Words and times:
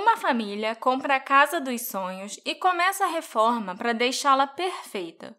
Uma 0.00 0.16
família 0.16 0.76
compra 0.76 1.16
a 1.16 1.20
casa 1.20 1.60
dos 1.60 1.88
sonhos 1.88 2.38
e 2.46 2.54
começa 2.54 3.04
a 3.04 3.08
reforma 3.08 3.74
para 3.74 3.92
deixá-la 3.92 4.46
perfeita. 4.46 5.36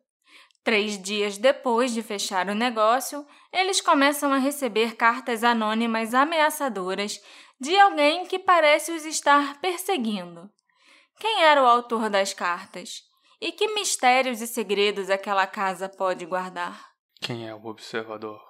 Três 0.65 1.01
dias 1.01 1.37
depois 1.37 1.93
de 1.93 2.03
fechar 2.03 2.49
o 2.49 2.53
negócio, 2.53 3.25
eles 3.53 3.79
começam 3.79 4.33
a 4.33 4.37
receber 4.37 4.97
cartas 4.97 5.45
anônimas 5.45 6.13
ameaçadoras 6.13 7.21
de 7.57 7.79
alguém 7.79 8.25
que 8.25 8.37
parece 8.37 8.91
os 8.91 9.05
estar 9.05 9.61
perseguindo. 9.61 10.51
Quem 11.17 11.41
era 11.41 11.63
o 11.63 11.65
autor 11.65 12.09
das 12.09 12.33
cartas? 12.33 13.03
E 13.39 13.53
que 13.53 13.73
mistérios 13.73 14.41
e 14.41 14.47
segredos 14.47 15.09
aquela 15.09 15.47
casa 15.47 15.87
pode 15.87 16.25
guardar? 16.25 16.85
Quem 17.21 17.47
é 17.47 17.55
o 17.55 17.65
observador? 17.65 18.48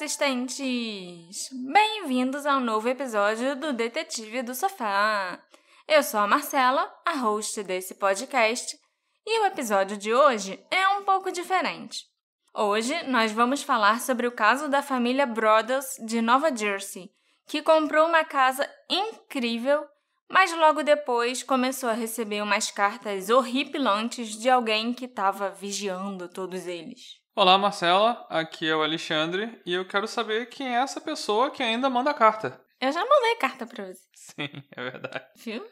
Assistentes! 0.00 1.50
Bem-vindos 1.70 2.46
ao 2.46 2.58
novo 2.58 2.88
episódio 2.88 3.54
do 3.54 3.74
Detetive 3.74 4.42
do 4.42 4.54
Sofá. 4.54 5.38
Eu 5.86 6.02
sou 6.02 6.20
a 6.20 6.26
Marcela, 6.26 6.90
a 7.04 7.16
host 7.16 7.62
desse 7.64 7.94
podcast, 7.96 8.78
e 9.26 9.40
o 9.40 9.44
episódio 9.44 9.98
de 9.98 10.14
hoje 10.14 10.58
é 10.70 10.88
um 10.88 11.04
pouco 11.04 11.30
diferente. 11.30 12.06
Hoje 12.54 12.94
nós 13.08 13.30
vamos 13.30 13.62
falar 13.62 14.00
sobre 14.00 14.26
o 14.26 14.32
caso 14.32 14.70
da 14.70 14.80
família 14.80 15.26
Brothers 15.26 15.96
de 16.06 16.22
Nova 16.22 16.50
Jersey, 16.56 17.10
que 17.46 17.60
comprou 17.60 18.08
uma 18.08 18.24
casa 18.24 18.66
incrível, 18.88 19.84
mas 20.30 20.50
logo 20.56 20.82
depois 20.82 21.42
começou 21.42 21.90
a 21.90 21.94
receber 21.94 22.40
umas 22.42 22.70
cartas 22.70 23.28
horripilantes 23.28 24.30
de 24.30 24.48
alguém 24.48 24.94
que 24.94 25.04
estava 25.04 25.50
vigiando 25.50 26.26
todos 26.26 26.66
eles. 26.66 27.19
Olá, 27.40 27.56
Marcela. 27.56 28.26
Aqui 28.28 28.68
é 28.68 28.76
o 28.76 28.82
Alexandre 28.82 29.62
e 29.64 29.72
eu 29.72 29.88
quero 29.88 30.06
saber 30.06 30.50
quem 30.50 30.76
é 30.76 30.78
essa 30.78 31.00
pessoa 31.00 31.50
que 31.50 31.62
ainda 31.62 31.88
manda 31.88 32.12
carta. 32.12 32.62
Eu 32.78 32.92
já 32.92 33.00
mandei 33.00 33.36
carta 33.36 33.64
para 33.66 33.86
você. 33.86 34.02
Sim, 34.12 34.62
é 34.76 34.82
verdade. 34.82 35.24
Viu? 35.36 35.66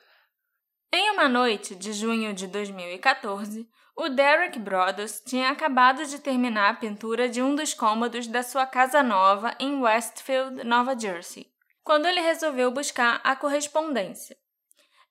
Em 0.90 1.10
uma 1.10 1.28
noite 1.28 1.74
de 1.74 1.92
junho 1.92 2.32
de 2.32 2.46
2014, 2.46 3.68
o 3.94 4.08
Derek 4.08 4.58
Brothers 4.58 5.20
tinha 5.20 5.50
acabado 5.50 6.06
de 6.06 6.18
terminar 6.18 6.70
a 6.70 6.74
pintura 6.74 7.28
de 7.28 7.42
um 7.42 7.54
dos 7.54 7.74
cômodos 7.74 8.26
da 8.26 8.42
sua 8.42 8.64
casa 8.64 9.02
nova 9.02 9.54
em 9.60 9.78
Westfield, 9.82 10.64
Nova 10.64 10.98
Jersey, 10.98 11.48
quando 11.84 12.06
ele 12.06 12.22
resolveu 12.22 12.70
buscar 12.70 13.20
a 13.22 13.36
correspondência. 13.36 14.38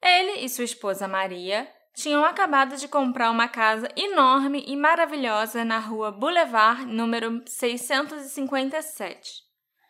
Ele 0.01 0.39
e 0.39 0.49
sua 0.49 0.63
esposa 0.63 1.07
Maria 1.07 1.71
tinham 1.97 2.23
acabado 2.23 2.77
de 2.77 2.87
comprar 2.87 3.31
uma 3.31 3.47
casa 3.47 3.89
enorme 3.95 4.63
e 4.67 4.75
maravilhosa 4.75 5.65
na 5.65 5.79
rua 5.79 6.11
Boulevard, 6.11 6.85
número 6.85 7.41
657. 7.47 9.41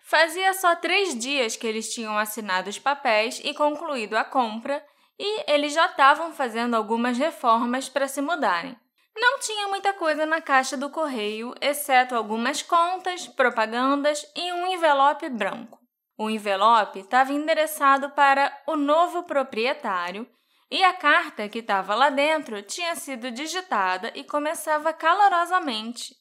Fazia 0.06 0.54
só 0.54 0.74
três 0.78 1.14
dias 1.20 1.58
que 1.58 1.68
eles 1.68 1.94
tinham 1.94 2.18
assinado 2.18 2.70
os 2.70 2.80
papéis 2.80 3.42
e 3.44 3.54
concluído 3.54 4.16
a 4.16 4.24
compra, 4.24 4.82
e 5.20 5.52
eles 5.52 5.74
já 5.74 5.86
estavam 5.88 6.32
fazendo 6.32 6.76
algumas 6.76 7.18
reformas 7.18 7.90
para 7.90 8.08
se 8.08 8.22
mudarem. 8.22 8.78
Não 9.14 9.40
tinha 9.40 9.68
muita 9.68 9.92
coisa 9.92 10.26
na 10.26 10.40
caixa 10.40 10.78
do 10.78 10.90
correio, 10.90 11.54
exceto 11.60 12.16
algumas 12.16 12.62
contas, 12.62 13.28
propagandas 13.28 14.26
e 14.34 14.54
um 14.54 14.68
envelope 14.68 15.28
branco. 15.28 15.78
O 16.18 16.30
envelope 16.30 17.00
estava 17.00 17.34
endereçado 17.34 18.12
para 18.12 18.58
o 18.66 18.78
novo 18.78 19.24
proprietário 19.24 20.26
e 20.70 20.84
a 20.84 20.94
carta 20.94 21.48
que 21.48 21.60
estava 21.60 21.96
lá 21.96 22.10
dentro 22.10 22.62
tinha 22.62 22.96
sido 22.96 23.32
digitada 23.32 24.12
e 24.16 24.24
começava 24.24 24.92
calorosamente. 24.94 26.16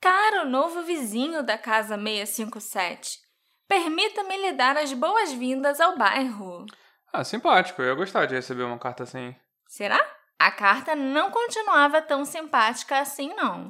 Caro 0.00 0.48
novo 0.48 0.82
vizinho 0.82 1.42
da 1.42 1.58
casa 1.58 1.96
657, 1.96 3.18
permita-me 3.66 4.36
lhe 4.36 4.52
dar 4.52 4.76
as 4.76 4.92
boas-vindas 4.92 5.80
ao 5.80 5.96
bairro. 5.96 6.66
Ah, 7.12 7.24
simpático. 7.24 7.82
Eu 7.82 7.88
ia 7.88 7.94
gostar 7.94 8.26
de 8.26 8.34
receber 8.34 8.62
uma 8.62 8.78
carta 8.78 9.02
assim. 9.02 9.34
Será? 9.66 9.98
A 10.38 10.52
carta 10.52 10.94
não 10.94 11.30
continuava 11.30 12.00
tão 12.00 12.24
simpática 12.24 13.00
assim, 13.00 13.34
não. 13.34 13.68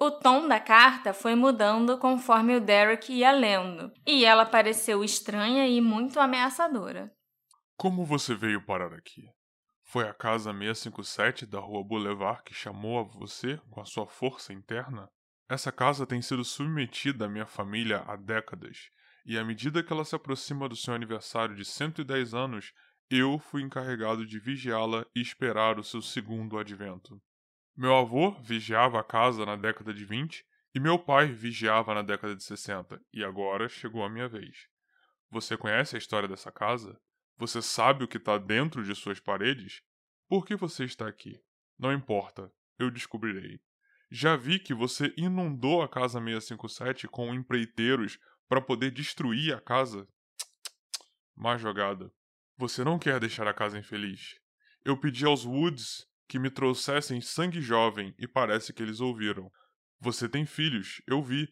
O 0.00 0.10
tom 0.10 0.48
da 0.48 0.58
carta 0.58 1.12
foi 1.12 1.34
mudando 1.34 1.98
conforme 1.98 2.56
o 2.56 2.60
Derek 2.60 3.12
ia 3.12 3.32
lendo, 3.32 3.92
e 4.06 4.24
ela 4.24 4.46
pareceu 4.46 5.04
estranha 5.04 5.68
e 5.68 5.78
muito 5.78 6.18
ameaçadora. 6.18 7.12
Como 7.76 8.06
você 8.06 8.34
veio 8.34 8.64
parar 8.64 8.94
aqui? 8.94 9.28
Foi 9.92 10.08
a 10.08 10.14
casa 10.14 10.52
657 10.52 11.46
da 11.46 11.58
Rua 11.58 11.82
Boulevard 11.82 12.44
que 12.44 12.54
chamou 12.54 13.00
a 13.00 13.02
você 13.02 13.60
com 13.68 13.80
a 13.80 13.84
sua 13.84 14.06
força 14.06 14.52
interna? 14.52 15.10
Essa 15.48 15.72
casa 15.72 16.06
tem 16.06 16.22
sido 16.22 16.44
submetida 16.44 17.24
à 17.24 17.28
minha 17.28 17.44
família 17.44 18.04
há 18.06 18.14
décadas, 18.14 18.88
e 19.26 19.36
à 19.36 19.44
medida 19.44 19.82
que 19.82 19.92
ela 19.92 20.04
se 20.04 20.14
aproxima 20.14 20.68
do 20.68 20.76
seu 20.76 20.94
aniversário 20.94 21.56
de 21.56 21.64
110 21.64 22.34
anos, 22.34 22.72
eu 23.10 23.40
fui 23.40 23.62
encarregado 23.62 24.24
de 24.24 24.38
vigiá-la 24.38 25.04
e 25.12 25.20
esperar 25.20 25.76
o 25.76 25.82
seu 25.82 26.00
segundo 26.00 26.56
advento. 26.56 27.20
Meu 27.76 27.96
avô 27.96 28.40
vigiava 28.42 29.00
a 29.00 29.02
casa 29.02 29.44
na 29.44 29.56
década 29.56 29.92
de 29.92 30.04
20 30.04 30.46
e 30.72 30.78
meu 30.78 31.00
pai 31.00 31.32
vigiava 31.32 31.92
na 31.94 32.02
década 32.02 32.36
de 32.36 32.44
60, 32.44 33.02
e 33.12 33.24
agora 33.24 33.68
chegou 33.68 34.04
a 34.04 34.08
minha 34.08 34.28
vez. 34.28 34.68
Você 35.32 35.56
conhece 35.56 35.96
a 35.96 35.98
história 35.98 36.28
dessa 36.28 36.52
casa? 36.52 36.96
Você 37.40 37.62
sabe 37.62 38.04
o 38.04 38.08
que 38.08 38.18
está 38.18 38.36
dentro 38.36 38.84
de 38.84 38.94
suas 38.94 39.18
paredes? 39.18 39.80
Por 40.28 40.44
que 40.44 40.54
você 40.54 40.84
está 40.84 41.08
aqui? 41.08 41.40
Não 41.78 41.90
importa, 41.90 42.52
eu 42.78 42.90
descobrirei. 42.90 43.58
Já 44.10 44.36
vi 44.36 44.58
que 44.58 44.74
você 44.74 45.10
inundou 45.16 45.80
a 45.80 45.88
casa 45.88 46.20
657 46.20 47.08
com 47.08 47.32
empreiteiros 47.32 48.18
para 48.46 48.60
poder 48.60 48.90
destruir 48.90 49.54
a 49.54 49.60
casa. 49.60 50.06
Má 51.34 51.56
jogada. 51.56 52.12
Você 52.58 52.84
não 52.84 52.98
quer 52.98 53.18
deixar 53.18 53.48
a 53.48 53.54
casa 53.54 53.78
infeliz. 53.78 54.38
Eu 54.84 54.98
pedi 54.98 55.24
aos 55.24 55.46
Woods 55.46 56.06
que 56.28 56.38
me 56.38 56.50
trouxessem 56.50 57.22
sangue 57.22 57.62
jovem 57.62 58.14
e 58.18 58.28
parece 58.28 58.70
que 58.74 58.82
eles 58.82 59.00
ouviram. 59.00 59.50
Você 59.98 60.28
tem 60.28 60.44
filhos, 60.44 61.00
eu 61.06 61.22
vi. 61.22 61.48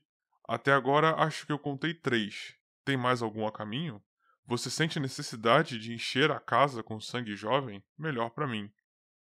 Até 0.47 0.71
agora 0.71 1.15
acho 1.15 1.47
que 1.47 1.53
eu 1.53 1.59
contei 1.59 1.95
três. 1.95 2.55
Tem 2.85 2.95
mais 2.95 3.23
algum 3.23 3.47
a 3.47 3.53
caminho? 3.53 4.03
Você 4.49 4.71
sente 4.71 4.99
necessidade 4.99 5.79
de 5.79 5.93
encher 5.93 6.31
a 6.31 6.41
casa 6.41 6.83
com 6.83 6.99
sangue 6.99 7.37
jovem? 7.37 7.85
Melhor 7.99 8.31
para 8.31 8.47
mim. 8.47 8.73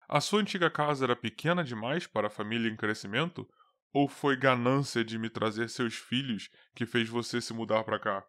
A 0.07 0.21
sua 0.21 0.39
antiga 0.39 0.71
casa 0.71 1.03
era 1.03 1.17
pequena 1.17 1.65
demais 1.65 2.07
para 2.07 2.27
a 2.27 2.29
família 2.29 2.71
em 2.71 2.77
crescimento? 2.77 3.45
Ou 3.91 4.07
foi 4.07 4.38
ganância 4.38 5.03
de 5.03 5.19
me 5.19 5.29
trazer 5.29 5.69
seus 5.69 5.95
filhos 5.95 6.49
que 6.73 6.85
fez 6.85 7.09
você 7.09 7.41
se 7.41 7.53
mudar 7.53 7.83
para 7.83 7.99
cá? 7.99 8.25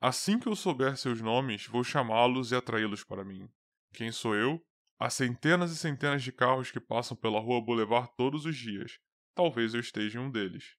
Assim 0.00 0.40
que 0.40 0.48
eu 0.48 0.56
souber 0.56 0.96
seus 0.96 1.20
nomes, 1.20 1.66
vou 1.66 1.84
chamá-los 1.84 2.50
e 2.50 2.56
atraí-los 2.56 3.04
para 3.04 3.24
mim. 3.24 3.48
Quem 3.94 4.10
sou 4.10 4.34
eu? 4.34 4.60
Há 4.98 5.08
centenas 5.08 5.70
e 5.70 5.76
centenas 5.76 6.20
de 6.20 6.32
carros 6.32 6.72
que 6.72 6.80
passam 6.80 7.16
pela 7.16 7.38
rua 7.38 7.64
Boulevard 7.64 8.10
todos 8.16 8.44
os 8.44 8.56
dias. 8.56 8.98
Talvez 9.36 9.72
eu 9.72 9.78
esteja 9.78 10.18
em 10.18 10.22
um 10.22 10.28
deles. 10.28 10.74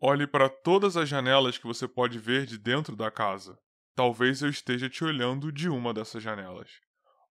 Olhe 0.00 0.26
para 0.26 0.48
todas 0.48 0.96
as 0.96 1.06
janelas 1.06 1.58
que 1.58 1.66
você 1.66 1.86
pode 1.86 2.18
ver 2.18 2.46
de 2.46 2.56
dentro 2.56 2.96
da 2.96 3.10
casa. 3.10 3.58
Talvez 3.94 4.40
eu 4.40 4.48
esteja 4.48 4.88
te 4.88 5.04
olhando 5.04 5.52
de 5.52 5.68
uma 5.68 5.92
dessas 5.92 6.22
janelas. 6.22 6.80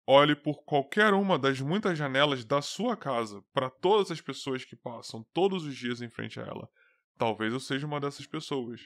Olhe 0.05 0.35
por 0.35 0.63
qualquer 0.63 1.11
uma 1.13 1.39
das 1.39 1.59
muitas 1.59 1.97
janelas 1.97 2.45
da 2.45 2.61
sua 2.61 2.95
casa 2.95 3.43
para 3.51 3.69
todas 3.69 4.11
as 4.11 4.21
pessoas 4.21 4.63
que 4.63 4.75
passam 4.75 5.25
todos 5.33 5.65
os 5.65 5.75
dias 5.75 6.01
em 6.01 6.09
frente 6.09 6.39
a 6.39 6.43
ela. 6.43 6.69
Talvez 7.17 7.51
eu 7.51 7.59
seja 7.59 7.87
uma 7.87 7.99
dessas 7.99 8.27
pessoas. 8.27 8.81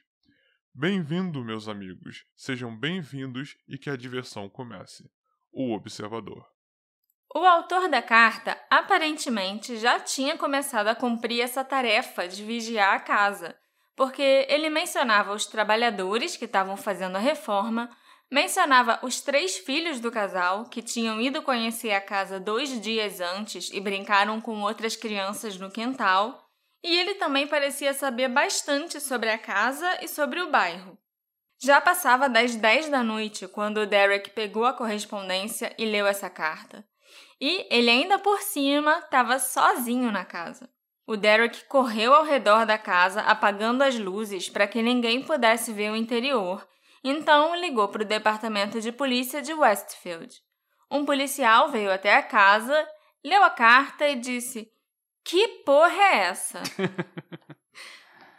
Bem-vindo, 0.74 1.44
meus 1.44 1.68
amigos. 1.68 2.26
Sejam 2.36 2.78
bem-vindos 2.78 3.58
e 3.68 3.78
que 3.78 3.90
a 3.90 3.98
diversão 3.98 4.50
comece. 4.50 5.10
O 5.52 5.74
Observador. 5.74 6.46
O 7.34 7.40
autor 7.40 7.90
da 7.90 8.02
carta 8.02 8.58
aparentemente 8.70 9.78
já 9.78 10.00
tinha 10.00 10.38
começado 10.38 10.88
a 10.88 10.96
cumprir 10.96 11.42
essa 11.42 11.66
tarefa 11.66 12.26
de 12.26 12.42
vigiar 12.42 12.94
a 12.94 13.00
casa 13.00 13.54
porque 13.96 14.46
ele 14.50 14.70
mencionava 14.70 15.34
os 15.34 15.46
trabalhadores 15.46 16.36
que 16.36 16.46
estavam 16.46 16.76
fazendo 16.76 17.16
a 17.16 17.20
reforma, 17.20 17.90
mencionava 18.32 19.00
os 19.02 19.22
três 19.22 19.58
filhos 19.58 20.00
do 20.00 20.12
casal 20.12 20.66
que 20.66 20.82
tinham 20.82 21.22
ido 21.22 21.42
conhecer 21.42 21.92
a 21.92 22.02
casa 22.02 22.40
dois 22.40 22.82
dias 22.82 23.20
antes 23.22 23.70
e 23.72 23.80
brincaram 23.80 24.42
com 24.42 24.62
outras 24.62 24.96
crianças 24.96 25.58
no 25.58 25.72
quintal, 25.72 26.44
e 26.84 26.98
ele 26.98 27.16
também 27.16 27.48
parecia 27.48 27.94
saber 27.94 28.28
bastante 28.28 29.00
sobre 29.00 29.30
a 29.30 29.38
casa 29.38 30.04
e 30.04 30.08
sobre 30.08 30.42
o 30.42 30.52
bairro. 30.52 30.98
Já 31.64 31.80
passava 31.80 32.28
das 32.28 32.56
10 32.56 32.90
da 32.90 33.02
noite 33.02 33.48
quando 33.48 33.88
Derek 33.88 34.32
pegou 34.32 34.66
a 34.66 34.74
correspondência 34.74 35.74
e 35.78 35.86
leu 35.86 36.06
essa 36.06 36.30
carta. 36.30 36.86
E 37.40 37.66
ele 37.72 37.90
ainda 37.90 38.20
por 38.20 38.40
cima 38.42 39.00
estava 39.00 39.40
sozinho 39.40 40.12
na 40.12 40.26
casa. 40.26 40.70
O 41.08 41.16
Derek 41.16 41.66
correu 41.66 42.14
ao 42.14 42.24
redor 42.24 42.66
da 42.66 42.78
casa, 42.78 43.22
apagando 43.22 43.84
as 43.84 43.98
luzes 43.98 44.50
para 44.50 44.68
que 44.68 44.82
ninguém 44.82 45.22
pudesse 45.22 45.72
ver 45.72 45.92
o 45.92 45.96
interior. 45.96 46.68
Então 47.04 47.56
ligou 47.56 47.88
para 47.88 48.02
o 48.02 48.06
departamento 48.06 48.82
de 48.82 48.92
polícia 48.92 49.42
de 49.42 49.54
Westfield. 49.54 50.36
Um 50.90 51.06
policial 51.06 51.70
veio 51.70 51.92
até 51.92 52.16
a 52.16 52.24
casa, 52.24 52.88
leu 53.24 53.44
a 53.44 53.52
carta 53.52 54.08
e 54.08 54.16
disse: 54.16 54.68
Que 55.24 55.48
porra 55.64 56.02
é 56.02 56.18
essa? 56.28 56.62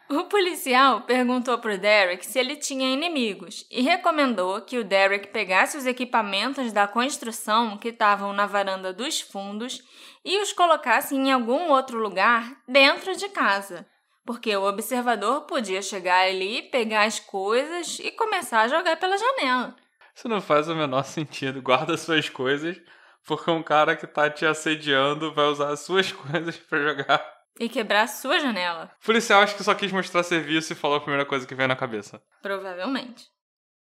O 0.09 0.25
policial 0.25 1.01
perguntou 1.01 1.59
para 1.59 1.75
o 1.75 1.79
Derek 1.79 2.25
se 2.25 2.39
ele 2.39 2.55
tinha 2.55 2.93
inimigos 2.93 3.67
e 3.69 3.83
recomendou 3.83 4.61
que 4.61 4.79
o 4.79 4.85
Derek 4.85 5.29
pegasse 5.29 5.77
os 5.77 5.85
equipamentos 5.85 6.73
da 6.73 6.87
construção 6.87 7.77
que 7.77 7.89
estavam 7.89 8.33
na 8.33 8.47
varanda 8.47 8.93
dos 8.93 9.21
fundos 9.21 9.83
e 10.25 10.41
os 10.41 10.53
colocasse 10.53 11.17
em 11.17 11.33
algum 11.33 11.71
outro 11.71 11.99
lugar 11.99 12.57
dentro 12.69 13.17
de 13.17 13.29
casa, 13.31 13.85
porque 14.25 14.57
o 14.57 14.69
observador 14.69 15.41
podia 15.43 15.83
chegar 15.83 16.29
ali, 16.29 16.63
pegar 16.63 17.03
as 17.03 17.19
coisas 17.19 17.99
e 17.99 18.13
começar 18.13 18.61
a 18.61 18.69
jogar 18.69 18.97
pela 18.99 19.19
janela. 19.19 19.75
Isso 20.15 20.29
não 20.29 20.41
faz 20.41 20.69
o 20.69 20.75
menor 20.77 21.03
sentido. 21.03 21.61
Guarda 21.61 21.97
suas 21.97 22.29
coisas, 22.29 22.81
porque 23.27 23.51
um 23.51 23.63
cara 23.63 23.97
que 23.97 24.07
tá 24.07 24.31
te 24.31 24.47
assediando 24.47 25.35
vai 25.35 25.47
usar 25.47 25.71
as 25.71 25.81
suas 25.81 26.13
coisas 26.15 26.57
para 26.57 26.79
jogar 26.81 27.36
e 27.59 27.69
quebrar 27.69 28.03
a 28.03 28.09
sua 28.09 28.39
janela. 28.39 28.91
O 29.03 29.07
policial 29.07 29.43
acho 29.43 29.57
que 29.57 29.65
só 29.65 29.75
quis 29.75 29.93
mostrar 29.93 30.23
serviço 30.23 30.73
e 30.73 30.77
falou 30.77 30.97
a 30.97 31.01
primeira 31.01 31.25
coisa 31.25 31.47
que 31.47 31.55
veio 31.55 31.69
na 31.69 31.77
cabeça. 31.77 32.23
Provavelmente. 32.43 33.27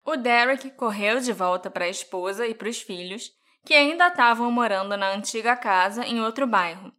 O 0.06 0.16
Derek 0.16 0.70
correu 0.72 1.20
de 1.20 1.34
volta 1.34 1.70
para 1.70 1.86
a 1.86 1.90
esposa 1.90 2.46
e 2.48 2.54
para 2.54 2.70
os 2.70 2.82
filhos, 2.82 3.32
que 3.66 3.74
ainda 3.74 4.08
estavam 4.08 4.52
morando 4.52 4.96
na 4.96 5.12
antiga 5.12 5.56
casa 5.56 6.06
em 6.06 6.22
outro 6.22 6.46
bairro. 6.46 6.94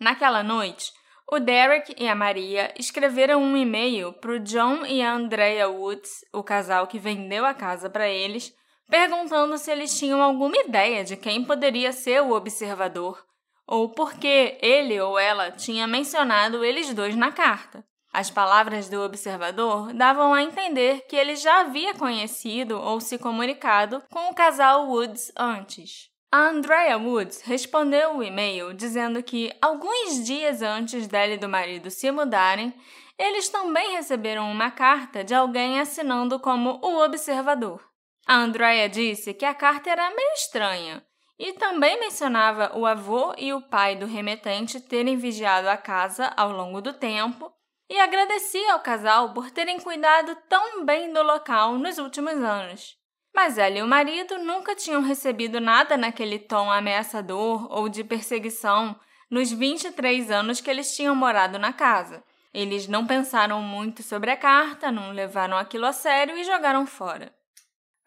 Naquela 0.00 0.42
noite, 0.42 0.92
o 1.30 1.38
Derek 1.38 1.94
e 1.96 2.08
a 2.08 2.14
Maria 2.14 2.72
escreveram 2.78 3.42
um 3.42 3.56
e-mail 3.56 4.12
para 4.14 4.32
o 4.32 4.40
John 4.40 4.84
e 4.86 5.02
a 5.02 5.12
Andrea 5.12 5.68
Woods, 5.68 6.24
o 6.32 6.42
casal 6.42 6.86
que 6.86 6.98
vendeu 6.98 7.44
a 7.44 7.54
casa 7.54 7.88
para 7.88 8.08
eles, 8.08 8.52
perguntando 8.88 9.56
se 9.58 9.70
eles 9.70 9.96
tinham 9.96 10.22
alguma 10.22 10.56
ideia 10.56 11.04
de 11.04 11.16
quem 11.16 11.44
poderia 11.44 11.92
ser 11.92 12.22
o 12.22 12.32
observador 12.32 13.27
ou 13.68 13.90
porque 13.90 14.58
ele 14.62 14.98
ou 14.98 15.18
ela 15.18 15.50
tinha 15.50 15.86
mencionado 15.86 16.64
eles 16.64 16.94
dois 16.94 17.14
na 17.14 17.30
carta. 17.30 17.84
As 18.10 18.30
palavras 18.30 18.88
do 18.88 19.02
observador 19.02 19.92
davam 19.92 20.32
a 20.32 20.42
entender 20.42 21.04
que 21.06 21.14
ele 21.14 21.36
já 21.36 21.60
havia 21.60 21.92
conhecido 21.94 22.80
ou 22.80 22.98
se 23.00 23.18
comunicado 23.18 24.02
com 24.10 24.30
o 24.30 24.34
casal 24.34 24.88
Woods 24.88 25.30
antes. 25.36 26.08
A 26.32 26.48
Andrea 26.48 26.96
Woods 26.96 27.42
respondeu 27.42 28.16
o 28.16 28.22
e-mail 28.22 28.72
dizendo 28.72 29.22
que, 29.22 29.52
alguns 29.60 30.24
dias 30.24 30.62
antes 30.62 31.06
dela 31.06 31.34
e 31.34 31.38
do 31.38 31.48
marido 31.48 31.90
se 31.90 32.10
mudarem, 32.10 32.74
eles 33.18 33.48
também 33.48 33.92
receberam 33.92 34.50
uma 34.50 34.70
carta 34.70 35.22
de 35.22 35.34
alguém 35.34 35.78
assinando 35.78 36.38
como 36.38 36.78
o 36.82 37.02
observador. 37.04 37.82
A 38.26 38.36
Andrea 38.36 38.88
disse 38.88 39.32
que 39.34 39.44
a 39.44 39.54
carta 39.54 39.90
era 39.90 40.14
meio 40.14 40.32
estranha, 40.34 41.02
e 41.38 41.52
também 41.52 42.00
mencionava 42.00 42.76
o 42.76 42.84
avô 42.84 43.32
e 43.38 43.52
o 43.52 43.60
pai 43.60 43.94
do 43.94 44.06
remetente 44.06 44.80
terem 44.80 45.16
vigiado 45.16 45.68
a 45.68 45.76
casa 45.76 46.32
ao 46.36 46.50
longo 46.50 46.80
do 46.80 46.92
tempo 46.92 47.52
e 47.88 47.98
agradecia 47.98 48.72
ao 48.72 48.80
casal 48.80 49.32
por 49.32 49.50
terem 49.50 49.78
cuidado 49.78 50.36
tão 50.48 50.84
bem 50.84 51.12
do 51.12 51.22
local 51.22 51.78
nos 51.78 51.98
últimos 51.98 52.34
anos. 52.34 52.96
Mas 53.34 53.56
ela 53.56 53.78
e 53.78 53.82
o 53.82 53.86
marido 53.86 54.36
nunca 54.38 54.74
tinham 54.74 55.00
recebido 55.00 55.60
nada 55.60 55.96
naquele 55.96 56.38
tom 56.38 56.70
ameaçador 56.70 57.70
ou 57.70 57.88
de 57.88 58.02
perseguição 58.02 58.98
nos 59.30 59.52
23 59.52 60.30
anos 60.30 60.60
que 60.60 60.68
eles 60.68 60.94
tinham 60.96 61.14
morado 61.14 61.58
na 61.58 61.72
casa. 61.72 62.22
Eles 62.52 62.88
não 62.88 63.06
pensaram 63.06 63.62
muito 63.62 64.02
sobre 64.02 64.30
a 64.30 64.36
carta, 64.36 64.90
não 64.90 65.12
levaram 65.12 65.56
aquilo 65.56 65.86
a 65.86 65.92
sério 65.92 66.36
e 66.36 66.44
jogaram 66.44 66.86
fora. 66.86 67.32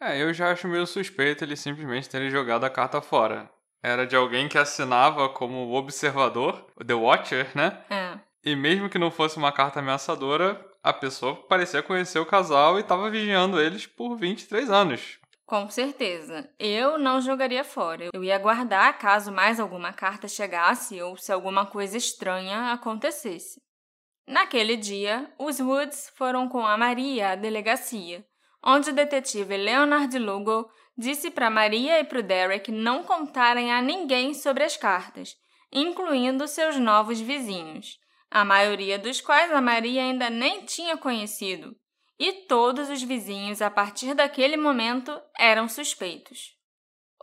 É, 0.01 0.19
eu 0.19 0.33
já 0.33 0.51
acho 0.51 0.67
meio 0.67 0.87
suspeito 0.87 1.43
eles 1.43 1.59
simplesmente 1.59 2.09
terem 2.09 2.31
jogado 2.31 2.63
a 2.63 2.71
carta 2.71 2.99
fora. 3.01 3.47
Era 3.83 4.07
de 4.07 4.15
alguém 4.15 4.49
que 4.49 4.57
assinava 4.57 5.29
como 5.29 5.73
observador, 5.73 6.65
The 6.85 6.95
Watcher, 6.95 7.55
né? 7.55 7.83
É. 7.87 8.19
E 8.43 8.55
mesmo 8.55 8.89
que 8.89 8.97
não 8.97 9.11
fosse 9.11 9.37
uma 9.37 9.51
carta 9.51 9.79
ameaçadora, 9.79 10.59
a 10.81 10.91
pessoa 10.91 11.35
parecia 11.35 11.83
conhecer 11.83 12.17
o 12.17 12.25
casal 12.25 12.77
e 12.77 12.81
estava 12.81 13.11
vigiando 13.11 13.61
eles 13.61 13.85
por 13.85 14.15
23 14.15 14.71
anos. 14.71 15.19
Com 15.45 15.69
certeza. 15.69 16.49
Eu 16.57 16.97
não 16.97 17.21
jogaria 17.21 17.63
fora. 17.63 18.09
Eu 18.11 18.23
ia 18.23 18.39
guardar 18.39 18.97
caso 18.97 19.31
mais 19.31 19.59
alguma 19.59 19.93
carta 19.93 20.27
chegasse 20.27 20.99
ou 20.99 21.15
se 21.15 21.31
alguma 21.31 21.67
coisa 21.67 21.97
estranha 21.97 22.71
acontecesse. 22.71 23.61
Naquele 24.27 24.77
dia, 24.77 25.31
os 25.37 25.59
Woods 25.59 26.11
foram 26.15 26.47
com 26.47 26.65
a 26.65 26.77
Maria 26.77 27.31
à 27.31 27.35
delegacia 27.35 28.25
onde 28.63 28.91
o 28.91 28.93
detetive 28.93 29.57
Leonard 29.57 30.17
Lugo 30.17 30.69
disse 30.97 31.31
para 31.31 31.49
Maria 31.49 31.99
e 31.99 32.03
para 32.03 32.19
o 32.19 32.23
Derek 32.23 32.71
não 32.71 33.03
contarem 33.03 33.71
a 33.71 33.81
ninguém 33.81 34.33
sobre 34.33 34.63
as 34.63 34.77
cartas, 34.77 35.35
incluindo 35.71 36.47
seus 36.47 36.77
novos 36.77 37.19
vizinhos, 37.19 37.99
a 38.29 38.45
maioria 38.45 38.99
dos 38.99 39.19
quais 39.19 39.51
a 39.51 39.61
Maria 39.61 40.01
ainda 40.01 40.29
nem 40.29 40.63
tinha 40.65 40.95
conhecido, 40.95 41.75
e 42.19 42.31
todos 42.47 42.89
os 42.89 43.01
vizinhos 43.01 43.61
a 43.61 43.69
partir 43.71 44.13
daquele 44.13 44.55
momento 44.55 45.19
eram 45.37 45.67
suspeitos. 45.67 46.55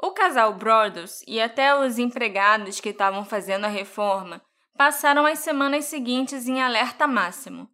O 0.03 0.13
casal 0.13 0.55
Brothers 0.55 1.23
e 1.27 1.41
até 1.41 1.75
os 1.75 1.99
empregados 1.99 2.81
que 2.81 2.91
estavam 2.91 3.25
fazendo 3.25 3.65
a 3.65 3.69
reforma 3.69 4.43
passaram 4.77 5.27
as 5.27 5.41
semanas 5.41 5.87
seguintes 5.87 6.47
em 6.47 6.63
alerta 6.63 7.07
máximo. 7.07 7.69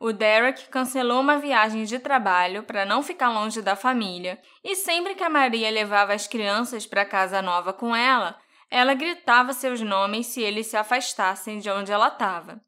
O 0.00 0.12
Derek 0.12 0.68
cancelou 0.68 1.20
uma 1.20 1.38
viagem 1.38 1.82
de 1.84 1.98
trabalho 1.98 2.62
para 2.62 2.84
não 2.84 3.02
ficar 3.02 3.30
longe 3.30 3.60
da 3.60 3.74
família, 3.74 4.40
e 4.62 4.76
sempre 4.76 5.16
que 5.16 5.24
a 5.24 5.28
Maria 5.28 5.70
levava 5.70 6.12
as 6.12 6.26
crianças 6.26 6.86
para 6.86 7.04
casa 7.04 7.42
nova 7.42 7.72
com 7.72 7.94
ela, 7.94 8.38
ela 8.70 8.94
gritava 8.94 9.52
seus 9.52 9.80
nomes 9.80 10.26
se 10.28 10.40
eles 10.40 10.68
se 10.68 10.76
afastassem 10.76 11.58
de 11.58 11.68
onde 11.68 11.90
ela 11.90 12.08
estava. 12.08 12.60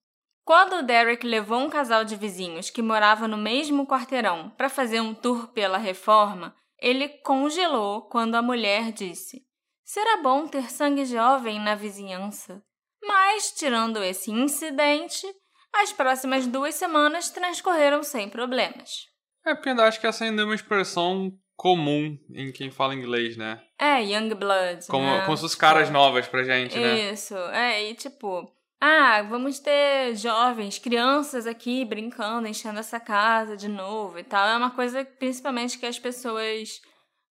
Quando 0.44 0.79
o 0.79 0.82
Derek 0.82 1.25
levou 1.25 1.61
um 1.61 1.71
casal 1.71 2.05
de 2.05 2.17
vizinhos 2.17 2.71
que 2.71 2.82
morava 2.82 3.29
no 3.29 3.37
mesmo 3.37 3.87
quarteirão 3.87 4.50
para 4.56 4.69
fazer 4.69 5.00
um 5.00 5.15
tour 5.15 5.49
pela 5.53 5.79
reforma, 5.79 6.56
ele 6.81 7.09
congelou 7.09 8.03
quando 8.09 8.35
a 8.35 8.43
mulher 8.43 8.91
disse: 8.91 9.47
Será 9.85 10.17
bom 10.17 10.49
ter 10.49 10.69
sangue 10.71 11.05
jovem 11.05 11.61
na 11.61 11.76
vizinhança. 11.76 12.61
Mas, 13.03 13.53
tirando 13.53 14.03
esse 14.03 14.31
incidente, 14.31 15.26
as 15.75 15.93
próximas 15.93 16.46
duas 16.46 16.75
semanas 16.75 17.31
transcorreram 17.31 18.02
sem 18.02 18.28
problemas. 18.28 19.08
É, 19.44 19.55
porque 19.55 19.70
ainda 19.70 19.84
acho 19.84 20.00
que 20.00 20.06
essa 20.06 20.25
ainda 20.25 20.43
é 20.43 20.44
uma 20.44 20.55
expressão 20.55 21.32
comum 21.56 22.18
em 22.35 22.50
quem 22.52 22.71
fala 22.71 22.95
inglês, 22.95 23.37
né? 23.37 23.61
É, 23.78 24.02
young 24.02 24.35
blood. 24.35 24.87
Como, 24.88 25.04
né? 25.04 25.25
como 25.25 25.37
se 25.37 25.42
fossem 25.42 25.59
caras 25.59 25.90
novas 25.90 26.26
pra 26.26 26.42
gente, 26.42 26.78
né? 26.78 27.12
Isso, 27.12 27.37
é, 27.37 27.90
e 27.90 27.95
tipo, 27.95 28.50
ah, 28.80 29.23
vamos 29.23 29.59
ter 29.59 30.14
jovens, 30.16 30.78
crianças 30.78 31.47
aqui 31.47 31.85
brincando, 31.85 32.49
enchendo 32.49 32.80
essa 32.80 32.99
casa 32.99 33.56
de 33.56 33.68
novo 33.68 34.18
e 34.18 34.25
tal. 34.25 34.49
É 34.49 34.56
uma 34.56 34.71
coisa, 34.71 35.04
principalmente, 35.04 35.78
que 35.78 35.85
as 35.85 35.99
pessoas 35.99 36.80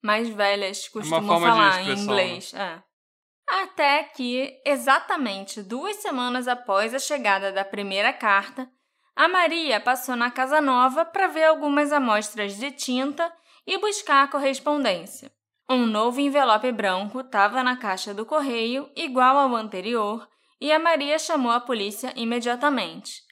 mais 0.04 0.30
velhas 0.30 0.86
é 0.86 0.90
costumam 0.92 1.40
falar 1.40 1.82
em 1.82 1.98
inglês. 1.98 2.54
Né? 2.54 2.76
É. 2.76 2.89
Até 3.50 4.04
que, 4.04 4.62
exatamente 4.64 5.64
duas 5.64 5.96
semanas 5.98 6.48
após 6.48 6.94
a 6.94 7.00
chegada 7.00 7.52
da 7.52 7.66
primeira 7.66 8.14
carta, 8.14 8.70
a 9.16 9.28
Maria 9.28 9.80
passou 9.80 10.16
na 10.16 10.30
casa 10.30 10.62
nova 10.62 11.04
para 11.04 11.28
ver 11.28 11.46
algumas 11.46 11.92
amostras 11.92 12.56
de 12.56 12.72
tinta 12.72 13.34
e 13.66 13.78
buscar 13.80 14.24
a 14.24 14.28
correspondência. 14.28 15.32
Um 15.68 15.86
novo 15.86 16.20
envelope 16.20 16.72
branco 16.72 17.22
estava 17.22 17.64
na 17.64 17.76
caixa 17.76 18.14
do 18.14 18.26
correio, 18.26 18.90
igual 18.96 19.38
ao 19.38 19.56
anterior, 19.56 20.28
e 20.62 20.72
a 20.72 20.80
Maria 20.80 21.18
chamou 21.18 21.52
a 21.52 21.60
polícia 21.60 22.14
imediatamente. 22.16 23.24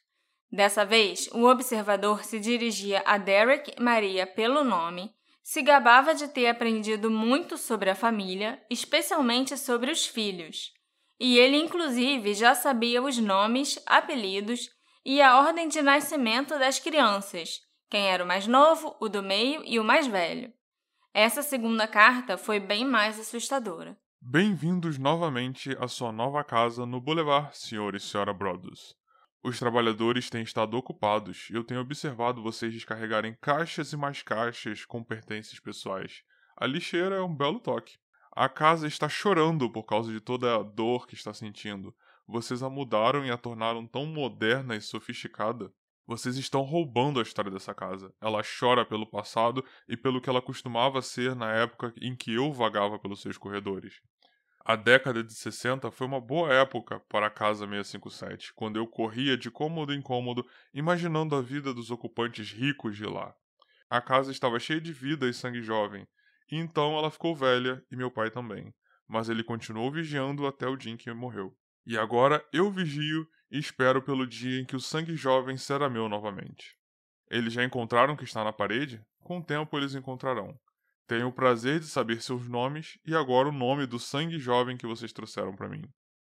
Dessa 0.51 0.83
vez, 0.83 1.29
o 1.31 1.45
observador 1.45 2.23
se 2.23 2.39
dirigia 2.39 3.03
a 3.05 3.17
Derek 3.17 3.79
Maria 3.81 4.25
pelo 4.25 4.63
nome 4.63 5.16
se 5.47 5.61
gabava 5.61 6.13
de 6.13 6.27
ter 6.27 6.47
aprendido 6.47 7.09
muito 7.09 7.57
sobre 7.57 7.89
a 7.89 7.95
família, 7.95 8.61
especialmente 8.69 9.57
sobre 9.57 9.89
os 9.89 10.05
filhos. 10.05 10.73
E 11.17 11.37
ele, 11.37 11.55
inclusive, 11.55 12.33
já 12.33 12.53
sabia 12.53 13.01
os 13.01 13.17
nomes, 13.17 13.79
apelidos 13.85 14.69
e 15.05 15.21
a 15.21 15.39
ordem 15.39 15.69
de 15.69 15.81
nascimento 15.81 16.59
das 16.59 16.79
crianças, 16.79 17.61
quem 17.89 18.09
era 18.09 18.25
o 18.25 18.27
mais 18.27 18.45
novo, 18.45 18.97
o 18.99 19.07
do 19.07 19.23
meio 19.23 19.63
e 19.63 19.79
o 19.79 19.85
mais 19.85 20.05
velho. 20.05 20.51
Essa 21.13 21.41
segunda 21.41 21.87
carta 21.87 22.37
foi 22.37 22.59
bem 22.59 22.83
mais 22.83 23.17
assustadora. 23.17 23.97
Bem-vindos 24.19 24.97
novamente 24.97 25.77
à 25.79 25.87
sua 25.87 26.11
nova 26.11 26.43
casa 26.43 26.85
no 26.85 26.99
Boulevard, 26.99 27.57
senhor 27.57 27.95
e 27.95 28.01
senhora 28.01 28.33
Brothers. 28.33 28.96
Os 29.47 29.59
trabalhadores 29.59 30.29
têm 30.29 30.43
estado 30.43 30.75
ocupados 30.75 31.49
e 31.49 31.53
eu 31.53 31.63
tenho 31.63 31.79
observado 31.79 32.43
vocês 32.43 32.73
descarregarem 32.73 33.33
caixas 33.39 33.93
e 33.93 33.95
mais 33.95 34.21
caixas 34.21 34.83
com 34.83 35.01
pertences 35.01 35.57
pessoais. 35.57 36.21
A 36.57 36.67
lixeira 36.67 37.15
é 37.15 37.21
um 37.21 37.33
belo 37.33 37.61
toque. 37.61 37.97
A 38.33 38.49
casa 38.49 38.87
está 38.87 39.07
chorando 39.07 39.71
por 39.71 39.83
causa 39.83 40.11
de 40.11 40.19
toda 40.19 40.53
a 40.53 40.61
dor 40.61 41.07
que 41.07 41.15
está 41.15 41.33
sentindo. 41.33 41.95
Vocês 42.27 42.61
a 42.61 42.69
mudaram 42.69 43.25
e 43.25 43.31
a 43.31 43.37
tornaram 43.37 43.87
tão 43.87 44.05
moderna 44.05 44.75
e 44.75 44.81
sofisticada. 44.81 45.71
Vocês 46.05 46.35
estão 46.35 46.61
roubando 46.61 47.17
a 47.17 47.23
história 47.23 47.49
dessa 47.49 47.73
casa. 47.73 48.13
Ela 48.19 48.41
chora 48.59 48.83
pelo 48.83 49.09
passado 49.09 49.63
e 49.87 49.95
pelo 49.95 50.19
que 50.19 50.29
ela 50.29 50.41
costumava 50.41 51.01
ser 51.01 51.33
na 51.37 51.53
época 51.53 51.93
em 52.01 52.17
que 52.17 52.33
eu 52.33 52.51
vagava 52.51 52.99
pelos 52.99 53.21
seus 53.21 53.37
corredores. 53.37 54.01
A 54.69 54.75
década 54.75 55.23
de 55.23 55.33
60 55.33 55.89
foi 55.91 56.05
uma 56.05 56.19
boa 56.19 56.53
época 56.53 56.99
para 57.07 57.27
a 57.27 57.29
Casa 57.29 57.65
657, 57.65 58.53
quando 58.53 58.75
eu 58.75 58.85
corria 58.85 59.37
de 59.37 59.49
cômodo 59.49 59.93
em 59.93 60.01
cômodo, 60.01 60.45
imaginando 60.73 61.37
a 61.37 61.41
vida 61.41 61.73
dos 61.73 61.89
ocupantes 61.89 62.51
ricos 62.51 62.97
de 62.97 63.05
lá. 63.05 63.33
A 63.89 64.01
casa 64.01 64.29
estava 64.29 64.59
cheia 64.59 64.81
de 64.81 64.91
vida 64.91 65.25
e 65.25 65.33
sangue 65.33 65.61
jovem, 65.61 66.05
e 66.51 66.57
então 66.57 66.97
ela 66.97 67.09
ficou 67.09 67.33
velha 67.33 67.81
e 67.89 67.95
meu 67.95 68.11
pai 68.11 68.29
também, 68.29 68.75
mas 69.07 69.29
ele 69.29 69.41
continuou 69.41 69.89
vigiando 69.89 70.45
até 70.45 70.67
o 70.67 70.75
dia 70.75 70.91
em 70.91 70.97
que 70.97 71.13
morreu. 71.13 71.55
E 71.85 71.97
agora 71.97 72.45
eu 72.51 72.69
vigio 72.69 73.25
e 73.49 73.57
espero 73.57 74.01
pelo 74.01 74.27
dia 74.27 74.59
em 74.59 74.65
que 74.65 74.75
o 74.75 74.81
sangue 74.81 75.15
jovem 75.15 75.55
será 75.55 75.89
meu 75.89 76.09
novamente. 76.09 76.75
Eles 77.31 77.53
já 77.53 77.63
encontraram 77.63 78.15
o 78.15 78.17
que 78.17 78.25
está 78.25 78.43
na 78.43 78.51
parede? 78.51 79.01
Com 79.19 79.37
o 79.37 79.43
tempo 79.45 79.77
eles 79.77 79.95
encontrarão. 79.95 80.59
Tenho 81.07 81.27
o 81.27 81.31
prazer 81.31 81.79
de 81.79 81.87
saber 81.87 82.21
seus 82.21 82.49
nomes 82.49 82.99
e 83.05 83.15
agora 83.15 83.47
o 83.47 83.51
nome 83.51 83.85
do 83.85 83.97
sangue 83.97 84.37
jovem 84.37 84.75
que 84.75 84.85
vocês 84.85 85.13
trouxeram 85.13 85.55
para 85.55 85.69
mim. 85.69 85.83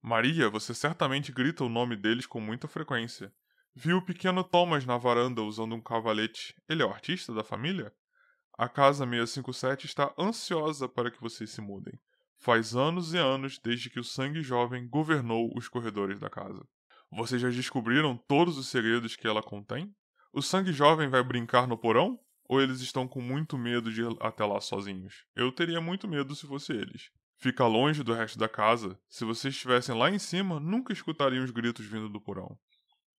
Maria, 0.00 0.48
você 0.48 0.72
certamente 0.72 1.32
grita 1.32 1.64
o 1.64 1.68
nome 1.68 1.96
deles 1.96 2.24
com 2.24 2.40
muita 2.40 2.68
frequência. 2.68 3.32
Viu 3.74 3.98
o 3.98 4.04
pequeno 4.04 4.44
Thomas 4.44 4.86
na 4.86 4.96
varanda 4.96 5.42
usando 5.42 5.74
um 5.74 5.80
cavalete. 5.80 6.54
Ele 6.68 6.82
é 6.82 6.86
o 6.86 6.90
artista 6.90 7.34
da 7.34 7.42
família? 7.42 7.92
A 8.56 8.68
casa 8.68 9.04
657 9.04 9.86
está 9.86 10.14
ansiosa 10.16 10.88
para 10.88 11.10
que 11.10 11.20
vocês 11.20 11.50
se 11.50 11.60
mudem. 11.60 11.98
Faz 12.38 12.76
anos 12.76 13.12
e 13.12 13.18
anos 13.18 13.58
desde 13.58 13.90
que 13.90 13.98
o 13.98 14.04
sangue 14.04 14.40
jovem 14.40 14.88
governou 14.88 15.50
os 15.56 15.68
corredores 15.68 16.20
da 16.20 16.30
casa. 16.30 16.64
Vocês 17.10 17.42
já 17.42 17.50
descobriram 17.50 18.16
todos 18.16 18.56
os 18.56 18.68
segredos 18.68 19.16
que 19.16 19.26
ela 19.26 19.42
contém? 19.42 19.92
O 20.32 20.40
sangue 20.40 20.72
jovem 20.72 21.08
vai 21.08 21.24
brincar 21.24 21.66
no 21.66 21.76
porão? 21.76 22.20
Ou 22.50 22.60
eles 22.60 22.80
estão 22.80 23.06
com 23.06 23.20
muito 23.20 23.56
medo 23.56 23.92
de 23.92 24.02
ir 24.02 24.16
até 24.18 24.44
lá 24.44 24.60
sozinhos? 24.60 25.24
Eu 25.36 25.52
teria 25.52 25.80
muito 25.80 26.08
medo 26.08 26.34
se 26.34 26.48
fosse 26.48 26.72
eles. 26.72 27.08
Fica 27.36 27.64
longe 27.64 28.02
do 28.02 28.12
resto 28.12 28.36
da 28.36 28.48
casa. 28.48 28.98
Se 29.08 29.24
vocês 29.24 29.54
estivessem 29.54 29.96
lá 29.96 30.10
em 30.10 30.18
cima, 30.18 30.58
nunca 30.58 30.92
escutariam 30.92 31.44
os 31.44 31.52
gritos 31.52 31.86
vindo 31.86 32.08
do 32.08 32.20
porão. 32.20 32.58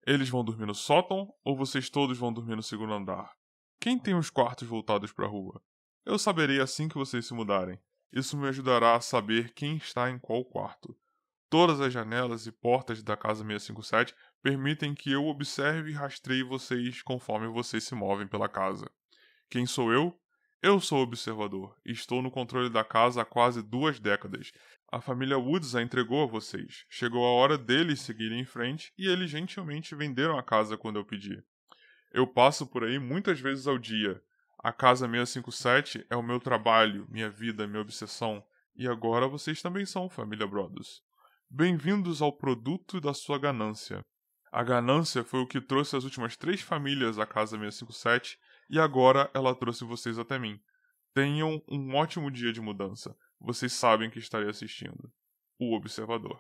Eles 0.06 0.28
vão 0.28 0.44
dormir 0.44 0.66
no 0.66 0.76
sótão 0.76 1.34
ou 1.46 1.56
vocês 1.56 1.90
todos 1.90 2.18
vão 2.18 2.34
dormir 2.34 2.58
no 2.58 2.62
segundo 2.62 2.92
andar? 2.92 3.32
Quem 3.80 3.98
tem 3.98 4.16
os 4.16 4.30
quartos 4.30 4.68
voltados 4.68 5.14
para 5.14 5.28
a 5.28 5.30
rua? 5.30 5.62
Eu 6.06 6.20
saberei 6.20 6.60
assim 6.60 6.90
que 6.90 6.98
vocês 6.98 7.26
se 7.26 7.34
mudarem. 7.34 7.80
Isso 8.12 8.36
me 8.36 8.50
ajudará 8.50 8.98
a 8.98 9.02
saber 9.02 9.54
quem 9.54 9.78
está 9.78 10.10
em 10.10 10.20
qual 10.20 10.44
quarto. 10.44 10.94
Todas 11.50 11.80
as 11.80 11.94
janelas 11.94 12.48
e 12.48 12.52
portas 12.52 13.02
da 13.02 13.16
casa 13.16 13.46
657 13.46 14.14
permitem 14.44 14.94
que 14.94 15.10
eu 15.10 15.26
observe 15.28 15.92
e 15.92 15.94
rastreie 15.94 16.44
vocês 16.44 17.02
conforme 17.02 17.48
vocês 17.48 17.86
se 17.86 17.96
movem 17.96 18.28
pela 18.28 18.50
casa. 18.50 18.92
Quem 19.52 19.66
sou 19.66 19.92
eu? 19.92 20.18
Eu 20.64 20.80
sou 20.80 21.00
o 21.00 21.04
observador 21.04 21.76
e 21.86 21.92
estou 21.92 22.22
no 22.22 22.32
controle 22.32 22.70
da 22.70 22.86
casa 22.86 23.22
há 23.22 23.26
quase 23.26 23.62
duas 23.62 24.00
décadas. 24.00 24.54
A 24.90 25.02
família 25.02 25.38
Woods 25.38 25.76
a 25.76 25.82
entregou 25.82 26.24
a 26.24 26.26
vocês. 26.26 26.86
Chegou 26.90 27.26
a 27.26 27.32
hora 27.32 27.58
deles 27.58 28.00
seguirem 28.00 28.40
em 28.40 28.46
frente 28.46 28.94
e 28.98 29.10
eles 29.10 29.30
gentilmente 29.30 29.94
venderam 29.94 30.40
a 30.40 30.44
casa 30.44 30.78
quando 30.78 31.00
eu 31.00 31.04
pedi. 31.04 31.38
Eu 32.14 32.26
passo 32.26 32.66
por 32.66 32.86
aí 32.86 32.98
muitas 32.98 33.42
vezes 33.42 33.68
ao 33.68 33.78
dia. 33.78 34.22
A 34.58 34.72
casa 34.72 35.06
657 35.06 36.06
é 36.10 36.16
o 36.16 36.24
meu 36.24 36.40
trabalho, 36.40 37.06
minha 37.10 37.30
vida, 37.30 37.68
minha 37.68 37.82
obsessão. 37.82 38.42
E 38.74 38.88
agora 38.88 39.28
vocês 39.28 39.62
também 39.62 39.86
são, 39.86 40.10
família 40.10 40.48
Brothers. 40.48 41.02
Bem-vindos 41.50 42.22
ao 42.22 42.32
produto 42.32 43.02
da 43.02 43.14
sua 43.14 43.38
ganância. 43.38 44.02
A 44.50 44.64
ganância 44.64 45.26
foi 45.26 45.42
o 45.42 45.48
que 45.48 45.60
trouxe 45.60 45.98
as 45.98 46.06
últimas 46.06 46.38
três 46.38 46.62
famílias 46.62 47.20
à 47.20 47.26
casa 47.26 47.58
657 47.58 48.40
e 48.72 48.80
agora 48.80 49.30
ela 49.34 49.54
trouxe 49.54 49.84
vocês 49.84 50.18
até 50.18 50.40
mim. 50.40 50.58
Tenham 51.14 51.62
um 51.70 51.94
ótimo 51.94 52.32
dia 52.32 52.54
de 52.54 52.62
mudança. 52.62 53.14
Vocês 53.38 53.74
sabem 53.74 54.10
que 54.10 54.18
estarei 54.18 54.50
assistindo. 54.50 55.12
O 55.60 55.76
Observador. 55.76 56.40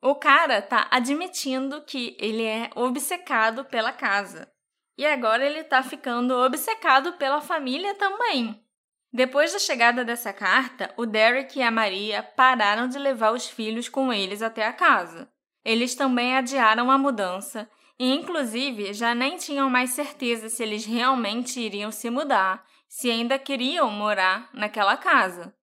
O 0.00 0.14
cara 0.14 0.62
tá 0.62 0.86
admitindo 0.92 1.82
que 1.82 2.16
ele 2.20 2.44
é 2.44 2.70
obcecado 2.76 3.64
pela 3.64 3.92
casa. 3.92 4.48
E 4.96 5.04
agora 5.04 5.44
ele 5.44 5.64
tá 5.64 5.82
ficando 5.82 6.34
obcecado 6.34 7.14
pela 7.14 7.40
família 7.40 7.94
também. 7.96 8.64
Depois 9.12 9.52
da 9.52 9.58
chegada 9.58 10.04
dessa 10.04 10.32
carta, 10.32 10.94
o 10.96 11.04
Derek 11.04 11.58
e 11.58 11.62
a 11.62 11.70
Maria 11.70 12.22
pararam 12.22 12.86
de 12.86 12.98
levar 12.98 13.32
os 13.32 13.48
filhos 13.48 13.88
com 13.88 14.12
eles 14.12 14.40
até 14.40 14.64
a 14.66 14.72
casa. 14.72 15.28
Eles 15.64 15.96
também 15.96 16.36
adiaram 16.36 16.90
a 16.92 16.98
mudança 16.98 17.68
e, 17.98 18.14
inclusive, 18.14 18.92
já 18.92 19.14
nem 19.14 19.36
tinham 19.36 19.70
mais 19.70 19.90
certeza 19.90 20.48
se 20.48 20.62
eles 20.62 20.84
realmente 20.84 21.60
iriam 21.60 21.90
se 21.90 22.10
mudar, 22.10 22.64
se 22.88 23.10
ainda 23.10 23.38
queriam 23.38 23.90
morar 23.90 24.50
naquela 24.52 24.96
casa. 24.96 25.54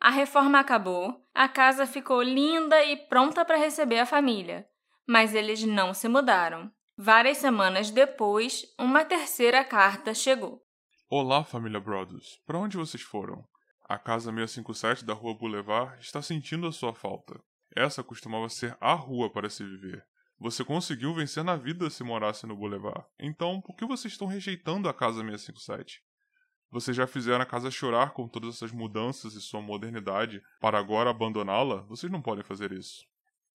A 0.00 0.10
reforma 0.10 0.58
acabou, 0.58 1.26
a 1.34 1.48
casa 1.48 1.86
ficou 1.86 2.22
linda 2.22 2.82
e 2.84 2.96
pronta 2.96 3.44
para 3.44 3.56
receber 3.56 3.98
a 3.98 4.06
família, 4.06 4.66
mas 5.06 5.34
eles 5.34 5.62
não 5.62 5.92
se 5.92 6.08
mudaram. 6.08 6.70
Várias 6.96 7.38
semanas 7.38 7.90
depois, 7.90 8.64
uma 8.78 9.04
terceira 9.04 9.64
carta 9.64 10.12
chegou. 10.12 10.62
Olá, 11.08 11.42
família 11.42 11.80
Brothers. 11.80 12.38
Para 12.46 12.58
onde 12.58 12.76
vocês 12.76 13.02
foram? 13.02 13.44
A 13.88 13.98
casa 13.98 14.30
657 14.30 15.04
da 15.04 15.14
Rua 15.14 15.34
Boulevard 15.34 16.00
está 16.00 16.22
sentindo 16.22 16.66
a 16.66 16.72
sua 16.72 16.94
falta. 16.94 17.40
Essa 17.74 18.04
costumava 18.04 18.48
ser 18.48 18.76
a 18.80 18.92
rua 18.94 19.30
para 19.30 19.50
se 19.50 19.64
viver. 19.64 20.06
Você 20.40 20.64
conseguiu 20.64 21.12
vencer 21.12 21.44
na 21.44 21.54
vida 21.54 21.90
se 21.90 22.02
morasse 22.02 22.46
no 22.46 22.56
Boulevard. 22.56 23.04
Então, 23.18 23.60
por 23.60 23.76
que 23.76 23.84
vocês 23.84 24.14
estão 24.14 24.26
rejeitando 24.26 24.88
a 24.88 24.94
Casa 24.94 25.20
657? 25.20 26.00
Vocês 26.70 26.96
já 26.96 27.06
fizeram 27.06 27.42
a 27.42 27.46
casa 27.46 27.70
chorar 27.70 28.12
com 28.12 28.26
todas 28.26 28.54
essas 28.54 28.72
mudanças 28.72 29.34
e 29.34 29.40
sua 29.40 29.60
modernidade 29.60 30.40
para 30.58 30.78
agora 30.78 31.10
abandoná-la? 31.10 31.82
Vocês 31.82 32.10
não 32.10 32.22
podem 32.22 32.42
fazer 32.42 32.72
isso. 32.72 33.04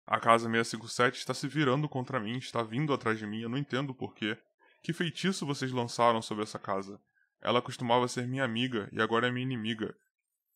A 0.08 0.20
Casa 0.20 0.50
657 0.50 1.20
está 1.20 1.36
se 1.36 1.48
virando 1.48 1.88
contra 1.88 2.20
mim, 2.20 2.38
está 2.38 2.64
vindo 2.64 2.94
atrás 2.94 3.20
de 3.20 3.28
mim, 3.28 3.42
eu 3.42 3.50
não 3.50 3.60
entendo 3.60 3.94
porquê. 3.94 4.36
Que 4.82 4.92
feitiço 4.92 5.46
vocês 5.46 5.72
lançaram 5.72 6.20
sobre 6.20 6.44
essa 6.44 6.58
casa? 6.58 7.00
Ela 7.40 7.62
costumava 7.62 8.08
ser 8.08 8.28
minha 8.28 8.44
amiga 8.44 8.90
e 8.92 9.00
agora 9.00 9.28
é 9.28 9.32
minha 9.32 9.46
inimiga. 9.46 9.96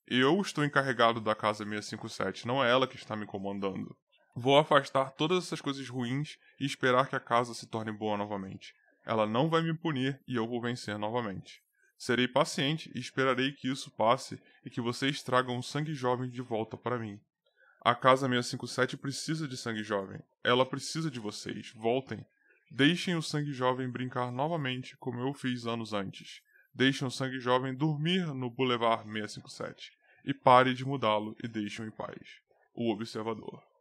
Eu 0.07 0.41
estou 0.41 0.65
encarregado 0.65 1.21
da 1.21 1.35
Casa 1.35 1.63
657, 1.63 2.47
não 2.47 2.63
é 2.63 2.71
ela 2.71 2.87
que 2.87 2.95
está 2.95 3.15
me 3.15 3.27
comandando. 3.27 3.95
Vou 4.37 4.57
afastar 4.57 5.11
todas 5.11 5.45
essas 5.45 5.61
coisas 5.61 5.87
ruins 5.87 6.37
e 6.59 6.65
esperar 6.65 7.07
que 7.07 7.15
a 7.15 7.21
casa 7.21 7.53
se 7.53 7.65
torne 7.65 7.93
boa 7.93 8.17
novamente. 8.17 8.75
Ela 9.05 9.25
não 9.25 9.49
vai 9.49 9.61
me 9.61 9.73
punir 9.73 10.19
e 10.27 10.35
eu 10.35 10.45
vou 10.45 10.59
vencer 10.59 10.99
novamente. 10.99 11.63
Serei 11.97 12.27
paciente 12.27 12.91
e 12.93 12.99
esperarei 12.99 13.53
que 13.53 13.69
isso 13.69 13.89
passe 13.91 14.37
e 14.65 14.69
que 14.69 14.81
vocês 14.81 15.23
tragam 15.23 15.57
o 15.57 15.63
sangue 15.63 15.93
jovem 15.93 16.29
de 16.29 16.41
volta 16.41 16.75
para 16.75 16.99
mim. 16.99 17.17
A 17.79 17.95
casa 17.95 18.27
657 18.27 18.97
precisa 18.97 19.47
de 19.47 19.55
sangue 19.55 19.83
jovem. 19.83 20.19
Ela 20.43 20.65
precisa 20.65 21.09
de 21.09 21.19
vocês. 21.19 21.71
Voltem. 21.73 22.25
Deixem 22.69 23.15
o 23.15 23.21
sangue 23.21 23.53
jovem 23.53 23.89
brincar 23.89 24.33
novamente 24.33 24.97
como 24.97 25.21
eu 25.21 25.33
fiz 25.33 25.65
anos 25.65 25.93
antes. 25.93 26.41
Deixem 26.73 27.07
o 27.07 27.11
sangue 27.11 27.39
jovem 27.39 27.73
dormir 27.73 28.25
no 28.33 28.49
Boulevard 28.49 29.03
657. 29.03 29.93
E 30.25 30.33
pare 30.33 30.73
de 30.73 30.83
mudá-lo 30.83 31.37
e 31.41 31.47
deixem-o 31.47 31.87
em 31.87 31.91
paz. 31.91 32.41
O 32.73 32.91
Observador. 32.91 33.74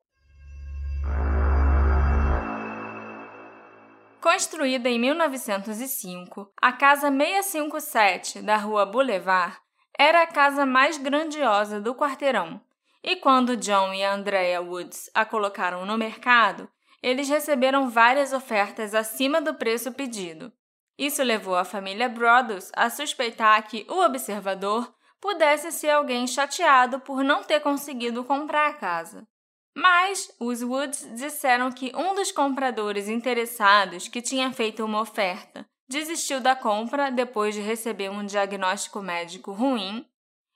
Construída 4.21 4.89
em 4.89 4.99
1905, 4.99 6.51
a 6.61 6.73
Casa 6.73 7.11
657 7.11 8.43
da 8.43 8.57
Rua 8.57 8.87
Boulevard 8.87 9.57
era 9.99 10.23
a 10.23 10.27
casa 10.27 10.67
mais 10.67 10.99
grandiosa 10.99 11.81
do 11.81 11.95
quarteirão. 11.95 12.61
E 13.03 13.17
quando 13.17 13.57
John 13.57 13.93
e 13.93 14.03
Andrea 14.03 14.61
Woods 14.63 15.11
a 15.15 15.25
colocaram 15.25 15.85
no 15.85 15.99
mercado, 15.99 16.69
eles 17.03 17.29
receberam 17.29 17.91
várias 17.91 18.33
ofertas 18.33 18.95
acima 18.95 19.41
do 19.41 19.55
preço 19.55 19.93
pedido. 19.93 20.51
Isso 20.99 21.23
levou 21.23 21.55
a 21.55 21.65
família 21.65 22.09
Brothers 22.09 22.73
a 22.75 22.89
suspeitar 22.89 23.69
que 23.69 23.87
o 23.91 24.05
observador 24.05 24.91
pudesse 25.21 25.71
ser 25.71 25.91
alguém 25.91 26.27
chateado 26.27 26.99
por 27.01 27.23
não 27.23 27.43
ter 27.43 27.61
conseguido 27.61 28.25
comprar 28.25 28.71
a 28.71 28.75
casa. 28.75 29.29
Mas 29.77 30.31
os 30.39 30.63
Woods 30.63 31.09
disseram 31.17 31.73
que 31.73 31.93
um 31.97 32.15
dos 32.15 32.31
compradores 32.31 33.09
interessados 33.09 34.07
que 34.07 34.23
tinha 34.23 34.53
feito 34.53 34.85
uma 34.85 35.01
oferta 35.01 35.67
desistiu 35.89 36.41
da 36.41 36.55
compra 36.55 37.11
depois 37.11 37.55
de 37.55 37.61
receber 37.61 38.09
um 38.09 38.25
diagnóstico 38.25 39.03
médico 39.03 39.53
ruim 39.53 40.07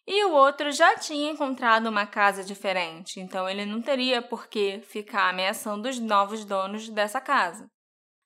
e 0.06 0.24
o 0.24 0.32
outro 0.32 0.72
já 0.72 0.96
tinha 0.96 1.30
encontrado 1.30 1.86
uma 1.86 2.06
casa 2.06 2.42
diferente, 2.42 3.20
então 3.20 3.46
ele 3.46 3.66
não 3.66 3.82
teria 3.82 4.22
por 4.22 4.46
que 4.46 4.80
ficar 4.80 5.28
ameaçando 5.28 5.86
os 5.86 5.98
novos 5.98 6.46
donos 6.46 6.88
dessa 6.88 7.20
casa. 7.20 7.70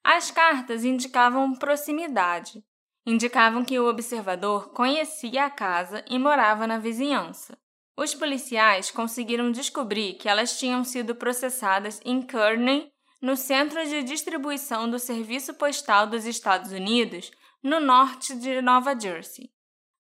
As 0.05 0.31
cartas 0.31 0.85
indicavam 0.85 1.55
proximidade, 1.55 2.63
indicavam 3.05 3.65
que 3.65 3.81
o 3.81 3.89
observador 3.89 4.71
conhecia 4.73 5.47
a 5.47 5.51
casa 5.51 6.05
e 6.09 6.21
morava 6.21 6.69
na 6.69 6.79
vizinhança. 6.79 7.59
Os 7.97 8.15
policiais 8.15 8.91
conseguiram 8.91 9.53
descobrir 9.53 10.15
que 10.15 10.29
elas 10.29 10.59
tinham 10.59 10.83
sido 10.83 11.15
processadas 11.15 12.01
em 12.05 12.23
Kearney, 12.23 12.91
no 13.21 13.37
centro 13.37 13.85
de 13.85 14.03
distribuição 14.03 14.91
do 14.91 14.99
Serviço 14.99 15.55
Postal 15.55 16.07
dos 16.07 16.25
Estados 16.25 16.73
Unidos, 16.73 17.31
no 17.63 17.79
norte 17.79 18.35
de 18.35 18.61
Nova 18.61 18.99
Jersey. 18.99 19.51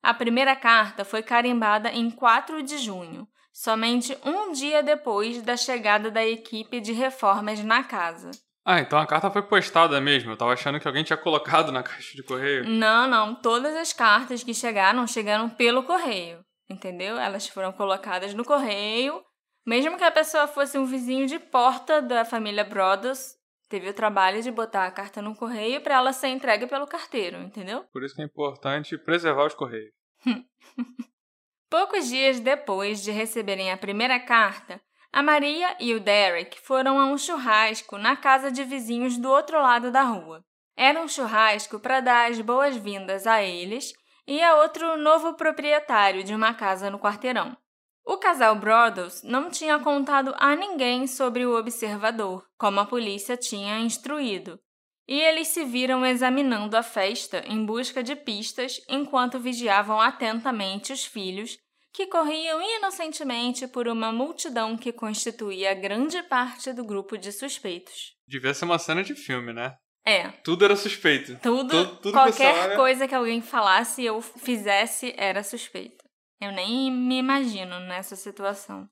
A 0.02 0.12
primeira 0.12 0.56
carta 0.56 1.04
foi 1.04 1.22
carimbada 1.22 1.90
em 1.90 2.10
4 2.10 2.62
de 2.62 2.78
junho, 2.78 3.28
somente 3.52 4.18
um 4.24 4.50
dia 4.50 4.82
depois 4.82 5.40
da 5.42 5.56
chegada 5.56 6.10
da 6.10 6.26
equipe 6.26 6.80
de 6.80 6.92
reformas 6.92 7.62
na 7.62 7.84
casa. 7.84 8.32
Ah, 8.64 8.80
então 8.80 8.98
a 8.98 9.06
carta 9.06 9.30
foi 9.30 9.42
postada 9.42 10.00
mesmo. 10.00 10.32
Eu 10.32 10.36
tava 10.36 10.52
achando 10.52 10.80
que 10.80 10.86
alguém 10.86 11.04
tinha 11.04 11.16
colocado 11.16 11.70
na 11.70 11.82
caixa 11.84 12.16
de 12.16 12.22
correio. 12.22 12.68
Não, 12.68 13.08
não. 13.08 13.34
Todas 13.34 13.76
as 13.76 13.92
cartas 13.92 14.42
que 14.42 14.54
chegaram 14.54 15.06
chegaram 15.06 15.48
pelo 15.48 15.82
correio. 15.82 16.44
Entendeu? 16.72 17.18
Elas 17.18 17.46
foram 17.46 17.72
colocadas 17.72 18.34
no 18.34 18.44
correio. 18.44 19.22
Mesmo 19.64 19.96
que 19.96 20.04
a 20.04 20.10
pessoa 20.10 20.48
fosse 20.48 20.76
um 20.78 20.86
vizinho 20.86 21.26
de 21.26 21.38
porta 21.38 22.02
da 22.02 22.24
família 22.24 22.64
Brothers, 22.64 23.36
teve 23.68 23.88
o 23.88 23.94
trabalho 23.94 24.42
de 24.42 24.50
botar 24.50 24.86
a 24.86 24.90
carta 24.90 25.22
no 25.22 25.36
correio 25.36 25.80
para 25.80 25.94
ela 25.94 26.12
ser 26.12 26.28
entregue 26.28 26.66
pelo 26.66 26.86
carteiro, 26.86 27.36
entendeu? 27.38 27.84
Por 27.92 28.02
isso 28.02 28.14
que 28.14 28.22
é 28.22 28.24
importante 28.24 28.98
preservar 28.98 29.46
os 29.46 29.54
correios. 29.54 29.92
Poucos 31.70 32.08
dias 32.08 32.40
depois 32.40 33.02
de 33.02 33.10
receberem 33.10 33.70
a 33.70 33.76
primeira 33.76 34.18
carta, 34.18 34.80
a 35.12 35.22
Maria 35.22 35.76
e 35.78 35.94
o 35.94 36.00
Derek 36.00 36.58
foram 36.60 36.98
a 36.98 37.06
um 37.06 37.16
churrasco 37.16 37.98
na 37.98 38.16
casa 38.16 38.50
de 38.50 38.64
vizinhos 38.64 39.16
do 39.16 39.30
outro 39.30 39.60
lado 39.60 39.90
da 39.90 40.02
rua. 40.02 40.44
Era 40.76 41.00
um 41.00 41.06
churrasco 41.06 41.78
para 41.78 42.00
dar 42.00 42.30
as 42.30 42.40
boas-vindas 42.40 43.26
a 43.26 43.42
eles 43.42 43.92
e 44.32 44.42
a 44.42 44.56
outro 44.62 44.96
novo 44.96 45.34
proprietário 45.34 46.24
de 46.24 46.34
uma 46.34 46.54
casa 46.54 46.88
no 46.88 46.98
quarteirão. 46.98 47.54
O 48.02 48.16
casal 48.16 48.56
Brothers 48.56 49.22
não 49.22 49.50
tinha 49.50 49.78
contado 49.78 50.34
a 50.38 50.56
ninguém 50.56 51.06
sobre 51.06 51.44
o 51.44 51.54
observador, 51.54 52.42
como 52.56 52.80
a 52.80 52.86
polícia 52.86 53.36
tinha 53.36 53.78
instruído, 53.80 54.58
e 55.06 55.20
eles 55.20 55.48
se 55.48 55.64
viram 55.64 56.06
examinando 56.06 56.78
a 56.78 56.82
festa 56.82 57.44
em 57.46 57.62
busca 57.66 58.02
de 58.02 58.16
pistas 58.16 58.80
enquanto 58.88 59.38
vigiavam 59.38 60.00
atentamente 60.00 60.94
os 60.94 61.04
filhos 61.04 61.58
que 61.92 62.06
corriam 62.06 62.58
inocentemente 62.78 63.68
por 63.68 63.86
uma 63.86 64.10
multidão 64.10 64.78
que 64.78 64.94
constituía 64.94 65.74
grande 65.74 66.22
parte 66.22 66.72
do 66.72 66.82
grupo 66.82 67.18
de 67.18 67.30
suspeitos. 67.30 68.14
Devia 68.26 68.54
ser 68.54 68.64
uma 68.64 68.78
cena 68.78 69.04
de 69.04 69.14
filme, 69.14 69.52
né? 69.52 69.76
É. 70.04 70.28
Tudo 70.44 70.64
era 70.64 70.76
suspeito. 70.76 71.38
Tudo, 71.42 71.68
tudo, 71.68 71.96
tudo 71.96 72.12
qualquer 72.12 72.70
que 72.70 72.76
coisa 72.76 73.06
que 73.06 73.14
alguém 73.14 73.40
falasse 73.40 74.08
ou 74.10 74.20
fizesse 74.20 75.14
era 75.16 75.42
suspeito. 75.42 76.04
Eu 76.40 76.50
nem 76.50 76.90
me 76.90 77.18
imagino 77.18 77.78
nessa 77.80 78.16
situação. 78.16 78.88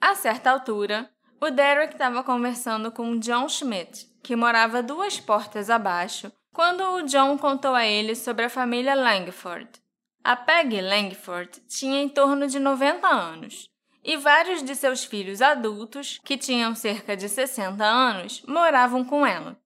A 0.00 0.14
certa 0.14 0.50
altura, 0.50 1.08
o 1.40 1.50
Derek 1.50 1.94
estava 1.94 2.22
conversando 2.22 2.92
com 2.92 3.18
John 3.18 3.48
Schmidt, 3.48 4.06
que 4.22 4.36
morava 4.36 4.82
duas 4.82 5.18
portas 5.18 5.70
abaixo, 5.70 6.30
quando 6.52 6.82
o 6.82 7.02
John 7.02 7.38
contou 7.38 7.74
a 7.74 7.86
ele 7.86 8.14
sobre 8.14 8.44
a 8.44 8.50
família 8.50 8.94
Langford. 8.94 9.70
A 10.22 10.36
Peggy 10.36 10.80
Langford 10.82 11.60
tinha 11.66 12.02
em 12.02 12.08
torno 12.08 12.46
de 12.46 12.58
90 12.58 13.08
anos, 13.08 13.68
e 14.04 14.16
vários 14.16 14.62
de 14.62 14.74
seus 14.74 15.04
filhos 15.04 15.40
adultos, 15.40 16.18
que 16.24 16.36
tinham 16.36 16.74
cerca 16.74 17.16
de 17.16 17.28
60 17.28 17.82
anos, 17.84 18.42
moravam 18.46 19.04
com 19.04 19.26
ela. 19.26 19.56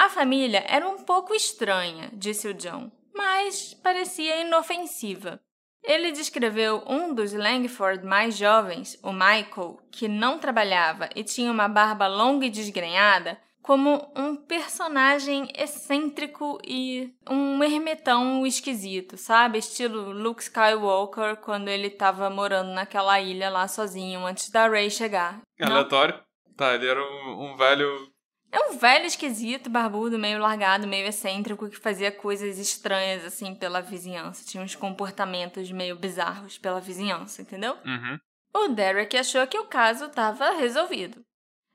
A 0.00 0.08
família 0.08 0.64
era 0.66 0.88
um 0.88 0.96
pouco 1.04 1.34
estranha, 1.34 2.08
disse 2.14 2.48
o 2.48 2.54
John, 2.54 2.90
mas 3.14 3.74
parecia 3.74 4.40
inofensiva. 4.40 5.38
Ele 5.84 6.10
descreveu 6.10 6.82
um 6.86 7.12
dos 7.12 7.34
Langford 7.34 8.06
mais 8.06 8.34
jovens, 8.34 8.98
o 9.02 9.12
Michael, 9.12 9.78
que 9.92 10.08
não 10.08 10.38
trabalhava 10.38 11.10
e 11.14 11.22
tinha 11.22 11.52
uma 11.52 11.68
barba 11.68 12.06
longa 12.06 12.46
e 12.46 12.50
desgrenhada, 12.50 13.38
como 13.60 14.10
um 14.16 14.34
personagem 14.34 15.52
excêntrico 15.54 16.58
e 16.66 17.14
um 17.28 17.62
ermitão 17.62 18.46
esquisito, 18.46 19.18
sabe? 19.18 19.58
Estilo 19.58 20.12
Luke 20.12 20.42
Skywalker 20.42 21.36
quando 21.36 21.68
ele 21.68 21.88
estava 21.88 22.30
morando 22.30 22.72
naquela 22.72 23.20
ilha 23.20 23.50
lá 23.50 23.68
sozinho 23.68 24.24
antes 24.24 24.48
da 24.48 24.66
Rey 24.66 24.88
chegar. 24.88 25.42
Aleatório? 25.60 26.18
Tá, 26.56 26.74
ele 26.74 26.88
era 26.88 27.02
um, 27.02 27.50
um 27.52 27.56
velho 27.58 28.09
é 28.52 28.58
um 28.68 28.76
velho 28.76 29.06
esquisito, 29.06 29.70
barbudo, 29.70 30.18
meio 30.18 30.38
largado, 30.38 30.86
meio 30.86 31.06
excêntrico, 31.06 31.68
que 31.68 31.78
fazia 31.78 32.10
coisas 32.10 32.58
estranhas, 32.58 33.24
assim, 33.24 33.54
pela 33.54 33.80
vizinhança. 33.80 34.44
Tinha 34.44 34.62
uns 34.62 34.74
comportamentos 34.74 35.70
meio 35.70 35.96
bizarros 35.96 36.58
pela 36.58 36.80
vizinhança, 36.80 37.42
entendeu? 37.42 37.76
Uhum. 37.84 38.18
O 38.52 38.68
Derek 38.68 39.16
achou 39.16 39.46
que 39.46 39.58
o 39.58 39.66
caso 39.66 40.06
estava 40.06 40.50
resolvido. 40.50 41.24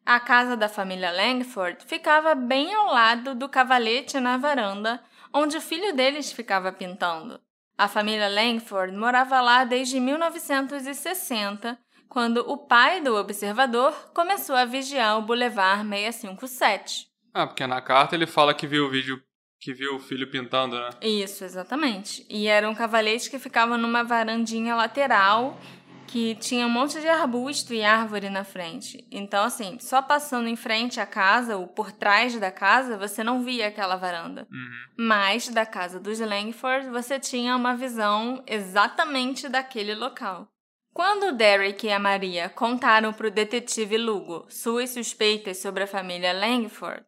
A 0.05 0.19
casa 0.19 0.57
da 0.57 0.67
família 0.67 1.11
Langford 1.11 1.83
ficava 1.85 2.35
bem 2.35 2.73
ao 2.73 2.93
lado 2.93 3.33
do 3.33 3.47
cavalete 3.47 4.19
na 4.19 4.37
varanda, 4.37 5.01
onde 5.33 5.57
o 5.57 5.61
filho 5.61 5.95
deles 5.95 6.31
ficava 6.31 6.71
pintando. 6.71 7.39
A 7.77 7.87
família 7.87 8.29
Langford 8.29 8.95
morava 8.95 9.41
lá 9.41 9.63
desde 9.63 9.99
1960, 9.99 11.77
quando 12.15 12.49
o 12.49 12.57
pai 12.57 13.01
do 13.01 13.13
observador 13.13 13.91
começou 14.13 14.55
a 14.55 14.63
vigiar 14.63 15.19
o 15.19 15.21
Boulevard 15.21 15.85
657. 15.85 17.09
Ah, 17.33 17.45
porque 17.45 17.67
na 17.67 17.81
carta 17.81 18.15
ele 18.15 18.25
fala 18.25 18.53
que 18.53 18.65
viu 18.65 18.85
o 18.85 18.89
vídeo 18.89 19.21
que 19.59 19.73
viu 19.73 19.97
o 19.97 19.99
filho 19.99 20.31
pintando, 20.31 20.79
né? 20.79 20.91
Isso, 21.01 21.43
exatamente. 21.43 22.25
E 22.29 22.47
era 22.47 22.69
um 22.69 22.73
cavalete 22.73 23.29
que 23.29 23.37
ficava 23.37 23.77
numa 23.77 24.01
varandinha 24.01 24.77
lateral 24.77 25.59
que 26.07 26.35
tinha 26.35 26.65
um 26.65 26.69
monte 26.69 27.01
de 27.01 27.07
arbusto 27.09 27.73
e 27.73 27.83
árvore 27.83 28.29
na 28.29 28.45
frente. 28.45 29.05
Então, 29.11 29.43
assim, 29.43 29.77
só 29.81 30.01
passando 30.01 30.47
em 30.47 30.55
frente 30.55 31.01
à 31.01 31.05
casa 31.05 31.57
ou 31.57 31.67
por 31.67 31.91
trás 31.91 32.39
da 32.39 32.49
casa, 32.49 32.97
você 32.97 33.25
não 33.25 33.43
via 33.43 33.67
aquela 33.67 33.97
varanda. 33.97 34.47
Uhum. 34.49 35.05
Mas 35.05 35.49
da 35.49 35.65
casa 35.65 35.99
dos 35.99 36.21
Langford, 36.21 36.89
você 36.91 37.19
tinha 37.19 37.57
uma 37.57 37.75
visão 37.75 38.41
exatamente 38.47 39.49
daquele 39.49 39.93
local. 39.93 40.47
Quando 40.95 41.33
Derek 41.33 41.85
e 41.85 41.91
a 41.91 41.99
Maria 41.99 42.47
contaram 42.47 43.11
para 43.11 43.27
o 43.27 43.29
detetive 43.29 43.97
Lugo 43.97 44.45
suas 44.47 44.91
suspeitas 44.91 45.57
sobre 45.57 45.83
a 45.83 45.87
família 45.87 46.31
Langford, 46.31 47.03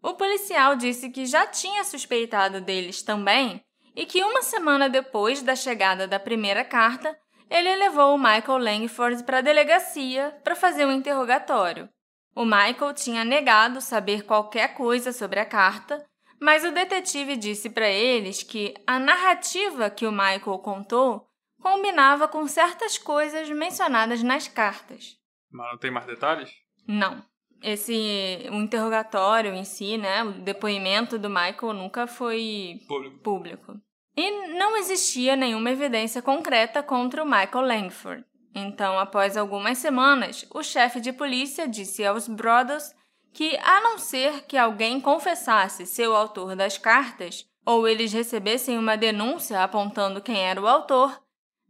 o 0.00 0.14
policial 0.14 0.76
disse 0.76 1.10
que 1.10 1.26
já 1.26 1.44
tinha 1.48 1.82
suspeitado 1.82 2.60
deles 2.60 3.02
também 3.02 3.60
e 3.96 4.06
que 4.06 4.22
uma 4.22 4.42
semana 4.42 4.88
depois 4.88 5.42
da 5.42 5.56
chegada 5.56 6.06
da 6.06 6.20
primeira 6.20 6.64
carta, 6.64 7.18
ele 7.50 7.74
levou 7.74 8.14
o 8.14 8.16
Michael 8.16 8.58
Langford 8.58 9.24
para 9.24 9.38
a 9.38 9.42
delegacia 9.42 10.38
para 10.44 10.54
fazer 10.54 10.86
um 10.86 10.92
interrogatório. 10.92 11.88
O 12.36 12.44
Michael 12.44 12.94
tinha 12.94 13.24
negado 13.24 13.80
saber 13.80 14.22
qualquer 14.22 14.74
coisa 14.74 15.12
sobre 15.12 15.40
a 15.40 15.44
carta, 15.44 16.00
mas 16.40 16.64
o 16.64 16.70
detetive 16.70 17.36
disse 17.36 17.68
para 17.68 17.88
eles 17.88 18.44
que 18.44 18.72
a 18.86 19.00
narrativa 19.00 19.90
que 19.90 20.06
o 20.06 20.12
Michael 20.12 20.60
contou 20.60 21.26
combinava 21.62 22.26
com 22.26 22.46
certas 22.46 22.98
coisas 22.98 23.48
mencionadas 23.48 24.22
nas 24.22 24.48
cartas. 24.48 25.16
Mas 25.50 25.70
não 25.70 25.78
tem 25.78 25.90
mais 25.90 26.06
detalhes? 26.06 26.50
Não. 26.86 27.24
Esse 27.62 28.48
o 28.50 28.56
interrogatório 28.56 29.54
em 29.54 29.64
si, 29.64 29.96
né, 29.96 30.24
o 30.24 30.32
depoimento 30.32 31.18
do 31.18 31.30
Michael 31.30 31.72
nunca 31.74 32.06
foi 32.06 32.80
Público. 32.88 33.18
público. 33.18 33.80
E 34.16 34.48
não 34.58 34.76
existia 34.76 35.36
nenhuma 35.36 35.70
evidência 35.70 36.20
concreta 36.20 36.82
contra 36.82 37.22
o 37.22 37.26
Michael 37.26 37.64
Langford. 37.64 38.24
Então, 38.54 38.98
após 38.98 39.36
algumas 39.36 39.78
semanas, 39.78 40.46
o 40.52 40.62
chefe 40.62 41.00
de 41.00 41.12
polícia 41.12 41.66
disse 41.66 42.04
aos 42.04 42.28
Brothers 42.28 42.92
que, 43.32 43.56
a 43.56 43.80
não 43.80 43.96
ser 43.96 44.44
que 44.44 44.58
alguém 44.58 45.00
confessasse 45.00 45.86
ser 45.86 46.08
o 46.08 46.16
autor 46.16 46.54
das 46.54 46.76
cartas, 46.76 47.46
ou 47.64 47.88
eles 47.88 48.12
recebessem 48.12 48.76
uma 48.76 48.96
denúncia 48.96 49.62
apontando 49.62 50.20
quem 50.20 50.36
era 50.36 50.60
o 50.60 50.66
autor, 50.66 51.21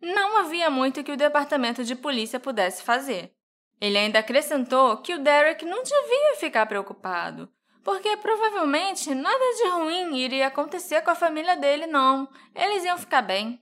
não 0.03 0.39
havia 0.39 0.69
muito 0.69 1.05
que 1.05 1.13
o 1.13 1.17
departamento 1.17 1.85
de 1.85 1.95
polícia 1.95 2.41
pudesse 2.41 2.83
fazer. 2.83 3.33
Ele 3.81 3.97
ainda 3.97 4.19
acrescentou 4.19 4.97
que 4.99 5.15
o 5.15 5.19
Derek 5.19 5.65
não 5.65 5.83
devia 5.83 6.37
ficar 6.39 6.67
preocupado, 6.67 7.49
porque 7.85 8.17
provavelmente 8.17 9.15
nada 9.15 9.45
de 9.57 9.69
ruim 9.71 10.17
iria 10.17 10.49
acontecer 10.49 11.03
com 11.03 11.11
a 11.11 11.15
família 11.15 11.57
dele, 11.57 11.87
não. 11.87 12.29
Eles 12.55 12.85
iam 12.85 12.99
ficar 12.99 13.23
bem. 13.23 13.61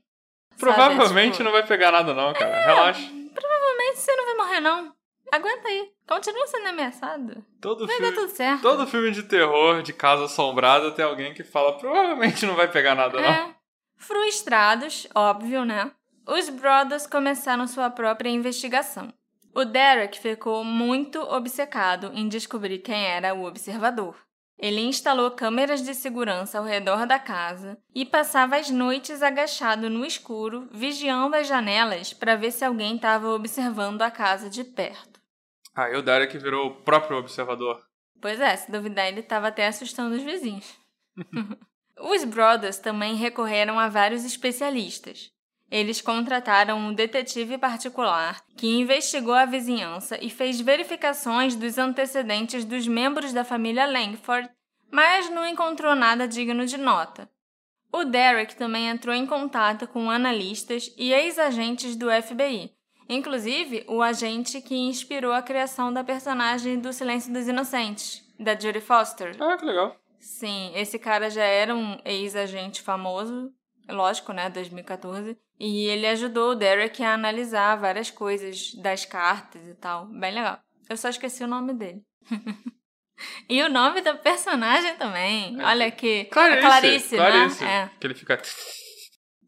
Provavelmente 0.58 1.32
tipo, 1.32 1.44
não 1.44 1.52
vai 1.52 1.66
pegar 1.66 1.92
nada, 1.92 2.12
não, 2.12 2.32
cara. 2.32 2.66
Relaxa. 2.66 3.00
Provavelmente 3.34 3.98
você 3.98 4.14
não 4.16 4.24
vai 4.26 4.34
morrer, 4.34 4.60
não. 4.60 4.92
Aguenta 5.32 5.68
aí. 5.68 5.90
Continua 6.06 6.46
sendo 6.48 6.68
ameaçado. 6.68 7.44
Todo 7.60 7.86
Vai 7.86 7.96
filme, 7.96 8.10
dar 8.10 8.20
tudo 8.20 8.30
certo. 8.32 8.62
todo 8.62 8.86
filme 8.86 9.12
de 9.12 9.22
terror, 9.22 9.80
de 9.80 9.92
casa 9.92 10.24
assombrada, 10.24 10.90
tem 10.90 11.04
alguém 11.04 11.32
que 11.32 11.44
fala 11.44 11.78
provavelmente 11.78 12.44
não 12.44 12.56
vai 12.56 12.68
pegar 12.68 12.94
nada, 12.94 13.20
não. 13.20 13.28
É. 13.28 13.54
Frustrados, 13.96 15.06
óbvio, 15.14 15.64
né? 15.64 15.92
Os 16.26 16.48
Brothers 16.48 17.06
começaram 17.06 17.66
sua 17.66 17.90
própria 17.90 18.28
investigação. 18.30 19.12
O 19.54 19.64
Derek 19.64 20.18
ficou 20.18 20.62
muito 20.62 21.20
obcecado 21.20 22.12
em 22.14 22.28
descobrir 22.28 22.78
quem 22.78 23.04
era 23.04 23.34
o 23.34 23.44
observador. 23.44 24.16
Ele 24.56 24.82
instalou 24.82 25.30
câmeras 25.30 25.82
de 25.82 25.94
segurança 25.94 26.58
ao 26.58 26.64
redor 26.64 27.06
da 27.06 27.18
casa 27.18 27.78
e 27.94 28.04
passava 28.04 28.56
as 28.56 28.68
noites 28.68 29.22
agachado 29.22 29.88
no 29.88 30.04
escuro, 30.04 30.68
vigiando 30.70 31.34
as 31.34 31.46
janelas 31.46 32.12
para 32.12 32.36
ver 32.36 32.52
se 32.52 32.64
alguém 32.64 32.96
estava 32.96 33.28
observando 33.28 34.02
a 34.02 34.10
casa 34.10 34.50
de 34.50 34.62
perto. 34.62 35.18
Aí 35.74 35.96
o 35.96 36.02
Derek 36.02 36.36
virou 36.36 36.66
o 36.66 36.74
próprio 36.82 37.16
observador. 37.16 37.80
Pois 38.20 38.38
é, 38.38 38.54
se 38.54 38.70
duvidar, 38.70 39.08
ele 39.08 39.20
estava 39.20 39.48
até 39.48 39.66
assustando 39.66 40.14
os 40.14 40.22
vizinhos. 40.22 40.76
os 41.98 42.22
Brothers 42.24 42.76
também 42.76 43.14
recorreram 43.14 43.78
a 43.78 43.88
vários 43.88 44.26
especialistas. 44.26 45.32
Eles 45.70 46.00
contrataram 46.00 46.76
um 46.78 46.92
detetive 46.92 47.56
particular 47.56 48.42
que 48.56 48.66
investigou 48.66 49.34
a 49.34 49.44
vizinhança 49.44 50.18
e 50.20 50.28
fez 50.28 50.60
verificações 50.60 51.54
dos 51.54 51.78
antecedentes 51.78 52.64
dos 52.64 52.88
membros 52.88 53.32
da 53.32 53.44
família 53.44 53.86
Langford, 53.86 54.50
mas 54.90 55.30
não 55.30 55.46
encontrou 55.46 55.94
nada 55.94 56.26
digno 56.26 56.66
de 56.66 56.76
nota. 56.76 57.30
O 57.92 58.04
Derek 58.04 58.56
também 58.56 58.88
entrou 58.88 59.14
em 59.14 59.26
contato 59.26 59.86
com 59.86 60.10
analistas 60.10 60.92
e 60.96 61.12
ex-agentes 61.12 61.94
do 61.94 62.06
FBI, 62.10 62.72
inclusive 63.08 63.84
o 63.88 64.02
agente 64.02 64.60
que 64.60 64.76
inspirou 64.76 65.32
a 65.32 65.42
criação 65.42 65.92
da 65.92 66.02
personagem 66.02 66.80
do 66.80 66.92
Silêncio 66.92 67.32
dos 67.32 67.46
Inocentes, 67.46 68.22
da 68.38 68.58
Jodie 68.58 68.80
Foster. 68.80 69.36
Ah, 69.40 69.56
que 69.56 69.64
legal. 69.64 69.96
Sim, 70.18 70.72
esse 70.74 70.98
cara 70.98 71.30
já 71.30 71.44
era 71.44 71.74
um 71.74 71.98
ex-agente 72.04 72.82
famoso, 72.82 73.52
lógico, 73.88 74.32
né, 74.32 74.50
2014, 74.50 75.36
e 75.60 75.86
ele 75.88 76.06
ajudou 76.06 76.52
o 76.52 76.54
Derek 76.54 77.04
a 77.04 77.12
analisar 77.12 77.76
várias 77.76 78.10
coisas 78.10 78.72
das 78.76 79.04
cartas 79.04 79.62
e 79.68 79.74
tal. 79.74 80.06
Bem 80.06 80.32
legal. 80.32 80.58
Eu 80.88 80.96
só 80.96 81.10
esqueci 81.10 81.44
o 81.44 81.46
nome 81.46 81.74
dele. 81.74 82.02
e 83.46 83.62
o 83.62 83.68
nome 83.68 84.00
da 84.00 84.14
personagem 84.14 84.96
também. 84.96 85.60
É. 85.60 85.64
Olha 85.64 85.90
que. 85.90 86.24
Clarice, 86.24 86.60
Clarice, 86.60 87.16
Clarice 87.16 87.64
né? 87.64 87.90
É. 87.94 87.98
Que 88.00 88.06
ele 88.06 88.14
fica. 88.14 88.40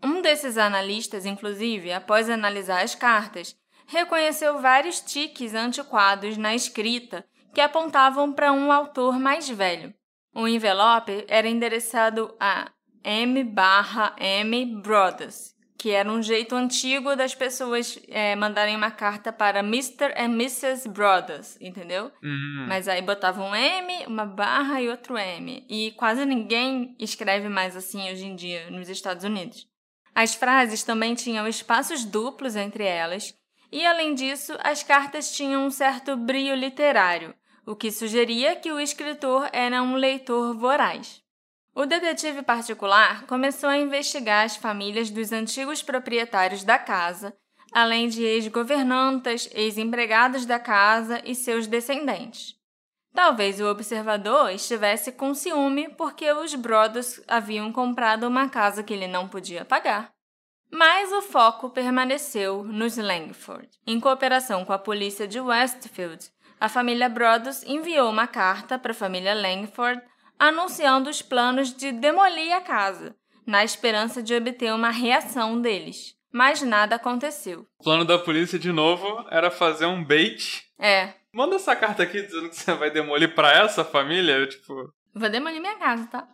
Um 0.04 0.20
desses 0.20 0.58
analistas, 0.58 1.24
inclusive, 1.24 1.92
após 1.92 2.28
analisar 2.28 2.82
as 2.82 2.92
cartas, 2.92 3.56
reconheceu 3.86 4.60
vários 4.60 5.00
tiques 5.00 5.54
antiquados 5.54 6.36
na 6.36 6.56
escrita 6.56 7.24
que 7.54 7.60
apontavam 7.60 8.32
para 8.32 8.52
um 8.52 8.72
autor 8.72 9.16
mais 9.16 9.48
velho. 9.48 9.94
O 10.34 10.48
envelope 10.48 11.24
era 11.28 11.48
endereçado 11.48 12.34
a 12.40 12.68
M/M 13.04 13.44
Brothers, 14.82 15.51
que 15.82 15.90
era 15.90 16.08
um 16.08 16.22
jeito 16.22 16.54
antigo 16.54 17.16
das 17.16 17.34
pessoas 17.34 17.98
é, 18.06 18.36
mandarem 18.36 18.76
uma 18.76 18.92
carta 18.92 19.32
para 19.32 19.58
Mr. 19.64 20.14
and 20.16 20.26
Mrs. 20.26 20.88
Brothers, 20.88 21.58
entendeu? 21.60 22.04
Uhum. 22.22 22.66
Mas 22.68 22.86
aí 22.86 23.02
botava 23.02 23.42
um 23.42 23.52
M, 23.52 24.06
uma 24.06 24.24
barra 24.24 24.80
e 24.80 24.88
outro 24.88 25.18
M. 25.18 25.66
E 25.68 25.90
quase 25.96 26.24
ninguém 26.24 26.94
escreve 27.00 27.48
mais 27.48 27.76
assim 27.76 28.08
hoje 28.12 28.24
em 28.24 28.36
dia 28.36 28.70
nos 28.70 28.88
Estados 28.88 29.24
Unidos. 29.24 29.66
As 30.14 30.36
frases 30.36 30.84
também 30.84 31.16
tinham 31.16 31.48
espaços 31.48 32.04
duplos 32.04 32.54
entre 32.54 32.84
elas, 32.84 33.34
e 33.72 33.84
além 33.84 34.14
disso, 34.14 34.56
as 34.62 34.84
cartas 34.84 35.34
tinham 35.34 35.66
um 35.66 35.70
certo 35.70 36.16
brio 36.16 36.54
literário, 36.54 37.34
o 37.66 37.74
que 37.74 37.90
sugeria 37.90 38.54
que 38.54 38.70
o 38.70 38.78
escritor 38.78 39.50
era 39.52 39.82
um 39.82 39.96
leitor 39.96 40.56
voraz. 40.56 41.21
O 41.74 41.86
detetive 41.86 42.42
particular 42.42 43.26
começou 43.26 43.68
a 43.68 43.78
investigar 43.78 44.44
as 44.44 44.56
famílias 44.56 45.08
dos 45.08 45.32
antigos 45.32 45.82
proprietários 45.82 46.62
da 46.62 46.78
casa, 46.78 47.34
além 47.72 48.08
de 48.08 48.22
ex-governantas, 48.22 49.48
ex-empregados 49.54 50.44
da 50.44 50.58
casa 50.58 51.22
e 51.24 51.34
seus 51.34 51.66
descendentes. 51.66 52.54
Talvez 53.14 53.60
o 53.60 53.66
observador 53.66 54.50
estivesse 54.50 55.12
com 55.12 55.34
ciúme 55.34 55.88
porque 55.96 56.30
os 56.32 56.54
Brothers 56.54 57.22
haviam 57.26 57.72
comprado 57.72 58.24
uma 58.24 58.48
casa 58.48 58.82
que 58.82 58.92
ele 58.92 59.06
não 59.06 59.28
podia 59.28 59.64
pagar. 59.64 60.12
Mas 60.70 61.12
o 61.12 61.20
foco 61.20 61.68
permaneceu 61.70 62.64
nos 62.64 62.96
Langford. 62.96 63.68
Em 63.86 64.00
cooperação 64.00 64.64
com 64.64 64.72
a 64.72 64.78
polícia 64.78 65.28
de 65.28 65.38
Westfield, 65.38 66.30
a 66.58 66.68
família 66.68 67.08
Brothers 67.08 67.62
enviou 67.64 68.08
uma 68.08 68.26
carta 68.26 68.78
para 68.78 68.92
a 68.92 68.94
família 68.94 69.34
Langford 69.34 70.00
anunciando 70.42 71.08
os 71.08 71.22
planos 71.22 71.72
de 71.72 71.92
demolir 71.92 72.52
a 72.52 72.60
casa, 72.60 73.14
na 73.46 73.62
esperança 73.62 74.20
de 74.20 74.34
obter 74.34 74.74
uma 74.74 74.90
reação 74.90 75.60
deles. 75.60 76.16
Mas 76.32 76.60
nada 76.62 76.96
aconteceu. 76.96 77.64
O 77.78 77.84
plano 77.84 78.04
da 78.04 78.18
polícia, 78.18 78.58
de 78.58 78.72
novo, 78.72 79.24
era 79.30 79.52
fazer 79.52 79.86
um 79.86 80.02
bait. 80.02 80.64
É. 80.80 81.14
Manda 81.32 81.54
essa 81.54 81.76
carta 81.76 82.02
aqui 82.02 82.20
dizendo 82.22 82.48
que 82.48 82.56
você 82.56 82.74
vai 82.74 82.90
demolir 82.90 83.36
pra 83.36 83.52
essa 83.52 83.84
família, 83.84 84.32
eu, 84.32 84.48
tipo... 84.48 84.92
Vou 85.14 85.28
demolir 85.28 85.60
minha 85.60 85.76
casa, 85.76 86.08
tá? 86.08 86.26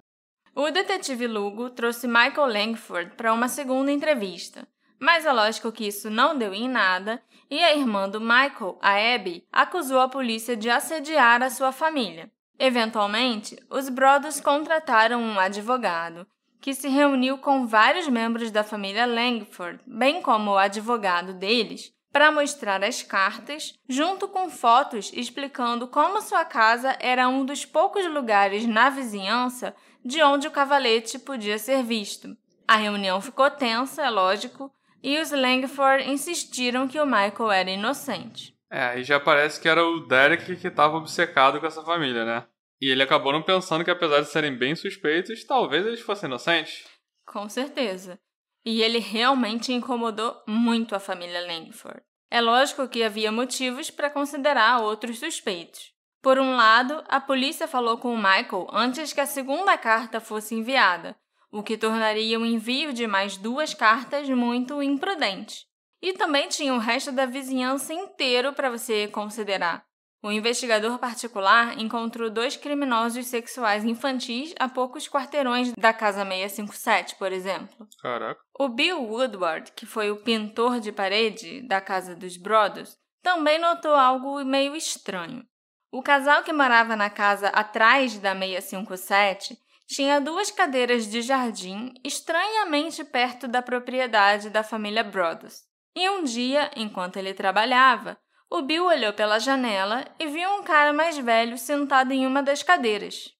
O 0.54 0.70
detetive 0.70 1.26
Lugo 1.26 1.68
trouxe 1.68 2.08
Michael 2.08 2.46
Langford 2.46 3.12
para 3.14 3.34
uma 3.34 3.46
segunda 3.46 3.92
entrevista, 3.92 4.66
mas 4.98 5.26
é 5.26 5.32
lógico 5.32 5.70
que 5.70 5.86
isso 5.86 6.08
não 6.08 6.36
deu 6.36 6.54
em 6.54 6.66
nada 6.66 7.22
e 7.50 7.62
a 7.62 7.74
irmã 7.74 8.08
do 8.08 8.20
Michael, 8.22 8.78
a 8.80 9.14
Abby, 9.14 9.46
acusou 9.52 10.00
a 10.00 10.08
polícia 10.08 10.56
de 10.56 10.70
assediar 10.70 11.42
a 11.42 11.50
sua 11.50 11.72
família. 11.72 12.30
Eventualmente, 12.58 13.56
os 13.70 13.88
Brothers 13.88 14.40
contrataram 14.40 15.22
um 15.22 15.38
advogado, 15.38 16.26
que 16.60 16.74
se 16.74 16.88
reuniu 16.88 17.38
com 17.38 17.66
vários 17.66 18.08
membros 18.08 18.50
da 18.50 18.64
família 18.64 19.06
Langford, 19.06 19.80
bem 19.86 20.20
como 20.20 20.50
o 20.50 20.58
advogado 20.58 21.32
deles, 21.32 21.92
para 22.12 22.32
mostrar 22.32 22.82
as 22.82 23.02
cartas, 23.02 23.74
junto 23.88 24.26
com 24.26 24.50
fotos 24.50 25.12
explicando 25.14 25.86
como 25.86 26.20
sua 26.20 26.44
casa 26.44 26.96
era 26.98 27.28
um 27.28 27.44
dos 27.44 27.64
poucos 27.64 28.04
lugares 28.06 28.66
na 28.66 28.90
vizinhança 28.90 29.74
de 30.04 30.20
onde 30.22 30.48
o 30.48 30.50
cavalete 30.50 31.18
podia 31.18 31.58
ser 31.58 31.84
visto. 31.84 32.36
A 32.66 32.76
reunião 32.76 33.20
ficou 33.20 33.48
tensa, 33.50 34.02
é 34.02 34.10
lógico, 34.10 34.72
e 35.02 35.18
os 35.20 35.30
Langford 35.30 36.10
insistiram 36.10 36.88
que 36.88 36.98
o 36.98 37.06
Michael 37.06 37.52
era 37.52 37.70
inocente. 37.70 38.57
É, 38.70 38.82
aí 38.82 39.04
já 39.04 39.18
parece 39.18 39.60
que 39.60 39.68
era 39.68 39.84
o 39.84 40.00
Derek 40.06 40.56
que 40.56 40.66
estava 40.66 40.96
obcecado 40.96 41.58
com 41.58 41.66
essa 41.66 41.82
família, 41.82 42.24
né? 42.24 42.46
E 42.80 42.90
ele 42.90 43.02
acabou 43.02 43.32
não 43.32 43.42
pensando 43.42 43.84
que, 43.84 43.90
apesar 43.90 44.20
de 44.20 44.28
serem 44.28 44.56
bem 44.56 44.76
suspeitos, 44.76 45.44
talvez 45.44 45.84
eles 45.84 46.00
fossem 46.00 46.28
inocentes. 46.28 46.84
Com 47.26 47.48
certeza. 47.48 48.18
E 48.64 48.82
ele 48.82 48.98
realmente 48.98 49.72
incomodou 49.72 50.36
muito 50.46 50.94
a 50.94 51.00
família 51.00 51.40
Langford. 51.46 52.02
É 52.30 52.40
lógico 52.40 52.86
que 52.88 53.02
havia 53.02 53.32
motivos 53.32 53.90
para 53.90 54.10
considerar 54.10 54.82
outros 54.82 55.18
suspeitos. 55.18 55.92
Por 56.20 56.38
um 56.38 56.56
lado, 56.56 57.02
a 57.08 57.20
polícia 57.20 57.66
falou 57.66 57.98
com 57.98 58.12
o 58.12 58.16
Michael 58.16 58.66
antes 58.72 59.12
que 59.12 59.20
a 59.20 59.26
segunda 59.26 59.78
carta 59.78 60.20
fosse 60.20 60.54
enviada, 60.54 61.16
o 61.50 61.62
que 61.62 61.78
tornaria 61.78 62.38
o 62.38 62.44
envio 62.44 62.92
de 62.92 63.06
mais 63.06 63.36
duas 63.36 63.72
cartas 63.72 64.28
muito 64.28 64.82
imprudente. 64.82 65.67
E 66.00 66.12
também 66.12 66.48
tinha 66.48 66.74
o 66.74 66.78
resto 66.78 67.10
da 67.10 67.26
vizinhança 67.26 67.92
inteiro 67.92 68.52
para 68.52 68.70
você 68.70 69.08
considerar. 69.08 69.84
O 70.22 70.32
investigador 70.32 70.98
particular 70.98 71.78
encontrou 71.78 72.28
dois 72.28 72.56
criminosos 72.56 73.26
sexuais 73.26 73.84
infantis 73.84 74.52
a 74.58 74.68
poucos 74.68 75.08
quarteirões 75.08 75.72
da 75.78 75.92
Casa 75.92 76.24
657, 76.24 77.14
por 77.14 77.30
exemplo. 77.30 77.86
Caraca. 78.02 78.40
O 78.58 78.68
Bill 78.68 79.00
Woodward, 79.00 79.70
que 79.72 79.86
foi 79.86 80.10
o 80.10 80.16
pintor 80.16 80.80
de 80.80 80.90
parede 80.90 81.62
da 81.68 81.80
casa 81.80 82.16
dos 82.16 82.36
Brothers, 82.36 82.96
também 83.22 83.60
notou 83.60 83.94
algo 83.94 84.44
meio 84.44 84.74
estranho. 84.74 85.44
O 85.92 86.02
casal 86.02 86.42
que 86.42 86.52
morava 86.52 86.96
na 86.96 87.08
casa 87.08 87.48
atrás 87.48 88.18
da 88.18 88.34
657 88.34 89.56
tinha 89.86 90.20
duas 90.20 90.50
cadeiras 90.50 91.06
de 91.06 91.22
jardim 91.22 91.94
estranhamente 92.04 93.04
perto 93.04 93.46
da 93.46 93.62
propriedade 93.62 94.50
da 94.50 94.62
família 94.64 95.04
Brothers. 95.04 95.67
E 96.00 96.08
um 96.10 96.22
dia, 96.22 96.70
enquanto 96.76 97.16
ele 97.16 97.34
trabalhava, 97.34 98.16
o 98.48 98.62
Bill 98.62 98.86
olhou 98.86 99.12
pela 99.12 99.40
janela 99.40 100.04
e 100.16 100.28
viu 100.28 100.48
um 100.54 100.62
cara 100.62 100.92
mais 100.92 101.18
velho 101.18 101.58
sentado 101.58 102.12
em 102.12 102.24
uma 102.24 102.40
das 102.40 102.62
cadeiras. 102.62 103.34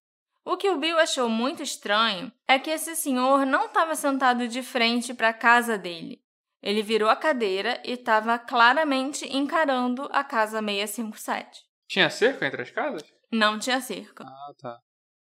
O 0.44 0.56
que 0.56 0.68
o 0.68 0.76
Bill 0.76 0.98
achou 0.98 1.28
muito 1.28 1.62
estranho 1.62 2.32
é 2.48 2.58
que 2.58 2.68
esse 2.68 2.96
senhor 2.96 3.46
não 3.46 3.66
estava 3.66 3.94
sentado 3.94 4.48
de 4.48 4.60
frente 4.60 5.14
para 5.14 5.28
a 5.28 5.32
casa 5.32 5.78
dele. 5.78 6.20
Ele 6.60 6.82
virou 6.82 7.08
a 7.08 7.14
cadeira 7.14 7.80
e 7.84 7.92
estava 7.92 8.36
claramente 8.40 9.24
encarando 9.24 10.08
a 10.10 10.24
casa 10.24 10.60
657. 10.60 11.62
Tinha 11.86 12.10
cerca 12.10 12.44
entre 12.44 12.62
as 12.62 12.72
casas? 12.72 13.04
Não 13.30 13.56
tinha 13.56 13.80
cerca. 13.80 14.24
Ah, 14.24 14.52
tá. 14.60 14.80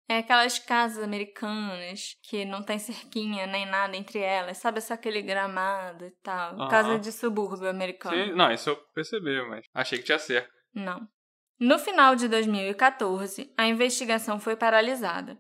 É 0.09 0.19
aquelas 0.19 0.59
casas 0.59 1.03
americanas 1.03 2.17
que 2.23 2.45
não 2.45 2.63
tem 2.63 2.79
cerquinha 2.79 3.47
nem 3.47 3.67
nada 3.67 3.97
entre 3.97 4.21
elas, 4.21 4.59
sabe? 4.59 4.81
Só 4.81 4.95
aquele 4.95 5.21
gramado 5.21 6.07
e 6.07 6.11
tal. 6.23 6.55
Aham. 6.55 6.69
Casa 6.69 6.99
de 6.99 7.11
subúrbio 7.11 7.69
americano. 7.69 8.17
Sim, 8.17 8.33
não, 8.33 8.53
isso 8.53 8.71
eu 8.71 8.77
percebi, 8.95 9.43
mas 9.49 9.67
achei 9.75 9.99
que 9.99 10.05
tinha 10.05 10.19
cerca. 10.19 10.53
Não. 10.73 11.09
No 11.59 11.79
final 11.79 12.15
de 12.15 12.29
2014, 12.29 13.53
a 13.57 13.67
investigação 13.67 14.39
foi 14.39 14.55
paralisada. 14.55 15.39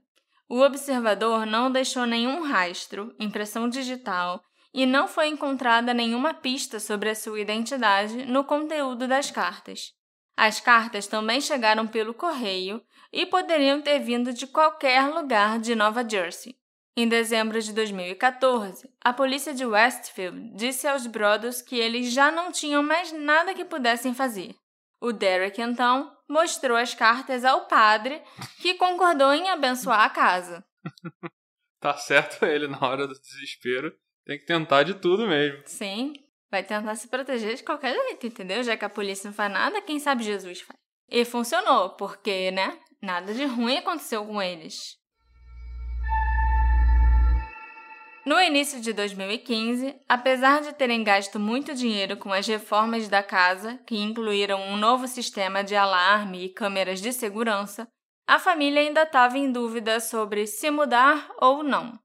O 0.48 0.60
observador 0.60 1.44
não 1.44 1.70
deixou 1.70 2.06
nenhum 2.06 2.42
rastro, 2.42 3.14
impressão 3.20 3.68
digital, 3.68 4.40
e 4.72 4.84
não 4.84 5.06
foi 5.06 5.28
encontrada 5.28 5.94
nenhuma 5.94 6.34
pista 6.34 6.80
sobre 6.80 7.10
a 7.10 7.14
sua 7.14 7.40
identidade 7.40 8.26
no 8.26 8.44
conteúdo 8.44 9.06
das 9.06 9.30
cartas. 9.30 9.92
As 10.36 10.60
cartas 10.60 11.06
também 11.06 11.40
chegaram 11.40 11.86
pelo 11.86 12.12
correio 12.12 12.82
e 13.10 13.24
poderiam 13.24 13.80
ter 13.80 13.98
vindo 14.00 14.32
de 14.34 14.46
qualquer 14.46 15.08
lugar 15.08 15.58
de 15.58 15.74
Nova 15.74 16.06
Jersey. 16.06 16.54
Em 16.94 17.08
dezembro 17.08 17.60
de 17.60 17.72
2014, 17.72 18.90
a 19.02 19.12
polícia 19.12 19.54
de 19.54 19.64
Westfield 19.64 20.54
disse 20.54 20.86
aos 20.86 21.06
Brothers 21.06 21.62
que 21.62 21.78
eles 21.78 22.12
já 22.12 22.30
não 22.30 22.52
tinham 22.52 22.82
mais 22.82 23.12
nada 23.12 23.54
que 23.54 23.64
pudessem 23.64 24.14
fazer. 24.14 24.54
O 25.00 25.12
Derek, 25.12 25.60
então, 25.60 26.14
mostrou 26.28 26.76
as 26.76 26.94
cartas 26.94 27.44
ao 27.44 27.66
padre, 27.66 28.22
que 28.60 28.74
concordou 28.74 29.32
em 29.32 29.48
abençoar 29.50 30.00
a 30.00 30.10
casa. 30.10 30.64
tá 31.80 31.94
certo 31.96 32.44
ele 32.44 32.66
na 32.66 32.80
hora 32.80 33.06
do 33.06 33.14
desespero. 33.14 33.94
Tem 34.24 34.38
que 34.38 34.46
tentar 34.46 34.82
de 34.82 34.94
tudo 34.94 35.28
mesmo. 35.28 35.62
Sim, 35.66 36.14
vai 36.56 36.62
tentar 36.62 36.94
se 36.94 37.08
proteger 37.08 37.54
de 37.54 37.62
qualquer 37.62 37.92
jeito, 37.92 38.26
entendeu? 38.26 38.62
Já 38.62 38.76
que 38.76 38.84
a 38.84 38.88
polícia 38.88 39.28
não 39.28 39.34
faz 39.34 39.52
nada, 39.52 39.82
quem 39.82 39.98
sabe 39.98 40.24
Jesus 40.24 40.62
faz. 40.62 40.78
E 41.08 41.24
funcionou, 41.24 41.90
porque, 41.90 42.50
né? 42.50 42.78
Nada 43.02 43.34
de 43.34 43.44
ruim 43.44 43.76
aconteceu 43.76 44.24
com 44.24 44.40
eles. 44.40 44.96
No 48.24 48.40
início 48.40 48.80
de 48.80 48.92
2015, 48.92 49.94
apesar 50.08 50.62
de 50.62 50.72
terem 50.72 51.04
gasto 51.04 51.38
muito 51.38 51.74
dinheiro 51.74 52.16
com 52.16 52.32
as 52.32 52.46
reformas 52.46 53.06
da 53.06 53.22
casa, 53.22 53.78
que 53.86 53.96
incluíram 53.96 54.60
um 54.60 54.76
novo 54.76 55.06
sistema 55.06 55.62
de 55.62 55.76
alarme 55.76 56.46
e 56.46 56.48
câmeras 56.48 57.00
de 57.00 57.12
segurança, 57.12 57.86
a 58.26 58.38
família 58.38 58.80
ainda 58.80 59.02
estava 59.02 59.38
em 59.38 59.52
dúvida 59.52 60.00
sobre 60.00 60.46
se 60.46 60.70
mudar 60.70 61.28
ou 61.38 61.62
não. 61.62 61.96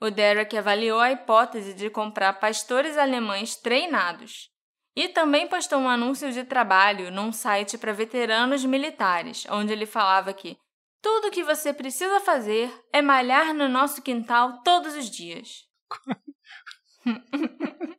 O 0.00 0.10
Derek 0.10 0.56
avaliou 0.56 1.00
a 1.00 1.10
hipótese 1.10 1.74
de 1.74 1.90
comprar 1.90 2.34
pastores 2.34 2.96
alemães 2.96 3.56
treinados 3.56 4.50
e 4.94 5.08
também 5.08 5.48
postou 5.48 5.78
um 5.78 5.88
anúncio 5.88 6.32
de 6.32 6.44
trabalho 6.44 7.10
num 7.10 7.32
site 7.32 7.76
para 7.76 7.92
veteranos 7.92 8.64
militares, 8.64 9.46
onde 9.50 9.72
ele 9.72 9.86
falava 9.86 10.32
que 10.32 10.56
tudo 11.02 11.28
o 11.28 11.30
que 11.30 11.44
você 11.44 11.72
precisa 11.72 12.20
fazer 12.20 12.72
é 12.92 13.00
malhar 13.00 13.54
no 13.54 13.68
nosso 13.68 14.02
quintal 14.02 14.62
todos 14.62 14.94
os 14.94 15.10
dias. 15.10 15.66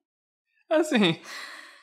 assim. 0.69 1.21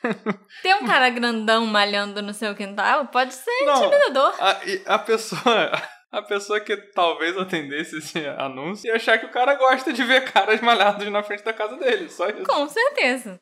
Tem 0.63 0.75
um 0.75 0.85
cara 0.85 1.09
grandão 1.09 1.65
malhando 1.65 2.21
no 2.21 2.33
seu 2.33 2.55
quintal? 2.55 3.07
Pode 3.07 3.33
ser 3.33 3.65
Não, 3.65 3.85
intimidador. 3.85 4.35
A, 4.39 4.93
a 4.93 4.99
pessoa. 4.99 5.71
A 6.11 6.21
pessoa 6.21 6.59
que 6.59 6.75
talvez 6.93 7.37
atendesse 7.37 7.97
esse 7.97 8.25
anúncio 8.27 8.87
ia 8.87 8.95
achar 8.95 9.17
que 9.17 9.25
o 9.25 9.31
cara 9.31 9.55
gosta 9.55 9.91
de 9.91 10.03
ver 10.03 10.31
caras 10.31 10.61
malhados 10.61 11.07
na 11.09 11.21
frente 11.21 11.43
da 11.43 11.53
casa 11.53 11.75
dele, 11.77 12.09
só 12.09 12.29
isso. 12.29 12.43
Com 12.43 12.67
certeza. 12.67 13.39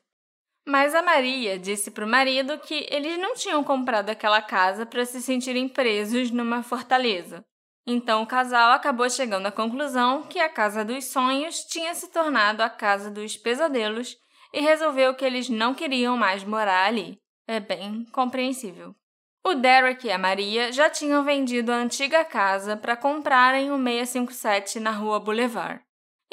Mas 0.67 0.95
a 0.95 1.01
Maria 1.03 1.59
disse 1.59 1.91
pro 1.91 2.07
marido 2.07 2.57
que 2.57 2.87
eles 2.89 3.19
não 3.19 3.35
tinham 3.35 3.63
comprado 3.63 4.09
aquela 4.09 4.41
casa 4.41 4.83
para 4.83 5.05
se 5.05 5.21
sentirem 5.21 5.69
presos 5.69 6.31
numa 6.31 6.63
fortaleza. 6.63 7.45
Então 7.85 8.23
o 8.23 8.27
casal 8.27 8.71
acabou 8.71 9.07
chegando 9.07 9.45
à 9.45 9.51
conclusão 9.51 10.23
que 10.23 10.39
a 10.39 10.49
casa 10.49 10.83
dos 10.83 11.05
sonhos 11.05 11.65
tinha 11.65 11.93
se 11.93 12.11
tornado 12.11 12.61
a 12.61 12.69
casa 12.69 13.11
dos 13.11 13.37
pesadelos 13.37 14.17
e 14.51 14.59
resolveu 14.59 15.13
que 15.13 15.23
eles 15.23 15.49
não 15.49 15.75
queriam 15.75 16.17
mais 16.17 16.43
morar 16.43 16.87
ali. 16.87 17.19
É 17.47 17.59
bem 17.59 18.03
compreensível. 18.11 18.95
O 19.47 19.53
Derek 19.53 20.07
e 20.07 20.11
a 20.11 20.17
Maria 20.17 20.71
já 20.71 20.89
tinham 20.89 21.23
vendido 21.23 21.71
a 21.71 21.75
antiga 21.75 22.25
casa 22.25 22.75
para 22.75 22.97
comprarem 22.97 23.71
o 23.71 23.77
657 23.77 24.79
na 24.79 24.89
rua 24.89 25.19
Boulevard. 25.19 25.83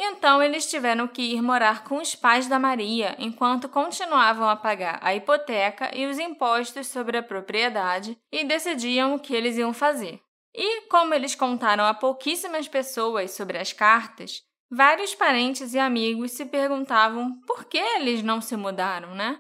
Então 0.01 0.43
eles 0.43 0.71
tiveram 0.71 1.07
que 1.07 1.21
ir 1.21 1.43
morar 1.43 1.85
com 1.85 1.99
os 1.99 2.15
pais 2.15 2.49
da 2.49 2.59
Maria 2.59 3.15
enquanto 3.19 3.69
continuavam 3.69 4.49
a 4.49 4.57
pagar 4.57 4.99
a 5.03 5.15
hipoteca 5.15 5.95
e 5.95 6.07
os 6.07 6.19
impostos 6.19 6.87
sobre 6.87 7.19
a 7.19 7.23
propriedade 7.23 8.17
e 8.33 8.45
decidiam 8.45 9.15
o 9.15 9.21
que 9.21 9.35
eles 9.35 9.59
iam 9.59 9.75
fazer. 9.75 10.19
E, 10.55 10.89
como 10.89 11.13
eles 11.13 11.35
contaram 11.35 11.85
a 11.85 11.93
pouquíssimas 11.93 12.67
pessoas 12.67 13.33
sobre 13.33 13.59
as 13.59 13.75
cartas, 13.75 14.43
vários 14.71 15.15
parentes 15.15 15.75
e 15.75 15.79
amigos 15.79 16.33
se 16.33 16.47
perguntavam 16.47 17.39
por 17.47 17.67
que 17.67 17.77
eles 17.77 18.23
não 18.23 18.41
se 18.41 18.57
mudaram, 18.57 19.15
né? 19.15 19.39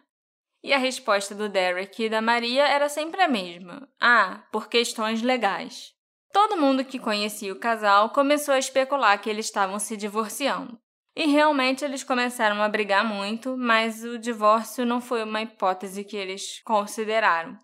E 0.62 0.72
a 0.72 0.79
resposta 0.79 1.35
do 1.35 1.48
Derek 1.48 2.05
e 2.05 2.09
da 2.09 2.22
Maria 2.22 2.66
era 2.66 2.88
sempre 2.88 3.20
a 3.20 3.29
mesma: 3.29 3.88
ah, 4.01 4.44
por 4.53 4.68
questões 4.68 5.22
legais. 5.22 5.92
Todo 6.33 6.57
mundo 6.57 6.85
que 6.85 6.98
conhecia 6.98 7.53
o 7.53 7.59
casal 7.59 8.11
começou 8.11 8.55
a 8.55 8.59
especular 8.59 9.20
que 9.20 9.29
eles 9.29 9.46
estavam 9.46 9.79
se 9.79 9.96
divorciando. 9.96 10.79
E 11.14 11.27
realmente 11.27 11.85
eles 11.85 12.03
começaram 12.03 12.62
a 12.62 12.68
brigar 12.68 13.05
muito, 13.05 13.55
mas 13.57 14.03
o 14.03 14.18
divórcio 14.18 14.87
não 14.87 14.98
foi 14.98 15.22
uma 15.22 15.42
hipótese 15.42 16.05
que 16.05 16.16
eles 16.16 16.62
consideraram. 16.64 17.59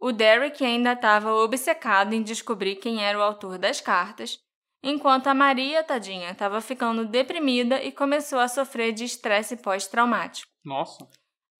O 0.00 0.10
Derek 0.10 0.64
ainda 0.64 0.92
estava 0.92 1.32
obcecado 1.32 2.12
em 2.12 2.22
descobrir 2.22 2.76
quem 2.76 3.04
era 3.04 3.18
o 3.18 3.22
autor 3.22 3.56
das 3.56 3.80
cartas, 3.80 4.38
enquanto 4.82 5.28
a 5.28 5.34
Maria, 5.34 5.84
tadinha, 5.84 6.30
estava 6.30 6.60
ficando 6.60 7.06
deprimida 7.06 7.82
e 7.82 7.92
começou 7.92 8.40
a 8.40 8.48
sofrer 8.48 8.92
de 8.92 9.04
estresse 9.04 9.56
pós-traumático. 9.56 10.50
Nossa. 10.64 11.08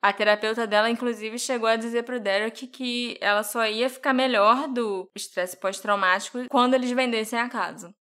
A 0.00 0.12
terapeuta 0.12 0.66
dela, 0.66 0.88
inclusive, 0.88 1.38
chegou 1.38 1.68
a 1.68 1.76
dizer 1.76 2.04
para 2.04 2.16
o 2.16 2.20
Derek 2.20 2.68
que 2.68 3.18
ela 3.20 3.42
só 3.42 3.66
ia 3.66 3.90
ficar 3.90 4.12
melhor 4.12 4.68
do 4.68 5.10
estresse 5.14 5.56
pós-traumático 5.56 6.46
quando 6.48 6.74
eles 6.74 6.90
vendessem 6.92 7.38
a 7.38 7.48
casa. 7.48 7.92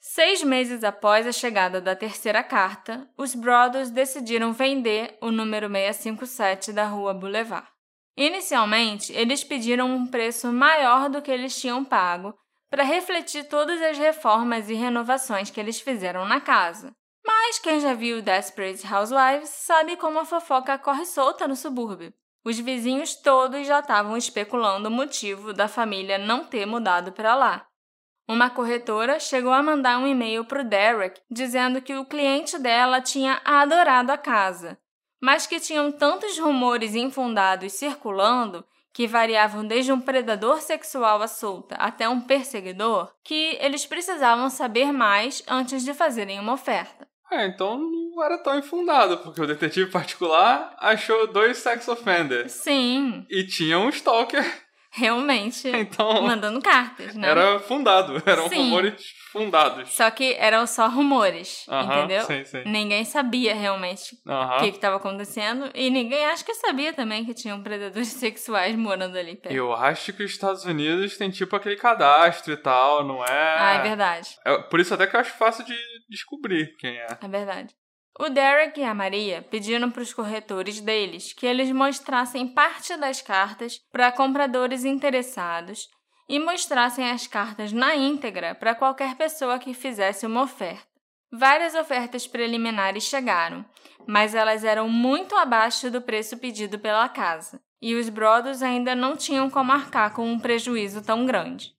Seis 0.00 0.42
meses 0.42 0.84
após 0.84 1.26
a 1.26 1.32
chegada 1.32 1.80
da 1.80 1.96
terceira 1.96 2.42
carta, 2.42 3.08
os 3.16 3.34
Brothers 3.34 3.90
decidiram 3.90 4.52
vender 4.52 5.16
o 5.22 5.30
número 5.30 5.66
657 5.66 6.72
da 6.72 6.84
Rua 6.84 7.14
Boulevard. 7.14 7.66
Inicialmente, 8.16 9.12
eles 9.12 9.42
pediram 9.42 9.88
um 9.90 10.06
preço 10.06 10.52
maior 10.52 11.08
do 11.08 11.22
que 11.22 11.30
eles 11.30 11.58
tinham 11.58 11.84
pago 11.84 12.34
para 12.68 12.84
refletir 12.84 13.44
todas 13.44 13.80
as 13.80 13.96
reformas 13.96 14.68
e 14.68 14.74
renovações 14.74 15.50
que 15.50 15.60
eles 15.60 15.80
fizeram 15.80 16.26
na 16.26 16.40
casa. 16.40 16.92
Mas 17.46 17.58
quem 17.58 17.78
já 17.78 17.92
viu 17.92 18.22
Desperate 18.22 18.86
Housewives 18.86 19.50
sabe 19.50 19.98
como 19.98 20.18
a 20.18 20.24
fofoca 20.24 20.78
corre 20.78 21.04
solta 21.04 21.46
no 21.46 21.54
subúrbio. 21.54 22.12
Os 22.42 22.58
vizinhos 22.58 23.14
todos 23.14 23.66
já 23.66 23.80
estavam 23.80 24.16
especulando 24.16 24.88
o 24.88 24.92
motivo 24.92 25.52
da 25.52 25.68
família 25.68 26.16
não 26.16 26.46
ter 26.46 26.64
mudado 26.64 27.12
para 27.12 27.34
lá. 27.34 27.66
Uma 28.26 28.48
corretora 28.48 29.20
chegou 29.20 29.52
a 29.52 29.62
mandar 29.62 29.98
um 29.98 30.06
e-mail 30.06 30.46
para 30.46 30.62
o 30.62 30.64
Derek 30.64 31.20
dizendo 31.30 31.82
que 31.82 31.94
o 31.94 32.06
cliente 32.06 32.58
dela 32.58 33.02
tinha 33.02 33.40
adorado 33.44 34.10
a 34.10 34.16
casa 34.16 34.78
mas 35.24 35.46
que 35.46 35.58
tinham 35.58 35.90
tantos 35.90 36.38
rumores 36.38 36.94
infundados 36.94 37.72
circulando, 37.72 38.62
que 38.92 39.06
variavam 39.06 39.66
desde 39.66 39.90
um 39.90 39.98
predador 39.98 40.60
sexual 40.60 41.22
à 41.22 41.26
solta 41.26 41.74
até 41.76 42.06
um 42.06 42.20
perseguidor, 42.20 43.10
que 43.24 43.56
eles 43.58 43.86
precisavam 43.86 44.50
saber 44.50 44.92
mais 44.92 45.42
antes 45.48 45.82
de 45.82 45.94
fazerem 45.94 46.38
uma 46.38 46.52
oferta. 46.52 47.08
É, 47.34 47.46
então 47.46 47.78
não 47.78 48.22
era 48.22 48.38
tão 48.38 48.56
infundado, 48.56 49.18
porque 49.18 49.40
o 49.40 49.46
detetive 49.46 49.90
particular 49.90 50.74
achou 50.78 51.26
dois 51.26 51.58
sex 51.58 51.88
offenders. 51.88 52.52
Sim. 52.52 53.26
E 53.28 53.44
tinha 53.44 53.78
um 53.78 53.88
stalker 53.88 54.44
realmente 54.90 55.68
então, 55.74 56.22
mandando 56.22 56.60
cartas, 56.60 57.14
né? 57.14 57.28
Era 57.28 57.58
fundado, 57.58 58.22
eram 58.24 58.48
sim. 58.48 58.56
rumores 58.56 58.94
fundados. 59.34 59.92
Só 59.92 60.08
que 60.12 60.34
eram 60.34 60.64
só 60.64 60.88
rumores, 60.88 61.66
uh 61.66 61.72
-huh, 61.72 61.84
entendeu? 61.84 62.24
Sim, 62.24 62.44
sim. 62.44 62.62
Ninguém 62.64 63.04
sabia 63.04 63.52
realmente 63.52 64.14
o 64.24 64.30
uh 64.30 64.32
-huh. 64.32 64.58
que 64.60 64.66
estava 64.66 64.96
acontecendo 64.96 65.68
e 65.74 65.90
ninguém 65.90 66.24
acho 66.26 66.44
que 66.44 66.54
sabia 66.54 66.92
também 66.92 67.24
que 67.24 67.34
tinham 67.34 67.60
predadores 67.60 68.08
sexuais 68.14 68.76
morando 68.76 69.18
ali 69.18 69.34
perto. 69.34 69.52
Eu 69.52 69.72
acho 69.72 70.12
que 70.12 70.22
os 70.22 70.30
Estados 70.30 70.64
Unidos 70.64 71.16
tem 71.16 71.30
tipo 71.30 71.56
aquele 71.56 71.76
cadastro 71.76 72.52
e 72.52 72.56
tal, 72.56 73.04
não 73.04 73.24
é? 73.24 73.56
Ah, 73.58 73.74
é 73.74 73.82
verdade. 73.82 74.28
É, 74.46 74.58
por 74.58 74.78
isso 74.78 74.94
até 74.94 75.08
que 75.08 75.16
eu 75.16 75.20
acho 75.20 75.32
fácil 75.32 75.64
de 75.64 75.76
descobrir 76.08 76.76
quem 76.78 76.96
é. 76.96 77.06
É 77.20 77.28
verdade. 77.28 77.74
O 78.16 78.28
Derek 78.28 78.78
e 78.78 78.84
a 78.84 78.94
Maria 78.94 79.42
pediram 79.42 79.90
para 79.90 80.02
os 80.02 80.14
corretores 80.14 80.80
deles 80.80 81.32
que 81.32 81.44
eles 81.44 81.72
mostrassem 81.72 82.46
parte 82.46 82.96
das 82.96 83.20
cartas 83.20 83.80
para 83.90 84.12
compradores 84.12 84.84
interessados 84.84 85.88
e 86.28 86.38
mostrassem 86.38 87.10
as 87.10 87.26
cartas 87.26 87.72
na 87.72 87.94
íntegra 87.94 88.54
para 88.54 88.74
qualquer 88.74 89.16
pessoa 89.16 89.58
que 89.58 89.74
fizesse 89.74 90.26
uma 90.26 90.42
oferta. 90.42 90.86
Várias 91.32 91.74
ofertas 91.74 92.26
preliminares 92.26 93.04
chegaram, 93.04 93.64
mas 94.06 94.34
elas 94.34 94.64
eram 94.64 94.88
muito 94.88 95.34
abaixo 95.34 95.90
do 95.90 96.00
preço 96.00 96.36
pedido 96.36 96.78
pela 96.78 97.08
casa, 97.08 97.60
e 97.82 97.94
os 97.94 98.08
Brothers 98.08 98.62
ainda 98.62 98.94
não 98.94 99.16
tinham 99.16 99.50
como 99.50 99.72
arcar 99.72 100.12
com 100.12 100.30
um 100.30 100.38
prejuízo 100.38 101.02
tão 101.02 101.26
grande. 101.26 101.74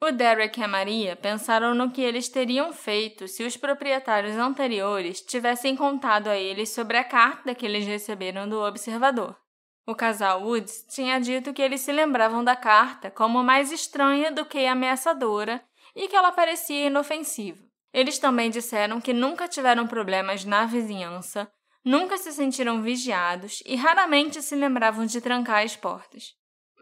O 0.00 0.10
Derek 0.10 0.58
e 0.58 0.64
a 0.64 0.68
Maria 0.68 1.14
pensaram 1.14 1.74
no 1.74 1.90
que 1.90 2.00
eles 2.00 2.28
teriam 2.28 2.72
feito 2.72 3.28
se 3.28 3.44
os 3.44 3.56
proprietários 3.56 4.36
anteriores 4.36 5.20
tivessem 5.20 5.76
contado 5.76 6.28
a 6.28 6.36
eles 6.36 6.70
sobre 6.70 6.96
a 6.96 7.04
carta 7.04 7.54
que 7.54 7.64
eles 7.64 7.86
receberam 7.86 8.48
do 8.48 8.60
observador. 8.60 9.36
O 9.84 9.96
casal 9.96 10.42
Woods 10.42 10.86
tinha 10.88 11.20
dito 11.20 11.52
que 11.52 11.60
eles 11.60 11.80
se 11.80 11.90
lembravam 11.90 12.44
da 12.44 12.54
carta 12.54 13.10
como 13.10 13.42
mais 13.42 13.72
estranha 13.72 14.30
do 14.30 14.44
que 14.44 14.64
ameaçadora 14.64 15.62
e 15.94 16.06
que 16.06 16.14
ela 16.14 16.30
parecia 16.30 16.86
inofensiva. 16.86 17.64
Eles 17.92 18.18
também 18.18 18.48
disseram 18.48 19.00
que 19.00 19.12
nunca 19.12 19.48
tiveram 19.48 19.86
problemas 19.86 20.44
na 20.44 20.64
vizinhança, 20.66 21.50
nunca 21.84 22.16
se 22.16 22.32
sentiram 22.32 22.80
vigiados 22.80 23.60
e 23.66 23.74
raramente 23.74 24.40
se 24.40 24.54
lembravam 24.54 25.04
de 25.04 25.20
trancar 25.20 25.64
as 25.64 25.74
portas. 25.74 26.34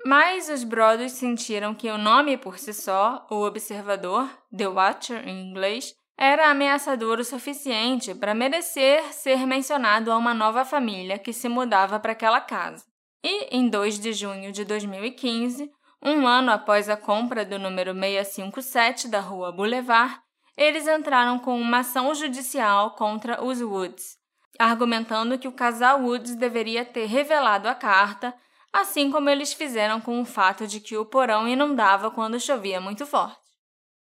Mas 0.05 0.49
os 0.49 0.63
brothers 0.63 1.13
sentiram 1.13 1.75
que 1.75 1.91
o 1.91 1.99
nome 1.99 2.37
por 2.37 2.59
si 2.59 2.73
só, 2.73 3.27
o 3.31 3.45
observador, 3.45 4.29
The 4.57 4.69
Watcher 4.69 5.27
em 5.27 5.49
inglês, 5.49 5.95
era 6.17 6.51
ameaçador 6.51 7.19
o 7.19 7.25
suficiente 7.25 8.15
para 8.15 8.35
merecer 8.35 9.03
ser 9.13 9.47
mencionado 9.47 10.13
a 10.13 10.19
uma 10.19 10.35
nova 10.35 10.67
família 10.67 11.19
que 11.19 11.33
se 11.33 11.49
mudava 11.49 11.99
para 11.99 12.13
aquela 12.13 12.43
casa. 12.43 12.90
E, 13.23 13.55
em 13.57 13.69
2 13.69 13.99
de 13.99 14.13
junho 14.13 14.51
de 14.51 14.65
2015, 14.65 15.71
um 16.03 16.27
ano 16.27 16.51
após 16.51 16.89
a 16.89 16.97
compra 16.97 17.45
do 17.45 17.59
número 17.59 17.93
657 17.93 19.09
da 19.09 19.21
Rua 19.21 19.53
Boulevard, 19.53 20.19
eles 20.57 20.87
entraram 20.87 21.39
com 21.39 21.59
uma 21.61 21.79
ação 21.79 22.15
judicial 22.15 22.93
contra 22.93 23.43
os 23.45 23.61
Woods, 23.61 24.17
argumentando 24.59 25.39
que 25.39 25.49
o 25.49 25.53
casal 25.53 26.01
Woods 26.01 26.35
deveria 26.35 26.85
ter 26.85 27.07
revelado 27.07 27.69
a 27.69 27.75
carta, 27.75 28.35
assim 28.73 29.11
como 29.11 29.29
eles 29.29 29.53
fizeram 29.53 30.01
com 30.01 30.21
o 30.21 30.25
fato 30.25 30.67
de 30.67 30.81
que 30.81 30.97
o 30.97 31.05
porão 31.05 31.47
inundava 31.47 32.11
quando 32.11 32.41
chovia 32.41 32.81
muito 32.81 33.05
forte. 33.05 33.39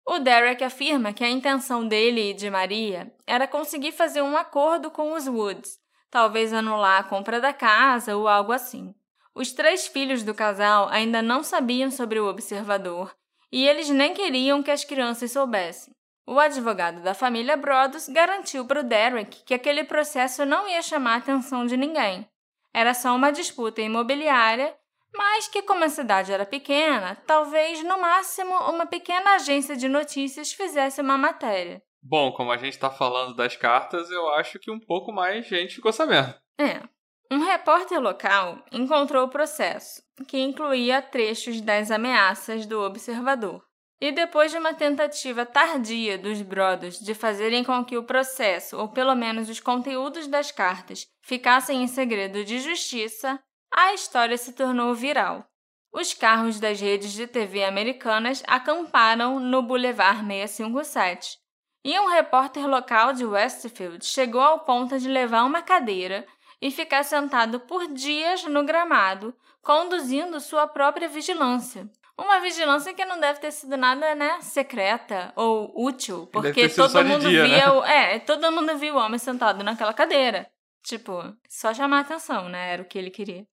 O 0.06 0.18
Derek 0.18 0.62
afirma 0.64 1.12
que 1.12 1.22
a 1.22 1.28
intenção 1.28 1.86
dele 1.86 2.30
e 2.30 2.34
de 2.34 2.48
Maria 2.48 3.14
era 3.26 3.46
conseguir 3.46 3.92
fazer 3.92 4.22
um 4.22 4.36
acordo 4.36 4.90
com 4.90 5.12
os 5.12 5.26
Woods, 5.26 5.78
talvez 6.10 6.52
anular 6.52 7.00
a 7.00 7.04
compra 7.04 7.40
da 7.40 7.52
casa 7.52 8.16
ou 8.16 8.26
algo 8.26 8.52
assim. 8.52 8.94
Os 9.38 9.52
três 9.52 9.86
filhos 9.86 10.24
do 10.24 10.34
casal 10.34 10.88
ainda 10.88 11.22
não 11.22 11.44
sabiam 11.44 11.92
sobre 11.92 12.18
o 12.18 12.28
observador 12.28 13.14
e 13.52 13.68
eles 13.68 13.88
nem 13.88 14.12
queriam 14.12 14.64
que 14.64 14.70
as 14.72 14.84
crianças 14.84 15.30
soubessem. 15.30 15.94
O 16.26 16.40
advogado 16.40 17.00
da 17.04 17.14
família 17.14 17.56
Brodos 17.56 18.08
garantiu 18.08 18.66
para 18.66 18.80
o 18.80 18.82
Derek 18.82 19.44
que 19.44 19.54
aquele 19.54 19.84
processo 19.84 20.44
não 20.44 20.68
ia 20.68 20.82
chamar 20.82 21.14
a 21.14 21.16
atenção 21.18 21.66
de 21.66 21.76
ninguém. 21.76 22.28
Era 22.74 22.92
só 22.92 23.14
uma 23.14 23.30
disputa 23.30 23.80
imobiliária, 23.80 24.74
mas 25.14 25.46
que, 25.46 25.62
como 25.62 25.84
a 25.84 25.88
cidade 25.88 26.32
era 26.32 26.44
pequena, 26.44 27.16
talvez 27.24 27.80
no 27.84 27.96
máximo 27.96 28.52
uma 28.68 28.86
pequena 28.86 29.36
agência 29.36 29.76
de 29.76 29.88
notícias 29.88 30.52
fizesse 30.52 31.00
uma 31.00 31.16
matéria. 31.16 31.80
Bom, 32.02 32.32
como 32.32 32.50
a 32.50 32.56
gente 32.56 32.72
está 32.72 32.90
falando 32.90 33.36
das 33.36 33.54
cartas, 33.54 34.10
eu 34.10 34.30
acho 34.30 34.58
que 34.58 34.68
um 34.68 34.80
pouco 34.80 35.12
mais 35.12 35.46
gente 35.46 35.76
ficou 35.76 35.92
sabendo. 35.92 36.34
É. 36.58 36.82
Um 37.30 37.40
repórter 37.40 38.00
local 38.00 38.64
encontrou 38.72 39.26
o 39.26 39.28
processo, 39.28 40.02
que 40.26 40.38
incluía 40.38 41.02
trechos 41.02 41.60
das 41.60 41.90
ameaças 41.90 42.64
do 42.64 42.80
observador. 42.80 43.62
E 44.00 44.10
depois 44.10 44.50
de 44.50 44.56
uma 44.56 44.72
tentativa 44.72 45.44
tardia 45.44 46.16
dos 46.16 46.40
Brothers 46.40 46.98
de 46.98 47.12
fazerem 47.14 47.62
com 47.62 47.84
que 47.84 47.98
o 47.98 48.04
processo, 48.04 48.78
ou 48.78 48.88
pelo 48.88 49.14
menos 49.14 49.50
os 49.50 49.60
conteúdos 49.60 50.26
das 50.26 50.50
cartas, 50.50 51.06
ficassem 51.20 51.82
em 51.82 51.86
segredo 51.86 52.44
de 52.44 52.60
justiça, 52.60 53.38
a 53.74 53.92
história 53.92 54.38
se 54.38 54.54
tornou 54.54 54.94
viral. 54.94 55.44
Os 55.92 56.14
carros 56.14 56.58
das 56.58 56.80
redes 56.80 57.12
de 57.12 57.26
TV 57.26 57.64
americanas 57.64 58.42
acamparam 58.46 59.38
no 59.38 59.62
Boulevard 59.62 60.20
657, 60.26 61.36
e 61.84 61.98
um 61.98 62.08
repórter 62.08 62.66
local 62.66 63.12
de 63.12 63.24
Westfield 63.24 64.04
chegou 64.04 64.40
ao 64.40 64.60
ponto 64.60 64.98
de 64.98 65.08
levar 65.08 65.44
uma 65.44 65.62
cadeira 65.62 66.26
e 66.60 66.70
ficar 66.70 67.04
sentado 67.04 67.60
por 67.60 67.86
dias 67.92 68.44
no 68.44 68.64
gramado, 68.64 69.34
conduzindo 69.62 70.40
sua 70.40 70.66
própria 70.66 71.08
vigilância. 71.08 71.88
Uma 72.16 72.40
vigilância 72.40 72.92
que 72.92 73.04
não 73.04 73.20
deve 73.20 73.38
ter 73.38 73.52
sido 73.52 73.76
nada, 73.76 74.12
né, 74.14 74.40
secreta 74.40 75.32
ou 75.36 75.72
útil, 75.76 76.28
porque 76.32 76.68
todo 76.68 77.04
mundo 77.04 77.28
dia, 77.28 77.44
via, 77.44 77.66
né? 77.66 77.70
o, 77.70 77.84
é, 77.84 78.18
todo 78.18 78.50
mundo 78.50 78.76
viu 78.76 78.96
o 78.96 78.98
homem 78.98 79.18
sentado 79.18 79.62
naquela 79.62 79.94
cadeira. 79.94 80.50
Tipo, 80.82 81.32
só 81.48 81.72
chamar 81.72 82.00
atenção, 82.00 82.48
né, 82.48 82.72
era 82.72 82.82
o 82.82 82.84
que 82.84 82.98
ele 82.98 83.10
queria. 83.10 83.46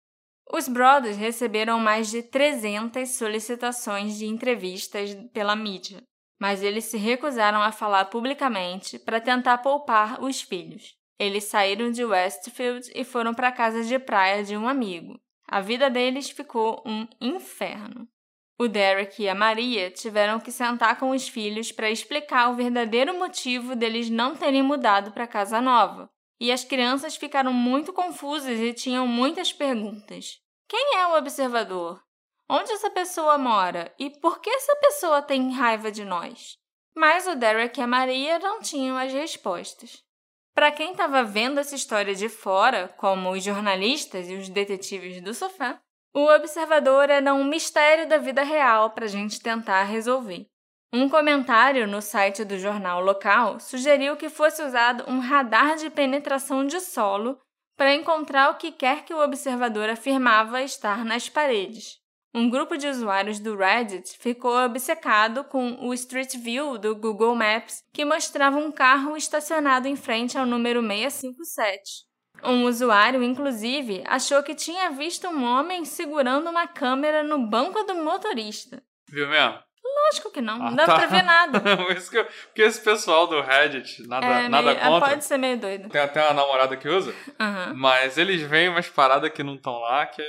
Os 0.51 0.67
Brothers 0.67 1.17
receberam 1.17 1.79
mais 1.79 2.09
de 2.09 2.23
300 2.23 3.09
solicitações 3.09 4.17
de 4.17 4.25
entrevistas 4.25 5.13
pela 5.31 5.55
mídia, 5.55 6.01
mas 6.39 6.63
eles 6.63 6.85
se 6.85 6.97
recusaram 6.97 7.61
a 7.61 7.71
falar 7.71 8.05
publicamente 8.05 8.97
para 8.97 9.21
tentar 9.21 9.59
poupar 9.59 10.23
os 10.23 10.41
filhos. 10.41 10.95
Eles 11.17 11.45
saíram 11.45 11.91
de 11.91 12.03
Westfield 12.03 12.91
e 12.93 13.03
foram 13.03 13.33
para 13.33 13.47
a 13.47 13.51
casa 13.51 13.83
de 13.83 13.97
praia 13.97 14.43
de 14.43 14.57
um 14.57 14.67
amigo. 14.67 15.19
A 15.47 15.61
vida 15.61 15.89
deles 15.89 16.29
ficou 16.29 16.83
um 16.85 17.07
inferno. 17.21 18.07
O 18.57 18.67
Derek 18.67 19.21
e 19.21 19.29
a 19.29 19.35
Maria 19.35 19.91
tiveram 19.91 20.39
que 20.39 20.51
sentar 20.51 20.97
com 20.97 21.11
os 21.11 21.27
filhos 21.27 21.71
para 21.71 21.91
explicar 21.91 22.49
o 22.49 22.55
verdadeiro 22.55 23.17
motivo 23.17 23.75
deles 23.75 24.09
não 24.09 24.35
terem 24.35 24.63
mudado 24.63 25.11
para 25.11 25.27
casa 25.27 25.61
nova. 25.61 26.09
E 26.39 26.51
as 26.51 26.63
crianças 26.63 27.15
ficaram 27.15 27.53
muito 27.53 27.93
confusas 27.93 28.59
e 28.59 28.73
tinham 28.73 29.07
muitas 29.07 29.53
perguntas. 29.53 30.39
Quem 30.67 30.97
é 30.97 31.07
o 31.07 31.17
observador? 31.17 32.01
Onde 32.49 32.71
essa 32.71 32.89
pessoa 32.89 33.37
mora? 33.37 33.93
E 33.99 34.09
por 34.09 34.39
que 34.39 34.49
essa 34.49 34.75
pessoa 34.77 35.21
tem 35.21 35.51
raiva 35.51 35.91
de 35.91 36.05
nós? 36.05 36.57
Mas 36.95 37.27
o 37.27 37.35
Derek 37.35 37.79
e 37.79 37.83
a 37.83 37.87
Maria 37.87 38.39
não 38.39 38.61
tinham 38.61 38.97
as 38.97 39.11
respostas. 39.11 40.04
Para 40.55 40.71
quem 40.71 40.91
estava 40.91 41.21
vendo 41.21 41.59
essa 41.59 41.75
história 41.75 42.15
de 42.15 42.29
fora, 42.29 42.87
como 42.95 43.31
os 43.31 43.43
jornalistas 43.43 44.29
e 44.29 44.35
os 44.35 44.47
detetives 44.47 45.21
do 45.21 45.33
sofá, 45.33 45.81
o 46.13 46.33
observador 46.33 47.09
era 47.09 47.33
um 47.33 47.43
mistério 47.43 48.07
da 48.07 48.17
vida 48.17 48.41
real 48.41 48.91
para 48.91 49.03
a 49.03 49.09
gente 49.09 49.41
tentar 49.41 49.83
resolver. 49.83 50.47
Um 50.93 51.09
comentário 51.09 51.85
no 51.85 52.01
site 52.01 52.45
do 52.45 52.57
jornal 52.57 53.01
local 53.01 53.59
sugeriu 53.59 54.15
que 54.15 54.29
fosse 54.29 54.63
usado 54.63 55.03
um 55.11 55.19
radar 55.19 55.75
de 55.75 55.89
penetração 55.89 56.65
de 56.65 56.79
solo 56.79 57.37
para 57.75 57.93
encontrar 57.93 58.49
o 58.51 58.55
que 58.55 58.71
quer 58.71 59.03
que 59.03 59.13
o 59.13 59.21
observador 59.21 59.89
afirmava 59.89 60.61
estar 60.61 61.03
nas 61.03 61.27
paredes. 61.27 61.99
Um 62.35 62.49
grupo 62.49 62.77
de 62.77 62.87
usuários 62.87 63.39
do 63.39 63.55
Reddit 63.55 64.17
ficou 64.19 64.55
obcecado 64.57 65.43
com 65.45 65.77
o 65.87 65.93
Street 65.93 66.35
View 66.35 66.77
do 66.77 66.93
Google 66.95 67.33
Maps, 67.33 67.81
que 67.93 68.03
mostrava 68.03 68.57
um 68.57 68.71
carro 68.71 69.15
estacionado 69.15 69.87
em 69.87 69.95
frente 69.95 70.37
ao 70.37 70.45
número 70.45 70.81
657. 70.81 72.03
Um 72.43 72.65
usuário, 72.65 73.23
inclusive, 73.23 74.03
achou 74.05 74.43
que 74.43 74.53
tinha 74.53 74.89
visto 74.91 75.27
um 75.29 75.43
homem 75.45 75.85
segurando 75.85 76.49
uma 76.49 76.67
câmera 76.67 77.23
no 77.23 77.47
banco 77.47 77.81
do 77.83 77.95
motorista. 77.95 78.83
Viu 79.09 79.27
mesmo? 79.29 79.57
Lógico 80.07 80.29
que 80.31 80.41
não, 80.41 80.57
não 80.57 80.67
Ah, 80.67 80.71
dá 80.71 80.85
tá. 80.85 80.95
pra 80.97 81.05
ver 81.07 81.23
nada. 81.23 81.59
Por 81.77 81.95
isso 81.95 82.11
que 82.11 82.17
eu- 82.17 82.25
porque 82.47 82.61
esse 82.63 82.81
pessoal 82.83 83.27
do 83.27 83.39
Reddit, 83.39 84.05
nada, 84.07 84.25
É, 84.27 84.49
nada 84.49 84.73
meio- 84.73 84.79
contra. 84.83 85.09
Pode 85.09 85.23
ser 85.23 85.37
meio 85.37 85.57
doido. 85.57 85.87
Tem 85.89 86.01
até 86.01 86.21
uma 86.25 86.33
namorada 86.33 86.75
que 86.75 86.89
usa, 86.89 87.15
Aham. 87.39 87.73
mas 87.75 88.17
eles 88.17 88.41
veem 88.41 88.67
umas 88.67 88.89
paradas 88.89 89.31
que 89.31 89.41
não 89.41 89.55
estão 89.55 89.79
lá, 89.79 90.05
que 90.05 90.21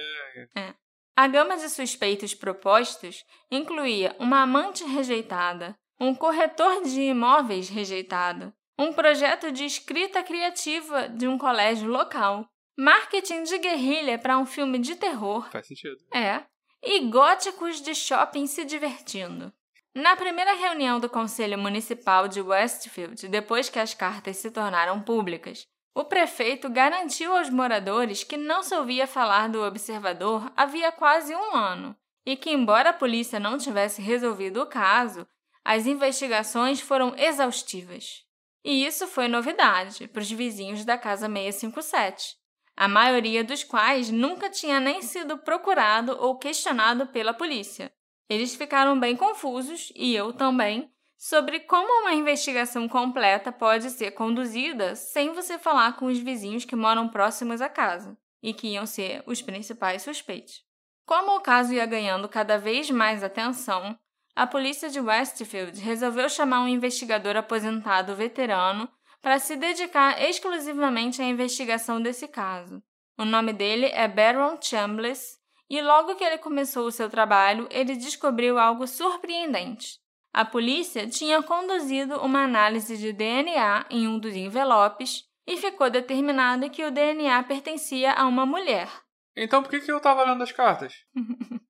é. 0.54 0.72
A 1.16 1.26
gama 1.26 1.56
de 1.56 1.68
suspeitos 1.70 2.34
propostos 2.34 3.24
incluía 3.50 4.14
uma 4.18 4.42
amante 4.42 4.84
rejeitada, 4.84 5.74
um 5.98 6.14
corretor 6.14 6.82
de 6.82 7.00
imóveis 7.00 7.70
rejeitado, 7.70 8.52
um 8.78 8.92
projeto 8.92 9.50
de 9.50 9.64
escrita 9.64 10.22
criativa 10.22 11.08
de 11.08 11.26
um 11.26 11.38
colégio 11.38 11.88
local, 11.88 12.46
marketing 12.78 13.44
de 13.44 13.56
guerrilha 13.56 14.18
para 14.18 14.36
um 14.36 14.44
filme 14.44 14.78
de 14.78 14.94
terror, 14.96 15.48
Faz 15.50 15.66
sentido. 15.66 15.96
é, 16.12 16.44
e 16.82 17.00
góticos 17.08 17.80
de 17.80 17.94
shopping 17.94 18.46
se 18.46 18.66
divertindo. 18.66 19.50
Na 19.94 20.14
primeira 20.14 20.52
reunião 20.52 21.00
do 21.00 21.08
Conselho 21.08 21.56
Municipal 21.56 22.28
de 22.28 22.42
Westfield, 22.42 23.26
depois 23.28 23.70
que 23.70 23.78
as 23.78 23.94
cartas 23.94 24.36
se 24.36 24.50
tornaram 24.50 25.00
públicas, 25.00 25.66
o 25.96 26.04
prefeito 26.04 26.68
garantiu 26.68 27.34
aos 27.34 27.48
moradores 27.48 28.22
que 28.22 28.36
não 28.36 28.62
se 28.62 28.74
ouvia 28.74 29.06
falar 29.06 29.48
do 29.48 29.62
observador 29.62 30.52
havia 30.54 30.92
quase 30.92 31.34
um 31.34 31.56
ano 31.56 31.96
e 32.26 32.36
que, 32.36 32.50
embora 32.50 32.90
a 32.90 32.92
polícia 32.92 33.40
não 33.40 33.56
tivesse 33.56 34.02
resolvido 34.02 34.60
o 34.60 34.66
caso, 34.66 35.26
as 35.64 35.86
investigações 35.86 36.82
foram 36.82 37.14
exaustivas. 37.16 38.26
E 38.62 38.84
isso 38.84 39.06
foi 39.06 39.26
novidade 39.26 40.06
para 40.06 40.20
os 40.20 40.30
vizinhos 40.30 40.84
da 40.84 40.98
Casa 40.98 41.28
657, 41.28 42.36
a 42.76 42.86
maioria 42.86 43.42
dos 43.42 43.64
quais 43.64 44.10
nunca 44.10 44.50
tinha 44.50 44.78
nem 44.78 45.00
sido 45.00 45.38
procurado 45.38 46.14
ou 46.20 46.36
questionado 46.36 47.06
pela 47.06 47.32
polícia. 47.32 47.90
Eles 48.28 48.54
ficaram 48.54 49.00
bem 49.00 49.16
confusos, 49.16 49.90
e 49.96 50.14
eu 50.14 50.34
também, 50.34 50.92
sobre 51.16 51.60
como 51.60 52.02
uma 52.02 52.12
investigação 52.12 52.88
completa 52.88 53.50
pode 53.50 53.90
ser 53.90 54.12
conduzida 54.12 54.94
sem 54.94 55.32
você 55.32 55.58
falar 55.58 55.96
com 55.96 56.06
os 56.06 56.18
vizinhos 56.18 56.64
que 56.64 56.76
moram 56.76 57.08
próximos 57.08 57.60
à 57.60 57.68
casa 57.68 58.16
e 58.42 58.52
que 58.52 58.68
iam 58.68 58.86
ser 58.86 59.22
os 59.26 59.40
principais 59.40 60.02
suspeitos. 60.02 60.62
Como 61.06 61.36
o 61.36 61.40
caso 61.40 61.72
ia 61.72 61.86
ganhando 61.86 62.28
cada 62.28 62.58
vez 62.58 62.90
mais 62.90 63.22
atenção, 63.22 63.98
a 64.34 64.46
polícia 64.46 64.90
de 64.90 65.00
Westfield 65.00 65.80
resolveu 65.80 66.28
chamar 66.28 66.60
um 66.60 66.68
investigador 66.68 67.36
aposentado 67.36 68.14
veterano 68.14 68.88
para 69.22 69.38
se 69.38 69.56
dedicar 69.56 70.22
exclusivamente 70.22 71.22
à 71.22 71.24
investigação 71.24 72.00
desse 72.02 72.28
caso. 72.28 72.82
O 73.18 73.24
nome 73.24 73.52
dele 73.52 73.86
é 73.86 74.06
Baron 74.06 74.58
Chambliss 74.60 75.38
e 75.70 75.80
logo 75.80 76.14
que 76.14 76.22
ele 76.22 76.38
começou 76.38 76.86
o 76.86 76.92
seu 76.92 77.08
trabalho, 77.08 77.66
ele 77.70 77.96
descobriu 77.96 78.58
algo 78.58 78.86
surpreendente. 78.86 79.98
A 80.36 80.44
polícia 80.44 81.08
tinha 81.08 81.42
conduzido 81.42 82.20
uma 82.20 82.44
análise 82.44 82.98
de 82.98 83.10
DNA 83.10 83.86
em 83.88 84.06
um 84.06 84.18
dos 84.18 84.34
envelopes 84.34 85.24
e 85.46 85.56
ficou 85.56 85.88
determinado 85.88 86.68
que 86.68 86.84
o 86.84 86.90
DNA 86.90 87.42
pertencia 87.44 88.12
a 88.12 88.26
uma 88.26 88.44
mulher. 88.44 88.86
Então 89.34 89.62
por 89.62 89.70
que, 89.70 89.80
que 89.80 89.90
eu 89.90 89.98
tava 89.98 90.24
lendo 90.24 90.42
as 90.42 90.52
cartas? 90.52 90.92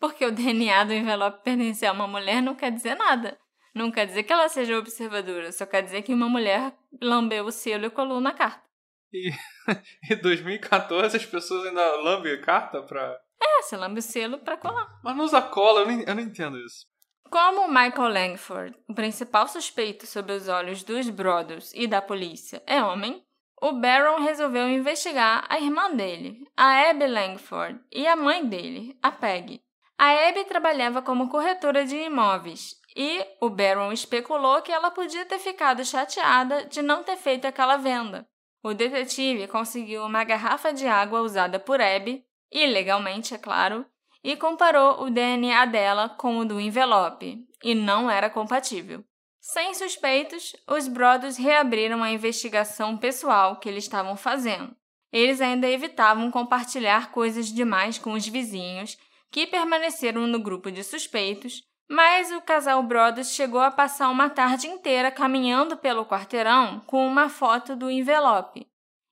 Porque 0.00 0.24
o 0.24 0.32
DNA 0.32 0.84
do 0.84 0.94
envelope 0.94 1.44
pertencer 1.44 1.86
a 1.86 1.92
uma 1.92 2.06
mulher 2.06 2.40
não 2.40 2.54
quer 2.54 2.72
dizer 2.72 2.94
nada. 2.94 3.38
Não 3.74 3.90
quer 3.90 4.06
dizer 4.06 4.22
que 4.22 4.32
ela 4.32 4.48
seja 4.48 4.78
observadora, 4.78 5.52
só 5.52 5.66
quer 5.66 5.82
dizer 5.82 6.00
que 6.00 6.14
uma 6.14 6.30
mulher 6.30 6.74
lambeu 6.98 7.44
o 7.44 7.52
selo 7.52 7.84
e 7.84 7.90
colou 7.90 8.22
na 8.22 8.32
carta. 8.32 8.66
E 9.12 9.32
em 10.10 10.16
2014 10.16 11.14
as 11.14 11.26
pessoas 11.26 11.66
ainda 11.66 11.96
lambem 11.96 12.40
carta 12.40 12.82
pra. 12.82 13.20
É, 13.38 13.60
você 13.60 13.76
lambe 13.76 13.98
o 13.98 14.02
selo 14.02 14.38
pra 14.38 14.56
colar. 14.56 14.98
Mas 15.04 15.14
não 15.14 15.26
usa 15.26 15.42
cola, 15.42 15.80
eu 15.80 15.86
não, 15.86 16.00
eu 16.00 16.14
não 16.14 16.22
entendo 16.22 16.56
isso. 16.56 16.90
Como 17.32 17.66
Michael 17.66 18.12
Langford, 18.12 18.76
o 18.86 18.94
principal 18.94 19.48
suspeito 19.48 20.06
sob 20.06 20.30
os 20.34 20.48
olhos 20.48 20.82
dos 20.82 21.08
Brothers 21.08 21.72
e 21.74 21.86
da 21.86 22.02
polícia, 22.02 22.62
é 22.66 22.84
homem, 22.84 23.24
o 23.62 23.72
Baron 23.72 24.20
resolveu 24.20 24.68
investigar 24.68 25.46
a 25.48 25.58
irmã 25.58 25.90
dele, 25.96 26.46
a 26.54 26.90
Abby 26.90 27.06
Langford, 27.06 27.80
e 27.90 28.06
a 28.06 28.14
mãe 28.14 28.44
dele, 28.44 28.98
a 29.02 29.10
Peggy. 29.10 29.62
A 29.96 30.28
Abby 30.28 30.44
trabalhava 30.44 31.00
como 31.00 31.30
corretora 31.30 31.86
de 31.86 31.96
imóveis 31.96 32.76
e 32.94 33.26
o 33.40 33.48
Baron 33.48 33.92
especulou 33.92 34.60
que 34.60 34.70
ela 34.70 34.90
podia 34.90 35.24
ter 35.24 35.38
ficado 35.38 35.82
chateada 35.86 36.66
de 36.66 36.82
não 36.82 37.02
ter 37.02 37.16
feito 37.16 37.46
aquela 37.46 37.78
venda. 37.78 38.28
O 38.62 38.74
detetive 38.74 39.48
conseguiu 39.48 40.04
uma 40.04 40.22
garrafa 40.22 40.70
de 40.70 40.86
água 40.86 41.22
usada 41.22 41.58
por 41.58 41.80
Abby, 41.80 42.26
ilegalmente, 42.52 43.32
é 43.32 43.38
claro, 43.38 43.86
e 44.22 44.36
comparou 44.36 45.02
o 45.02 45.10
DNA 45.10 45.64
dela 45.66 46.08
com 46.08 46.38
o 46.38 46.44
do 46.44 46.60
envelope, 46.60 47.44
e 47.62 47.74
não 47.74 48.10
era 48.10 48.30
compatível. 48.30 49.04
Sem 49.40 49.74
suspeitos, 49.74 50.54
os 50.68 50.86
Brothers 50.86 51.36
reabriram 51.36 52.02
a 52.02 52.12
investigação 52.12 52.96
pessoal 52.96 53.56
que 53.56 53.68
eles 53.68 53.84
estavam 53.84 54.16
fazendo. 54.16 54.74
Eles 55.12 55.40
ainda 55.40 55.68
evitavam 55.68 56.30
compartilhar 56.30 57.10
coisas 57.10 57.52
demais 57.52 57.98
com 57.98 58.12
os 58.12 58.26
vizinhos, 58.26 58.96
que 59.30 59.46
permaneceram 59.46 60.26
no 60.26 60.38
grupo 60.38 60.70
de 60.70 60.84
suspeitos, 60.84 61.62
mas 61.90 62.30
o 62.30 62.40
casal 62.40 62.82
Brothers 62.82 63.32
chegou 63.32 63.60
a 63.60 63.70
passar 63.70 64.08
uma 64.08 64.30
tarde 64.30 64.66
inteira 64.66 65.10
caminhando 65.10 65.76
pelo 65.76 66.06
quarteirão 66.06 66.80
com 66.86 67.06
uma 67.06 67.28
foto 67.28 67.74
do 67.74 67.90
envelope. 67.90 68.66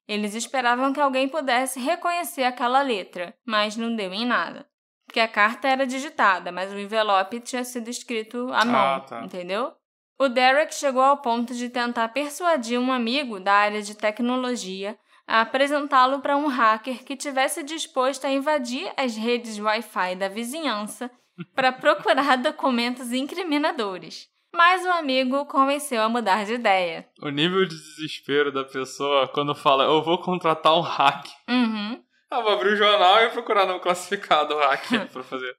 Eles 0.06 0.34
esperavam 0.34 0.92
que 0.92 1.00
alguém 1.00 1.28
pudesse 1.28 1.78
reconhecer 1.78 2.44
aquela 2.44 2.82
letra, 2.82 3.34
mas 3.44 3.76
não 3.76 3.94
deu 3.94 4.12
em 4.12 4.24
nada. 4.24 4.66
Porque 5.10 5.18
a 5.18 5.26
carta 5.26 5.66
era 5.66 5.84
digitada, 5.84 6.52
mas 6.52 6.72
o 6.72 6.78
envelope 6.78 7.40
tinha 7.40 7.64
sido 7.64 7.90
escrito 7.90 8.48
à 8.52 8.64
mão, 8.64 8.76
Ah, 8.76 9.00
tá. 9.00 9.24
entendeu? 9.24 9.72
O 10.16 10.28
Derek 10.28 10.72
chegou 10.72 11.02
ao 11.02 11.16
ponto 11.16 11.52
de 11.52 11.68
tentar 11.68 12.06
persuadir 12.10 12.78
um 12.78 12.92
amigo 12.92 13.40
da 13.40 13.52
área 13.52 13.82
de 13.82 13.96
tecnologia 13.96 14.96
a 15.26 15.40
apresentá-lo 15.40 16.20
para 16.20 16.36
um 16.36 16.46
hacker 16.46 17.02
que 17.04 17.16
tivesse 17.16 17.64
disposto 17.64 18.24
a 18.24 18.30
invadir 18.30 18.88
as 18.96 19.16
redes 19.16 19.58
Wi-Fi 19.58 20.14
da 20.14 20.28
vizinhança 20.28 21.10
para 21.56 21.72
procurar 21.74 22.36
documentos 22.36 23.12
incriminadores. 23.12 24.28
Mas 24.54 24.84
o 24.86 24.90
amigo 24.90 25.38
o 25.38 25.46
convenceu 25.46 26.02
a 26.02 26.08
mudar 26.08 26.44
de 26.44 26.54
ideia. 26.54 27.08
O 27.20 27.30
nível 27.30 27.64
de 27.64 27.74
desespero 27.74 28.52
da 28.52 28.62
pessoa 28.64 29.26
quando 29.26 29.56
fala, 29.56 29.82
eu 29.84 30.04
vou 30.04 30.18
contratar 30.18 30.76
um 30.76 30.80
hack. 30.82 31.26
Uhum. 31.48 32.00
Ah, 32.30 32.40
vou 32.40 32.52
abrir 32.52 32.74
o 32.74 32.76
jornal 32.76 33.24
e 33.24 33.30
procurar 33.30 33.66
no 33.66 33.80
classificado 33.80 34.54
o 34.54 34.58
hack 34.58 34.86
pra 35.12 35.22
fazer. 35.24 35.56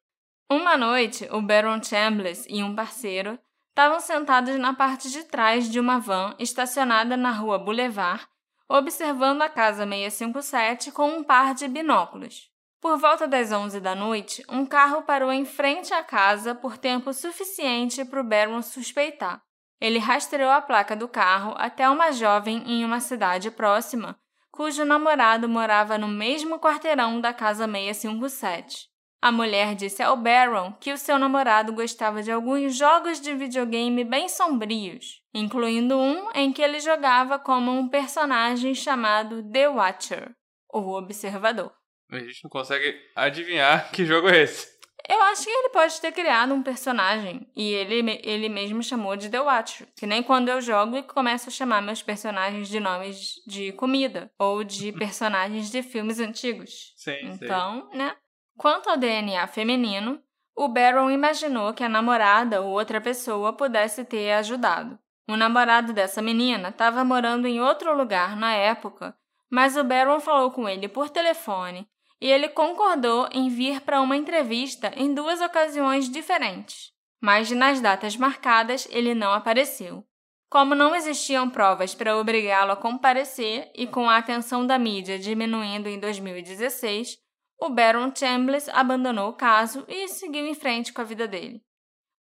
Uma 0.50 0.78
noite, 0.78 1.28
o 1.32 1.42
Baron 1.42 1.84
Chambliss 1.84 2.46
e 2.50 2.64
um 2.64 2.74
parceiro 2.74 3.38
estavam 3.70 4.00
sentados 4.00 4.58
na 4.58 4.74
parte 4.74 5.10
de 5.10 5.24
trás 5.24 5.70
de 5.70 5.80
uma 5.80 6.00
van 6.00 6.34
estacionada 6.40 7.18
na 7.18 7.32
rua 7.32 7.60
Boulevard, 7.60 8.26
observando 8.70 9.42
a 9.42 9.50
casa 9.50 9.86
657 9.86 10.92
com 10.92 11.10
um 11.10 11.24
par 11.24 11.54
de 11.54 11.68
binóculos. 11.68 12.50
Por 12.80 12.98
volta 12.98 13.28
das 13.28 13.52
11 13.52 13.80
da 13.80 13.94
noite, 13.94 14.44
um 14.50 14.66
carro 14.66 15.04
parou 15.04 15.32
em 15.32 15.46
frente 15.46 15.94
à 15.94 16.04
casa 16.04 16.56
por 16.56 16.78
tempo 16.78 17.14
suficiente 17.14 18.04
para 18.06 18.22
o 18.22 18.24
Baron 18.24 18.62
suspeitar. 18.62 19.42
Ele 19.80 20.00
rastreou 20.00 20.52
a 20.52 20.62
placa 20.62 20.96
do 20.96 21.08
carro 21.08 21.54
até 21.58 21.90
uma 21.90 22.12
jovem 22.12 22.64
em 22.66 22.84
uma 22.84 23.00
cidade 23.00 23.52
próxima, 23.52 24.18
cujo 24.52 24.84
namorado 24.84 25.48
morava 25.48 25.98
no 25.98 26.08
mesmo 26.08 26.60
quarteirão 26.60 27.22
da 27.22 27.34
casa 27.34 27.66
657. 27.66 28.92
A 29.24 29.32
mulher 29.32 29.76
disse 29.76 30.02
ao 30.02 30.18
Baron 30.18 30.74
que 30.80 30.92
o 30.92 30.98
seu 30.98 31.20
namorado 31.20 31.72
gostava 31.74 32.24
de 32.24 32.32
alguns 32.32 32.76
jogos 32.76 33.22
de 33.22 33.36
videogame 33.36 34.04
bem 34.04 34.28
sombrios, 34.28 35.22
incluindo 35.32 35.96
um 35.96 36.32
em 36.34 36.52
que 36.52 36.62
ele 36.62 36.80
jogava 36.80 37.38
como 37.38 37.72
um 37.72 37.88
personagem 37.88 38.74
chamado 38.74 39.44
The 39.52 39.70
Watcher, 39.70 40.32
o 40.74 40.98
Observador. 40.98 41.72
A 42.12 42.18
gente 42.18 42.44
não 42.44 42.50
consegue 42.50 43.00
adivinhar 43.16 43.92
que 43.92 44.06
jogo 44.06 44.28
é 44.28 44.42
esse. 44.42 44.81
Eu 45.08 45.22
acho 45.24 45.44
que 45.44 45.50
ele 45.50 45.70
pode 45.70 46.00
ter 46.00 46.12
criado 46.12 46.54
um 46.54 46.64
personagem 46.64 47.48
e 47.56 47.74
ele, 47.74 48.20
ele 48.24 48.50
mesmo 48.50 48.84
chamou 48.84 49.16
de 49.16 49.30
The 49.30 49.40
Watcher. 49.42 49.88
Que 49.96 50.06
nem 50.06 50.22
quando 50.22 50.50
eu 50.50 50.62
jogo 50.62 50.98
e 50.98 51.04
começo 51.04 51.50
a 51.50 51.52
chamar 51.52 51.82
meus 51.82 52.02
personagens 52.02 52.68
de 52.68 52.80
nomes 52.80 53.36
de 53.48 53.72
comida 53.74 54.32
ou 54.38 54.64
de 54.64 54.92
personagens 54.98 55.70
de 55.72 55.82
filmes 55.82 56.20
antigos. 56.20 56.94
Sim, 56.96 57.32
Então, 57.32 57.90
né? 57.94 58.16
Quanto 58.58 58.90
ao 58.90 58.98
DNA 58.98 59.48
feminino, 59.48 60.22
o 60.56 60.68
Baron 60.68 61.10
imaginou 61.10 61.74
que 61.74 61.84
a 61.84 61.90
namorada 61.90 62.62
ou 62.62 62.70
outra 62.72 63.02
pessoa 63.02 63.54
pudesse 63.54 64.04
ter 64.06 64.34
ajudado. 64.34 65.00
O 65.28 65.36
namorado 65.38 65.94
dessa 65.94 66.22
menina 66.22 66.70
estava 66.70 67.04
morando 67.04 67.48
em 67.48 67.62
outro 67.62 67.96
lugar 67.96 68.36
na 68.36 68.54
época, 68.54 69.16
mas 69.50 69.78
o 69.78 69.84
Baron 69.84 70.20
falou 70.20 70.52
com 70.52 70.68
ele 70.68 70.88
por 70.88 71.10
telefone 71.10 71.88
e 72.22 72.32
ele 72.32 72.48
concordou 72.48 73.28
em 73.32 73.50
vir 73.50 73.82
para 73.82 74.00
uma 74.00 74.16
entrevista 74.16 74.94
em 74.96 75.14
duas 75.14 75.42
ocasiões 75.42 76.08
diferentes. 76.08 76.92
Mas 77.20 77.50
nas 77.50 77.82
datas 77.82 78.16
marcadas 78.16 78.88
ele 78.92 79.16
não 79.16 79.34
apareceu. 79.34 80.06
Como 80.50 80.76
não 80.76 80.96
existiam 80.96 81.50
provas 81.50 81.96
para 81.96 82.18
obrigá-lo 82.18 82.74
a 82.74 82.76
comparecer 82.76 83.72
e 83.74 83.88
com 83.88 84.10
a 84.10 84.18
atenção 84.18 84.68
da 84.68 84.78
mídia 84.78 85.18
diminuindo 85.18 85.88
em 85.90 86.00
2016, 86.00 87.18
o 87.60 87.70
Baron 87.70 88.12
Chambliss 88.14 88.68
abandonou 88.70 89.30
o 89.30 89.34
caso 89.34 89.86
e 89.88 90.08
seguiu 90.08 90.46
em 90.46 90.54
frente 90.54 90.92
com 90.92 91.02
a 91.02 91.06
vida 91.06 91.28
dele. 91.28 91.64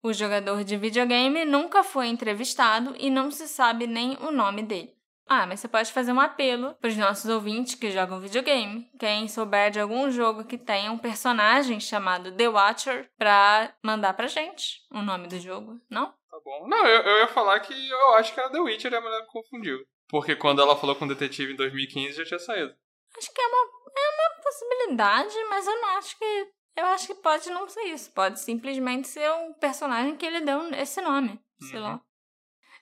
O 0.04 0.14
jogador 0.14 0.64
de 0.64 0.78
videogame 0.78 1.45
nunca 1.45 1.84
foi 1.84 2.08
entrevistado 2.08 2.95
e 2.97 3.10
não 3.10 3.30
se 3.30 3.47
sabe 3.47 3.86
nem 3.86 4.18
o 4.22 4.32
nome 4.32 4.64
dele. 4.64 5.01
Ah, 5.34 5.48
mas 5.48 5.62
você 5.62 5.68
pode 5.70 5.94
fazer 5.94 6.12
um 6.12 6.20
apelo 6.20 6.74
para 6.76 6.90
os 6.90 6.98
nossos 6.98 7.30
ouvintes 7.30 7.74
que 7.76 7.90
jogam 7.90 8.20
videogame. 8.20 8.92
Quem 9.00 9.30
souber 9.30 9.72
de 9.72 9.80
algum 9.80 10.12
jogo 10.12 10.44
que 10.44 10.58
tenha 10.58 10.92
um 10.92 10.98
personagem 10.98 11.80
chamado 11.80 12.36
The 12.36 12.50
Watcher, 12.50 13.10
pra 13.18 13.74
mandar 13.82 14.14
pra 14.14 14.28
gente 14.28 14.82
o 14.92 15.02
nome 15.02 15.30
do 15.30 15.40
jogo, 15.40 15.80
não? 15.90 16.08
Tá 16.08 16.38
bom. 16.44 16.68
Não, 16.68 16.86
eu, 16.86 17.02
eu 17.04 17.18
ia 17.20 17.28
falar 17.30 17.58
que 17.62 17.74
eu 17.90 18.14
acho 18.16 18.34
que 18.34 18.42
era 18.42 18.50
The 18.52 18.60
Witcher 18.60 18.92
e 18.92 18.96
a 18.98 19.00
mulher 19.00 19.22
me 19.22 19.28
confundiu. 19.28 19.78
Porque 20.10 20.36
quando 20.36 20.62
ela 20.62 20.76
falou 20.76 20.98
com 20.98 21.06
o 21.06 21.08
detetive 21.08 21.54
em 21.54 21.56
2015 21.56 22.18
já 22.18 22.26
tinha 22.26 22.40
saído. 22.40 22.76
Acho 23.18 23.34
que 23.34 23.42
é 23.42 23.48
uma, 23.48 23.58
é 23.98 24.10
uma 24.36 24.44
possibilidade, 24.44 25.34
mas 25.50 25.66
eu 25.66 25.82
não 25.82 25.98
acho 25.98 26.18
que. 26.20 26.48
Eu 26.76 26.86
acho 26.88 27.08
que 27.08 27.16
pode 27.16 27.50
não 27.50 27.70
ser 27.70 27.84
isso. 27.84 28.12
Pode 28.12 28.38
simplesmente 28.42 29.08
ser 29.08 29.32
um 29.32 29.54
personagem 29.54 30.18
que 30.18 30.26
ele 30.26 30.42
deu 30.42 30.74
esse 30.74 31.02
nome. 31.02 31.40
Sei 31.70 31.80
Uhum. 31.80 31.86
lá. 31.86 32.02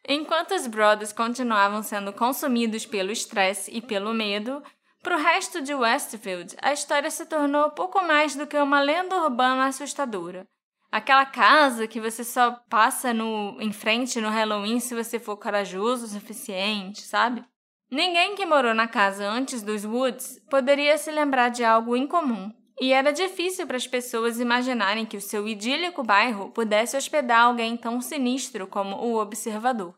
Enquanto 0.07 0.53
os 0.53 0.65
Brothers 0.67 1.13
continuavam 1.13 1.83
sendo 1.83 2.13
consumidos 2.13 2.85
pelo 2.85 3.11
estresse 3.11 3.71
e 3.71 3.81
pelo 3.81 4.13
medo, 4.13 4.63
para 5.01 5.15
o 5.15 5.19
resto 5.19 5.61
de 5.61 5.73
Westfield, 5.73 6.55
a 6.61 6.73
história 6.73 7.09
se 7.09 7.25
tornou 7.25 7.71
pouco 7.71 8.03
mais 8.03 8.35
do 8.35 8.45
que 8.45 8.57
uma 8.57 8.81
lenda 8.81 9.15
urbana 9.23 9.65
assustadora. 9.65 10.47
Aquela 10.91 11.25
casa 11.25 11.87
que 11.87 12.01
você 12.01 12.23
só 12.23 12.51
passa 12.69 13.13
no, 13.13 13.57
em 13.61 13.71
frente 13.71 14.19
no 14.19 14.29
Halloween 14.29 14.79
se 14.79 14.95
você 14.95 15.19
for 15.19 15.37
corajoso 15.37 16.05
o 16.05 16.09
suficiente, 16.09 17.01
sabe? 17.03 17.45
Ninguém 17.91 18.35
que 18.35 18.45
morou 18.45 18.73
na 18.73 18.87
casa 18.87 19.27
antes 19.27 19.61
dos 19.61 19.85
Woods 19.85 20.41
poderia 20.49 20.97
se 20.97 21.11
lembrar 21.11 21.49
de 21.49 21.63
algo 21.63 21.95
incomum, 21.95 22.51
e 22.79 22.93
era 22.93 23.11
difícil 23.11 23.67
para 23.67 23.77
as 23.77 23.87
pessoas 23.87 24.39
imaginarem 24.39 25.05
que 25.05 25.17
o 25.17 25.21
seu 25.21 25.47
idílico 25.47 26.03
bairro 26.03 26.49
pudesse 26.51 26.95
hospedar 26.95 27.41
alguém 27.41 27.75
tão 27.75 27.99
sinistro 27.99 28.67
como 28.67 28.95
o 28.95 29.19
observador. 29.19 29.93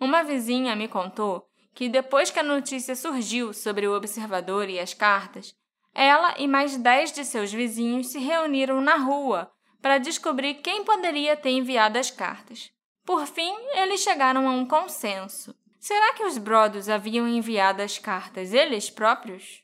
Uma 0.00 0.22
vizinha 0.22 0.74
me 0.74 0.88
contou 0.88 1.46
que 1.74 1.88
depois 1.88 2.30
que 2.30 2.38
a 2.38 2.42
notícia 2.42 2.94
surgiu 2.94 3.52
sobre 3.52 3.86
o 3.86 3.96
observador 3.96 4.68
e 4.68 4.78
as 4.78 4.94
cartas, 4.94 5.54
ela 5.94 6.34
e 6.38 6.46
mais 6.46 6.76
dez 6.76 7.12
de 7.12 7.24
seus 7.24 7.52
vizinhos 7.52 8.08
se 8.08 8.18
reuniram 8.18 8.80
na 8.80 8.96
rua 8.96 9.50
para 9.80 9.98
descobrir 9.98 10.54
quem 10.54 10.84
poderia 10.84 11.36
ter 11.36 11.50
enviado 11.50 11.98
as 11.98 12.10
cartas. 12.10 12.70
Por 13.04 13.26
fim, 13.26 13.52
eles 13.74 14.00
chegaram 14.00 14.48
a 14.48 14.52
um 14.52 14.64
consenso. 14.64 15.54
Será 15.78 16.14
que 16.14 16.24
os 16.24 16.38
Brothers 16.38 16.88
haviam 16.88 17.26
enviado 17.26 17.82
as 17.82 17.98
cartas 17.98 18.52
eles 18.52 18.88
próprios? 18.88 19.61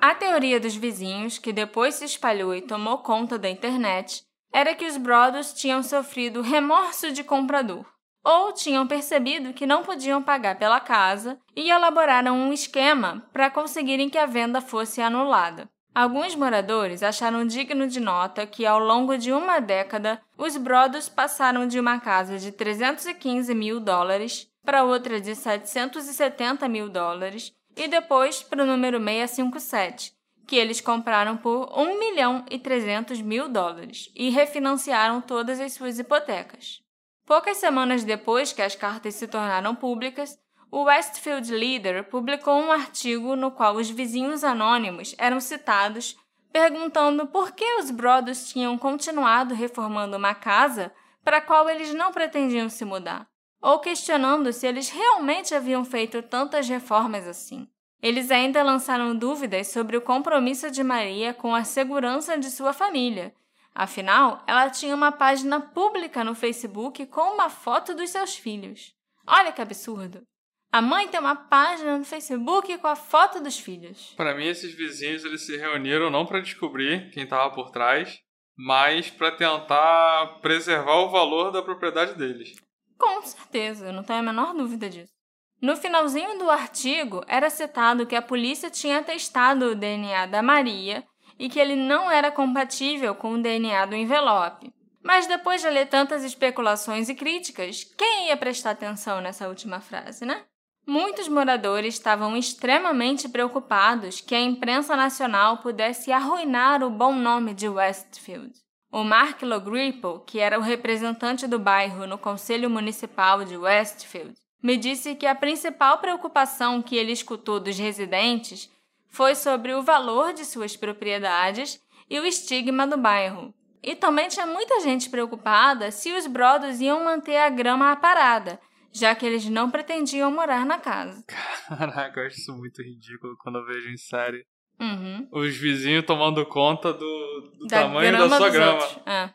A 0.00 0.14
teoria 0.14 0.60
dos 0.60 0.76
vizinhos, 0.76 1.38
que 1.38 1.52
depois 1.52 1.96
se 1.96 2.04
espalhou 2.04 2.54
e 2.54 2.62
tomou 2.62 2.98
conta 2.98 3.36
da 3.36 3.50
internet, 3.50 4.22
era 4.52 4.72
que 4.74 4.86
os 4.86 4.96
Brothers 4.96 5.52
tinham 5.52 5.82
sofrido 5.82 6.40
remorso 6.40 7.10
de 7.10 7.24
comprador, 7.24 7.84
ou 8.24 8.52
tinham 8.52 8.86
percebido 8.86 9.52
que 9.52 9.66
não 9.66 9.82
podiam 9.82 10.22
pagar 10.22 10.56
pela 10.56 10.78
casa 10.78 11.36
e 11.54 11.68
elaboraram 11.68 12.36
um 12.36 12.52
esquema 12.52 13.26
para 13.32 13.50
conseguirem 13.50 14.08
que 14.08 14.18
a 14.18 14.26
venda 14.26 14.60
fosse 14.60 15.00
anulada. 15.00 15.68
Alguns 15.92 16.36
moradores 16.36 17.02
acharam 17.02 17.44
digno 17.44 17.88
de 17.88 17.98
nota 17.98 18.46
que, 18.46 18.64
ao 18.64 18.78
longo 18.78 19.18
de 19.18 19.32
uma 19.32 19.58
década, 19.58 20.20
os 20.36 20.56
Brodos 20.56 21.08
passaram 21.08 21.66
de 21.66 21.80
uma 21.80 21.98
casa 21.98 22.38
de 22.38 22.52
315 22.52 23.52
mil 23.52 23.80
dólares 23.80 24.48
para 24.64 24.84
outra 24.84 25.20
de 25.20 25.34
770 25.34 26.68
mil 26.68 26.88
dólares 26.88 27.52
e 27.78 27.88
depois 27.88 28.42
para 28.42 28.62
o 28.62 28.66
número 28.66 28.98
657, 28.98 30.12
que 30.46 30.56
eles 30.56 30.80
compraram 30.80 31.36
por 31.36 31.72
1 31.78 31.98
milhão 31.98 32.44
e 32.50 32.58
300 32.58 33.22
mil 33.22 33.48
dólares 33.48 34.10
e 34.14 34.30
refinanciaram 34.30 35.20
todas 35.20 35.60
as 35.60 35.72
suas 35.72 35.98
hipotecas. 35.98 36.82
Poucas 37.24 37.58
semanas 37.58 38.04
depois 38.04 38.52
que 38.52 38.62
as 38.62 38.74
cartas 38.74 39.14
se 39.14 39.28
tornaram 39.28 39.74
públicas, 39.74 40.38
o 40.70 40.82
Westfield 40.82 41.50
Leader 41.52 42.04
publicou 42.04 42.54
um 42.58 42.72
artigo 42.72 43.36
no 43.36 43.50
qual 43.50 43.76
os 43.76 43.88
vizinhos 43.88 44.44
anônimos 44.44 45.14
eram 45.18 45.40
citados 45.40 46.16
perguntando 46.52 47.26
por 47.26 47.52
que 47.52 47.64
os 47.78 47.90
Brothers 47.90 48.48
tinham 48.48 48.76
continuado 48.76 49.54
reformando 49.54 50.16
uma 50.16 50.34
casa 50.34 50.92
para 51.22 51.38
a 51.38 51.42
qual 51.42 51.68
eles 51.68 51.92
não 51.92 52.12
pretendiam 52.12 52.68
se 52.68 52.84
mudar, 52.84 53.28
ou 53.60 53.78
questionando 53.78 54.52
se 54.52 54.66
eles 54.66 54.90
realmente 54.90 55.54
haviam 55.54 55.84
feito 55.84 56.22
tantas 56.22 56.68
reformas 56.68 57.26
assim. 57.26 57.68
Eles 58.00 58.30
ainda 58.30 58.62
lançaram 58.62 59.16
dúvidas 59.16 59.68
sobre 59.68 59.96
o 59.96 60.00
compromisso 60.00 60.70
de 60.70 60.84
Maria 60.84 61.34
com 61.34 61.54
a 61.54 61.64
segurança 61.64 62.38
de 62.38 62.50
sua 62.50 62.72
família. 62.72 63.34
Afinal, 63.74 64.42
ela 64.46 64.70
tinha 64.70 64.94
uma 64.94 65.12
página 65.12 65.60
pública 65.60 66.22
no 66.22 66.34
Facebook 66.34 67.06
com 67.06 67.34
uma 67.34 67.50
foto 67.50 67.94
dos 67.94 68.10
seus 68.10 68.36
filhos. 68.36 68.94
Olha 69.26 69.52
que 69.52 69.60
absurdo! 69.60 70.22
A 70.70 70.82
mãe 70.82 71.08
tem 71.08 71.18
uma 71.18 71.34
página 71.34 71.96
no 71.96 72.04
Facebook 72.04 72.76
com 72.78 72.86
a 72.86 72.94
foto 72.94 73.40
dos 73.40 73.58
filhos. 73.58 74.12
Para 74.16 74.34
mim, 74.34 74.46
esses 74.46 74.74
vizinhos 74.74 75.24
eles 75.24 75.46
se 75.46 75.56
reuniram 75.56 76.10
não 76.10 76.26
para 76.26 76.40
descobrir 76.40 77.10
quem 77.10 77.24
estava 77.24 77.54
por 77.54 77.70
trás, 77.70 78.18
mas 78.56 79.10
para 79.10 79.30
tentar 79.30 80.40
preservar 80.42 80.96
o 80.96 81.10
valor 81.10 81.50
da 81.50 81.62
propriedade 81.62 82.18
deles. 82.18 82.54
Com 82.98 83.22
certeza, 83.22 83.86
eu 83.86 83.92
não 83.92 84.02
tenho 84.02 84.18
a 84.18 84.22
menor 84.22 84.52
dúvida 84.52 84.90
disso. 84.90 85.12
No 85.60 85.76
finalzinho 85.76 86.38
do 86.38 86.50
artigo, 86.50 87.24
era 87.26 87.50
citado 87.50 88.06
que 88.06 88.14
a 88.14 88.22
polícia 88.22 88.70
tinha 88.70 89.02
testado 89.02 89.66
o 89.66 89.74
DNA 89.74 90.26
da 90.26 90.42
Maria 90.42 91.04
e 91.38 91.48
que 91.48 91.58
ele 91.58 91.76
não 91.76 92.10
era 92.10 92.30
compatível 92.30 93.14
com 93.14 93.34
o 93.34 93.42
DNA 93.42 93.86
do 93.86 93.96
envelope. 93.96 94.72
Mas 95.02 95.26
depois 95.26 95.62
de 95.62 95.70
ler 95.70 95.86
tantas 95.86 96.22
especulações 96.22 97.08
e 97.08 97.14
críticas, 97.14 97.84
quem 97.96 98.28
ia 98.28 98.36
prestar 98.36 98.72
atenção 98.72 99.20
nessa 99.20 99.48
última 99.48 99.80
frase, 99.80 100.24
né? 100.24 100.44
Muitos 100.86 101.28
moradores 101.28 101.94
estavam 101.94 102.36
extremamente 102.36 103.28
preocupados 103.28 104.20
que 104.20 104.34
a 104.34 104.40
imprensa 104.40 104.96
nacional 104.96 105.58
pudesse 105.58 106.10
arruinar 106.10 106.82
o 106.82 106.90
bom 106.90 107.14
nome 107.14 107.52
de 107.52 107.68
Westfield. 107.68 108.52
O 108.90 109.04
Mark 109.04 109.42
Logripple, 109.42 110.22
que 110.26 110.38
era 110.38 110.58
o 110.58 110.62
representante 110.62 111.46
do 111.46 111.58
bairro 111.58 112.06
no 112.06 112.16
Conselho 112.16 112.70
Municipal 112.70 113.44
de 113.44 113.54
Westfield, 113.54 114.34
me 114.62 114.78
disse 114.78 115.14
que 115.14 115.26
a 115.26 115.34
principal 115.34 115.98
preocupação 115.98 116.80
que 116.80 116.96
ele 116.96 117.12
escutou 117.12 117.60
dos 117.60 117.78
residentes 117.78 118.70
foi 119.06 119.34
sobre 119.34 119.74
o 119.74 119.82
valor 119.82 120.32
de 120.32 120.44
suas 120.44 120.74
propriedades 120.74 121.78
e 122.08 122.18
o 122.18 122.24
estigma 122.24 122.86
do 122.86 122.96
bairro. 122.96 123.54
E 123.82 123.94
também 123.94 124.28
tinha 124.28 124.46
muita 124.46 124.80
gente 124.80 125.10
preocupada 125.10 125.90
se 125.90 126.12
os 126.12 126.26
brothers 126.26 126.80
iam 126.80 127.04
manter 127.04 127.36
a 127.36 127.50
grama 127.50 127.92
aparada, 127.92 128.58
já 128.90 129.14
que 129.14 129.24
eles 129.24 129.48
não 129.48 129.70
pretendiam 129.70 130.30
morar 130.32 130.64
na 130.64 130.78
casa. 130.78 131.22
Caraca, 131.68 132.20
eu 132.20 132.26
acho 132.26 132.38
isso 132.38 132.56
muito 132.56 132.82
ridículo 132.82 133.36
quando 133.38 133.58
eu 133.58 133.66
vejo 133.66 133.90
em 133.90 133.98
série. 133.98 134.46
Uhum. 134.80 135.28
Os 135.32 135.56
vizinhos 135.56 136.04
tomando 136.06 136.44
conta 136.46 136.92
do, 136.92 137.52
do 137.58 137.66
Da 137.66 137.82
tamanho 137.82 138.16
da 138.16 138.28
sua 138.36 138.48
grama. 138.50 138.86
é. 139.06 139.30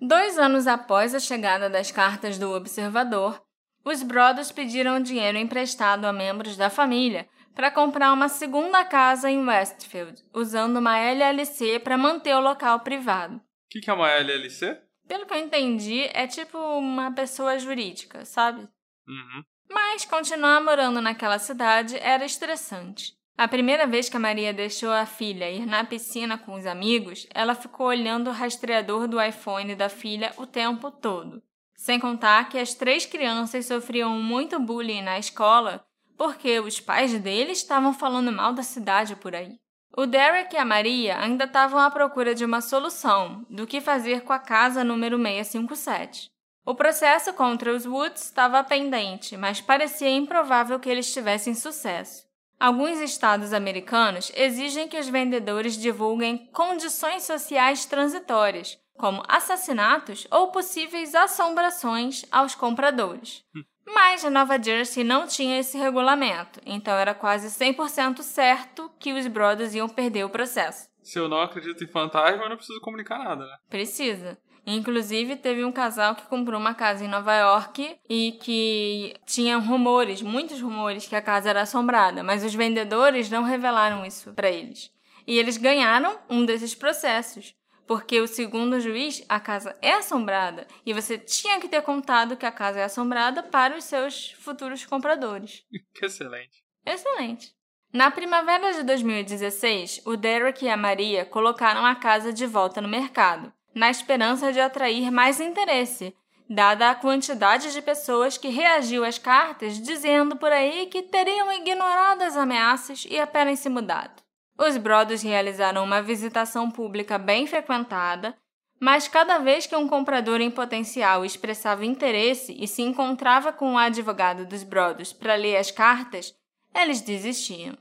Dois 0.00 0.36
anos 0.38 0.66
após 0.66 1.14
a 1.14 1.20
chegada 1.20 1.70
das 1.70 1.90
cartas 1.92 2.36
do 2.38 2.50
observador, 2.52 3.40
os 3.84 4.02
Brothers 4.02 4.50
pediram 4.50 5.00
dinheiro 5.00 5.38
emprestado 5.38 6.04
a 6.06 6.12
membros 6.12 6.56
da 6.56 6.68
família 6.70 7.28
para 7.54 7.70
comprar 7.70 8.12
uma 8.12 8.28
segunda 8.28 8.84
casa 8.84 9.30
em 9.30 9.46
Westfield, 9.46 10.22
usando 10.34 10.78
uma 10.78 10.98
LLC 10.98 11.78
para 11.78 11.98
manter 11.98 12.34
o 12.34 12.40
local 12.40 12.80
privado. 12.80 13.36
O 13.36 13.40
que, 13.70 13.80
que 13.80 13.90
é 13.90 13.92
uma 13.92 14.10
LLC? 14.10 14.76
Pelo 15.06 15.26
que 15.26 15.34
eu 15.34 15.38
entendi, 15.38 16.08
é 16.12 16.26
tipo 16.26 16.58
uma 16.58 17.12
pessoa 17.12 17.58
jurídica, 17.58 18.24
sabe? 18.24 18.62
Uhum. 19.06 19.44
Mas 19.70 20.04
continuar 20.04 20.60
morando 20.60 21.00
naquela 21.00 21.38
cidade 21.38 21.96
era 21.98 22.24
estressante. 22.24 23.12
A 23.36 23.48
primeira 23.48 23.86
vez 23.86 24.08
que 24.08 24.16
a 24.16 24.20
Maria 24.20 24.52
deixou 24.52 24.90
a 24.90 25.06
filha 25.06 25.50
ir 25.50 25.66
na 25.66 25.84
piscina 25.84 26.36
com 26.36 26.54
os 26.54 26.66
amigos, 26.66 27.26
ela 27.34 27.54
ficou 27.54 27.86
olhando 27.86 28.28
o 28.28 28.32
rastreador 28.32 29.08
do 29.08 29.20
iPhone 29.20 29.74
da 29.74 29.88
filha 29.88 30.32
o 30.36 30.46
tempo 30.46 30.90
todo. 30.90 31.42
Sem 31.74 31.98
contar 31.98 32.48
que 32.48 32.58
as 32.58 32.74
três 32.74 33.06
crianças 33.06 33.66
sofriam 33.66 34.10
muito 34.22 34.60
bullying 34.60 35.02
na 35.02 35.18
escola 35.18 35.84
porque 36.16 36.60
os 36.60 36.78
pais 36.78 37.18
deles 37.18 37.58
estavam 37.58 37.92
falando 37.92 38.30
mal 38.30 38.52
da 38.52 38.62
cidade 38.62 39.16
por 39.16 39.34
aí. 39.34 39.58
O 39.96 40.06
Derek 40.06 40.54
e 40.54 40.58
a 40.58 40.64
Maria 40.64 41.18
ainda 41.18 41.44
estavam 41.44 41.80
à 41.80 41.90
procura 41.90 42.34
de 42.34 42.44
uma 42.44 42.60
solução 42.60 43.44
do 43.50 43.66
que 43.66 43.80
fazer 43.80 44.22
com 44.22 44.32
a 44.32 44.38
casa 44.38 44.84
número 44.84 45.16
657. 45.16 46.30
O 46.64 46.74
processo 46.74 47.32
contra 47.32 47.74
os 47.74 47.84
Woods 47.84 48.26
estava 48.26 48.62
pendente, 48.62 49.36
mas 49.36 49.60
parecia 49.60 50.08
improvável 50.08 50.78
que 50.78 50.88
eles 50.88 51.12
tivessem 51.12 51.54
sucesso. 51.54 52.31
Alguns 52.62 53.00
estados 53.00 53.52
americanos 53.52 54.30
exigem 54.36 54.86
que 54.86 54.96
os 54.96 55.08
vendedores 55.08 55.76
divulguem 55.76 56.48
condições 56.52 57.24
sociais 57.24 57.86
transitórias, 57.86 58.78
como 58.96 59.20
assassinatos 59.26 60.28
ou 60.30 60.52
possíveis 60.52 61.12
assombrações 61.12 62.24
aos 62.30 62.54
compradores. 62.54 63.44
Mas 63.84 64.24
a 64.24 64.30
Nova 64.30 64.62
Jersey 64.62 65.02
não 65.02 65.26
tinha 65.26 65.58
esse 65.58 65.76
regulamento, 65.76 66.60
então 66.64 66.94
era 66.94 67.12
quase 67.12 67.48
100% 67.48 68.22
certo 68.22 68.88
que 68.96 69.12
os 69.12 69.26
Brothers 69.26 69.74
iam 69.74 69.88
perder 69.88 70.22
o 70.22 70.30
processo. 70.30 70.88
Se 71.02 71.18
eu 71.18 71.28
não 71.28 71.42
acredito 71.42 71.82
em 71.82 71.88
fantasma, 71.88 72.44
eu 72.44 72.48
não 72.48 72.56
preciso 72.56 72.80
comunicar 72.80 73.18
nada, 73.18 73.44
né? 73.44 73.56
Precisa. 73.68 74.38
Inclusive, 74.66 75.36
teve 75.36 75.64
um 75.64 75.72
casal 75.72 76.14
que 76.14 76.26
comprou 76.26 76.60
uma 76.60 76.74
casa 76.74 77.04
em 77.04 77.08
Nova 77.08 77.34
York 77.34 77.96
e 78.08 78.38
que 78.40 79.14
tinha 79.26 79.56
rumores, 79.56 80.22
muitos 80.22 80.60
rumores, 80.60 81.06
que 81.06 81.16
a 81.16 81.22
casa 81.22 81.50
era 81.50 81.62
assombrada, 81.62 82.22
mas 82.22 82.44
os 82.44 82.54
vendedores 82.54 83.28
não 83.28 83.42
revelaram 83.42 84.06
isso 84.06 84.32
para 84.32 84.50
eles. 84.50 84.92
E 85.26 85.38
eles 85.38 85.56
ganharam 85.56 86.18
um 86.28 86.44
desses 86.44 86.74
processos, 86.74 87.54
porque 87.86 88.20
o 88.20 88.28
segundo 88.28 88.80
juiz, 88.80 89.24
a 89.28 89.40
casa 89.40 89.76
é 89.82 89.94
assombrada 89.94 90.66
e 90.86 90.92
você 90.92 91.18
tinha 91.18 91.60
que 91.60 91.68
ter 91.68 91.82
contado 91.82 92.36
que 92.36 92.46
a 92.46 92.52
casa 92.52 92.80
é 92.80 92.84
assombrada 92.84 93.42
para 93.42 93.76
os 93.76 93.84
seus 93.84 94.32
futuros 94.32 94.84
compradores. 94.86 95.64
Que 95.94 96.06
excelente. 96.06 96.62
Excelente. 96.86 97.52
Na 97.92 98.10
primavera 98.10 98.72
de 98.72 98.82
2016, 98.84 100.02
o 100.06 100.16
Derek 100.16 100.64
e 100.64 100.70
a 100.70 100.76
Maria 100.76 101.26
colocaram 101.26 101.84
a 101.84 101.94
casa 101.94 102.32
de 102.32 102.46
volta 102.46 102.80
no 102.80 102.88
mercado, 102.88 103.52
na 103.74 103.90
esperança 103.90 104.52
de 104.52 104.60
atrair 104.60 105.10
mais 105.10 105.40
interesse, 105.40 106.14
dada 106.48 106.90
a 106.90 106.94
quantidade 106.94 107.72
de 107.72 107.80
pessoas 107.80 108.36
que 108.36 108.48
reagiu 108.48 109.04
às 109.04 109.18
cartas 109.18 109.80
dizendo 109.80 110.36
por 110.36 110.52
aí 110.52 110.86
que 110.86 111.02
teriam 111.02 111.52
ignorado 111.52 112.22
as 112.22 112.36
ameaças 112.36 113.06
e 113.08 113.18
apenas 113.18 113.58
se 113.58 113.68
mudado. 113.68 114.22
Os 114.58 114.76
Brothers 114.76 115.22
realizaram 115.22 115.82
uma 115.82 116.02
visitação 116.02 116.70
pública 116.70 117.16
bem 117.18 117.46
frequentada, 117.46 118.36
mas 118.78 119.08
cada 119.08 119.38
vez 119.38 119.66
que 119.66 119.76
um 119.76 119.88
comprador 119.88 120.40
em 120.40 120.50
potencial 120.50 121.24
expressava 121.24 121.86
interesse 121.86 122.54
e 122.58 122.68
se 122.68 122.82
encontrava 122.82 123.52
com 123.52 123.74
o 123.74 123.78
advogado 123.78 124.44
dos 124.44 124.62
Brothers 124.62 125.12
para 125.12 125.36
ler 125.36 125.56
as 125.56 125.70
cartas, 125.70 126.34
eles 126.74 127.00
desistiam. 127.00 127.76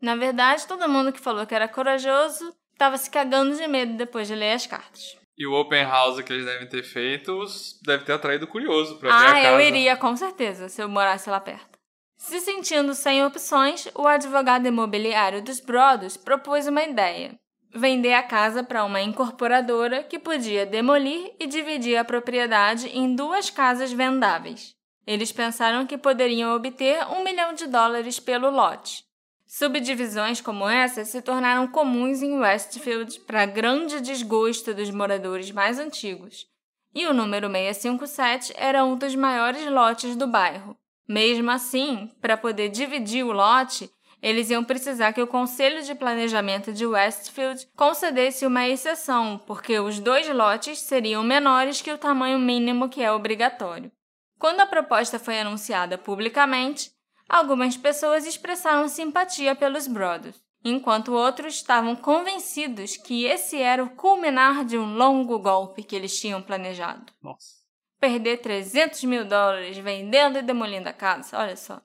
Na 0.00 0.16
verdade, 0.16 0.66
todo 0.66 0.88
mundo 0.88 1.12
que 1.12 1.20
falou 1.20 1.46
que 1.46 1.54
era 1.54 1.68
corajoso 1.68 2.54
estava 2.72 2.96
se 2.96 3.10
cagando 3.10 3.56
de 3.56 3.66
medo 3.66 3.94
depois 3.94 4.28
de 4.28 4.34
ler 4.34 4.52
as 4.52 4.66
cartas. 4.66 5.16
E 5.36 5.46
o 5.46 5.52
open 5.52 5.82
house 5.84 6.22
que 6.22 6.32
eles 6.32 6.44
devem 6.44 6.68
ter 6.68 6.82
feito 6.84 7.36
deve 7.84 8.04
ter 8.04 8.12
atraído 8.12 8.46
curioso 8.46 8.96
pra 8.98 9.08
ver 9.10 9.14
a 9.14 9.30
Ah, 9.30 9.32
casa. 9.34 9.48
eu 9.48 9.60
iria 9.60 9.96
com 9.96 10.16
certeza 10.16 10.68
se 10.68 10.80
eu 10.82 10.88
morasse 10.88 11.28
lá 11.28 11.40
perto. 11.40 11.78
Se 12.16 12.38
sentindo 12.40 12.94
sem 12.94 13.24
opções, 13.24 13.88
o 13.94 14.06
advogado 14.06 14.66
imobiliário 14.66 15.42
dos 15.42 15.58
Brothers 15.60 16.16
propôs 16.16 16.66
uma 16.68 16.82
ideia: 16.84 17.34
vender 17.74 18.14
a 18.14 18.22
casa 18.22 18.62
para 18.62 18.84
uma 18.84 19.00
incorporadora 19.02 20.04
que 20.04 20.18
podia 20.20 20.64
demolir 20.64 21.32
e 21.40 21.46
dividir 21.46 21.96
a 21.96 22.04
propriedade 22.04 22.88
em 22.88 23.14
duas 23.16 23.50
casas 23.50 23.92
vendáveis. 23.92 24.72
Eles 25.06 25.32
pensaram 25.32 25.84
que 25.86 25.98
poderiam 25.98 26.54
obter 26.54 27.04
um 27.08 27.24
milhão 27.24 27.52
de 27.52 27.66
dólares 27.66 28.18
pelo 28.20 28.48
lote. 28.50 29.02
Subdivisões 29.56 30.40
como 30.40 30.68
essa 30.68 31.04
se 31.04 31.22
tornaram 31.22 31.68
comuns 31.68 32.22
em 32.22 32.36
Westfield 32.40 33.20
para 33.20 33.46
grande 33.46 34.00
desgosto 34.00 34.74
dos 34.74 34.90
moradores 34.90 35.52
mais 35.52 35.78
antigos, 35.78 36.44
e 36.92 37.06
o 37.06 37.14
número 37.14 37.48
657 37.48 38.52
era 38.56 38.84
um 38.84 38.96
dos 38.96 39.14
maiores 39.14 39.64
lotes 39.70 40.16
do 40.16 40.26
bairro. 40.26 40.76
Mesmo 41.08 41.52
assim, 41.52 42.10
para 42.20 42.36
poder 42.36 42.68
dividir 42.68 43.24
o 43.24 43.30
lote, 43.30 43.88
eles 44.20 44.50
iam 44.50 44.64
precisar 44.64 45.12
que 45.12 45.22
o 45.22 45.26
Conselho 45.28 45.84
de 45.84 45.94
Planejamento 45.94 46.72
de 46.72 46.84
Westfield 46.84 47.64
concedesse 47.76 48.44
uma 48.44 48.66
exceção, 48.66 49.40
porque 49.46 49.78
os 49.78 50.00
dois 50.00 50.28
lotes 50.30 50.80
seriam 50.80 51.22
menores 51.22 51.80
que 51.80 51.92
o 51.92 51.98
tamanho 51.98 52.40
mínimo 52.40 52.88
que 52.88 53.04
é 53.04 53.12
obrigatório. 53.12 53.92
Quando 54.36 54.58
a 54.58 54.66
proposta 54.66 55.16
foi 55.16 55.38
anunciada 55.38 55.96
publicamente, 55.96 56.90
algumas 57.28 57.76
pessoas 57.76 58.26
expressaram 58.26 58.88
simpatia 58.88 59.54
pelos 59.54 59.86
Brothers, 59.86 60.40
enquanto 60.64 61.12
outros 61.12 61.56
estavam 61.56 61.94
convencidos 61.94 62.96
que 62.96 63.24
esse 63.24 63.60
era 63.60 63.84
o 63.84 63.90
culminar 63.90 64.64
de 64.64 64.78
um 64.78 64.96
longo 64.96 65.38
golpe 65.38 65.82
que 65.82 65.94
eles 65.94 66.18
tinham 66.18 66.40
planejado. 66.40 67.12
Nossa. 67.22 67.62
Perder 68.00 68.38
300 68.38 69.04
mil 69.04 69.24
dólares 69.24 69.76
vendendo 69.78 70.38
e 70.38 70.42
demolindo 70.42 70.88
a 70.88 70.92
casa, 70.92 71.38
olha 71.38 71.56
só. 71.56 71.80